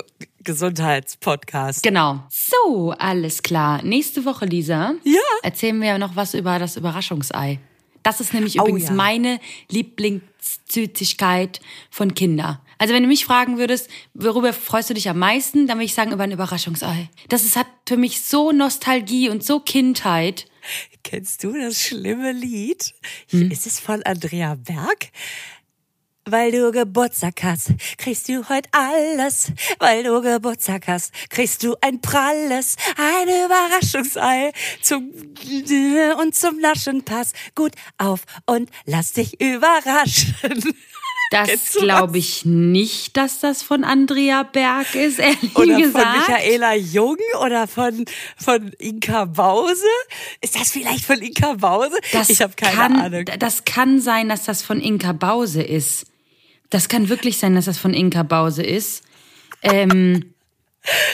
Gesundheitspodcast. 0.44 1.84
Genau. 1.84 2.24
So, 2.30 2.92
alles 2.98 3.44
klar. 3.44 3.82
Nächste 3.84 4.26
Woche, 4.26 4.46
Lisa, 4.46 4.94
Ja. 5.04 5.20
erzählen 5.44 5.80
wir 5.82 5.98
noch 5.98 6.16
was 6.16 6.34
über 6.34 6.60
das 6.60 6.76
Überraschungsei. 6.78 7.60
Das 8.04 8.20
ist 8.20 8.34
nämlich 8.34 8.60
Oh, 8.60 8.64
übrigens 8.64 8.90
ja. 8.90 8.94
meine 8.94 9.40
Lieblingssüßigkeit 9.70 11.62
von 11.90 12.14
Kinder. 12.14 12.62
Also 12.78 12.94
wenn 12.94 13.04
du 13.04 13.08
mich 13.10 13.24
fragen 13.26 13.58
würdest, 13.58 13.90
worüber 14.14 14.52
freust 14.52 14.90
du 14.90 14.94
dich 14.94 15.08
am 15.10 15.20
meisten, 15.20 15.68
dann 15.68 15.78
würde 15.78 15.86
ich 15.86 15.94
sagen 15.94 16.12
über 16.12 16.24
ein 16.24 16.32
Überraschungsei. 16.32 17.10
Das 17.30 17.46
ist, 17.46 17.56
hat 17.56 17.68
für 17.88 17.96
mich 17.98 18.22
so 18.22 18.52
Nostalgie 18.52 19.30
und 19.30 19.44
so 19.44 19.60
Kindheit. 19.62 20.48
Kennst 21.04 21.44
du 21.44 21.54
das 21.54 21.82
schlimme 21.82 22.32
Lied? 22.34 22.94
Hm. 23.30 23.52
Ist 23.52 23.68
es 23.68 23.80
von 23.80 24.04
Andrea 24.04 24.56
Berg? 24.56 25.10
Weil 26.26 26.52
du 26.52 26.72
Geburtstag 26.72 27.44
hast, 27.44 27.72
kriegst 27.98 28.30
du 28.30 28.48
heute 28.48 28.70
alles. 28.72 29.52
Weil 29.80 30.04
du 30.04 30.22
Geburtstag 30.22 30.88
hast, 30.88 31.12
kriegst 31.30 31.64
du 31.64 31.76
ein 31.82 32.00
pralles, 32.00 32.78
ein 32.96 33.28
Überraschungsei 33.46 34.54
zum 34.82 35.12
und 36.22 36.36
zum 36.36 36.60
Naschen. 36.60 37.04
Pass 37.04 37.34
gut 37.56 37.74
auf 37.98 38.22
und 38.46 38.70
lass 38.86 39.12
dich 39.14 39.42
überraschen. 39.42 40.36
Das 41.34 41.74
glaube 41.74 42.20
ich 42.20 42.46
nicht, 42.46 43.18
dass 43.18 43.40
das 43.40 43.64
von 43.64 43.84
Andrea 43.84 44.44
Berg 44.44 44.94
ist, 44.94 45.18
ehrlich 45.18 45.56
Oder 45.56 45.78
gesagt. 45.78 46.06
von 46.06 46.20
Michaela 46.20 46.76
Jung 46.76 47.18
oder 47.42 47.68
von, 47.68 48.06
von 48.38 48.72
Inka 48.78 49.26
Bause? 49.26 49.84
Ist 50.42 50.56
das 50.60 50.70
vielleicht 50.70 51.06
von 51.06 51.18
Inka 51.18 51.54
Bause? 51.54 51.98
Das 52.12 52.30
ich 52.30 52.40
habe 52.40 52.54
keine 52.54 52.76
kann, 52.76 52.96
Ahnung. 52.98 53.26
Das 53.40 53.66
kann 53.66 54.00
sein, 54.00 54.30
dass 54.30 54.44
das 54.44 54.62
von 54.62 54.80
Inka 54.80 55.14
Bause 55.14 55.64
ist. 55.64 56.06
Das 56.74 56.90
kann 56.90 57.08
wirklich 57.08 57.38
sein, 57.38 57.54
dass 57.54 57.66
das 57.66 57.78
von 57.78 57.94
Inka 57.94 58.24
Bause 58.24 58.64
ist. 58.64 59.04
Ähm, 59.62 60.34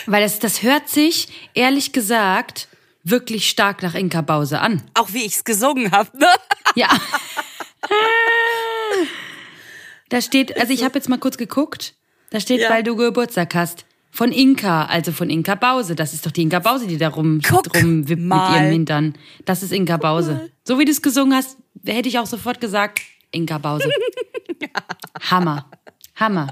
weil 0.05 0.23
das, 0.23 0.39
das 0.39 0.63
hört 0.63 0.87
sich, 0.87 1.27
ehrlich 1.53 1.91
gesagt, 1.91 2.69
wirklich 3.03 3.49
stark 3.49 3.83
nach 3.83 3.93
Inka 3.93 4.21
Bause 4.21 4.61
an. 4.61 4.81
Auch 4.93 5.11
wie 5.11 5.25
ich's 5.25 5.43
gesungen 5.43 5.91
habe, 5.91 6.17
ne? 6.17 6.27
Ja. 6.75 6.87
Da 10.07 10.21
steht, 10.21 10.57
also 10.57 10.71
ich 10.71 10.85
habe 10.85 10.95
jetzt 10.95 11.09
mal 11.09 11.19
kurz 11.19 11.37
geguckt, 11.37 11.93
da 12.29 12.39
steht, 12.39 12.61
Ja. 12.61 12.69
weil 12.69 12.83
du 12.83 12.95
Geburtstag 12.95 13.53
hast. 13.53 13.85
Von 14.11 14.31
Inka, 14.31 14.85
also 14.85 15.11
von 15.11 15.29
Inka 15.29 15.55
Bause. 15.55 15.93
Das 15.93 16.13
ist 16.13 16.25
doch 16.25 16.31
die 16.31 16.41
Inka 16.43 16.59
Bause, 16.59 16.87
die 16.87 16.97
da 16.97 17.09
rum, 17.09 17.41
rumwippt 17.51 18.21
mit 18.21 18.37
ihrem 18.55 18.71
Hintern. 18.71 19.13
Das 19.43 19.61
ist 19.61 19.73
Inka 19.73 19.97
Bause. 19.97 20.49
So 20.65 20.79
wie 20.79 20.85
du 20.85 20.91
es 20.91 21.01
gesungen 21.01 21.35
hast, 21.35 21.57
hätte 21.85 22.07
ich 22.07 22.17
auch 22.17 22.25
sofort 22.25 22.61
gesagt, 22.61 23.01
Inka 23.31 23.57
Bause. 23.57 23.89
Hammer. 25.19 25.69
Hammer. 26.15 26.47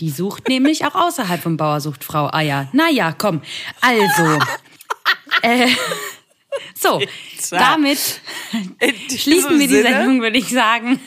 Die 0.00 0.10
sucht 0.10 0.48
nämlich 0.48 0.84
auch 0.84 0.94
außerhalb 0.94 1.42
von 1.42 1.56
Bauersucht 1.56 2.04
Frau 2.04 2.32
Eier. 2.32 2.68
Naja, 2.72 3.12
komm. 3.16 3.42
Also. 3.80 4.38
äh, 5.42 5.68
so, 6.74 7.00
damit 7.50 8.20
schließen 9.08 9.58
wir 9.58 9.66
die 9.66 9.74
Sinne. 9.74 9.88
Sendung, 9.88 10.20
würde 10.20 10.38
ich 10.38 10.48
sagen. 10.48 11.00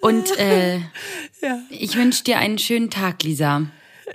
Und 0.00 0.38
äh, 0.38 0.80
ich 1.70 1.96
wünsche 1.96 2.24
dir 2.24 2.38
einen 2.38 2.58
schönen 2.58 2.90
Tag, 2.90 3.22
Lisa. 3.22 3.66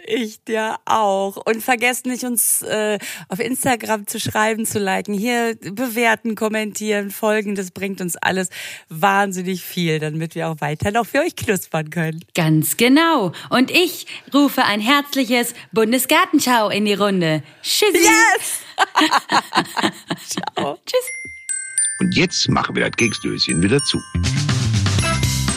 Ich 0.06 0.44
dir 0.44 0.78
auch. 0.86 1.38
Und 1.38 1.64
vergesst 1.64 2.06
nicht, 2.06 2.24
uns 2.24 2.62
äh, 2.62 2.98
auf 3.30 3.40
Instagram 3.40 4.08
zu 4.08 4.20
schreiben, 4.20 4.66
zu 4.66 4.80
liken, 4.80 5.14
hier 5.14 5.56
bewerten, 5.56 6.36
kommentieren, 6.36 7.12
folgen. 7.12 7.56
Das 7.56 7.72
bringt 7.72 8.02
uns 8.02 8.16
alles 8.16 8.50
wahnsinnig 8.90 9.64
viel, 9.64 10.00
damit 10.00 10.36
wir 10.36 10.50
auch 10.50 10.62
weiter 10.62 10.92
noch 10.92 11.06
für 11.06 11.20
euch 11.20 11.36
knuspern 11.36 11.90
können. 11.90 12.24
Ganz 12.36 12.78
genau. 12.78 13.32
Und 13.50 13.72
ich 13.72 14.08
rufe 14.34 14.64
ein 14.64 14.82
herzliches 14.82 15.54
Bundesgartenschau 15.72 16.70
in 16.70 16.86
die 16.86 16.94
Runde. 16.94 17.44
Tschüssi. 17.62 17.98
Yes! 17.98 18.62
Ciao. 20.56 20.78
Tschüss. 20.86 21.24
Und 22.00 22.16
jetzt 22.16 22.50
machen 22.50 22.76
wir 22.76 22.90
das 22.90 22.98
Keksdöschen 22.98 23.62
wieder 23.62 23.80
zu. 23.80 24.02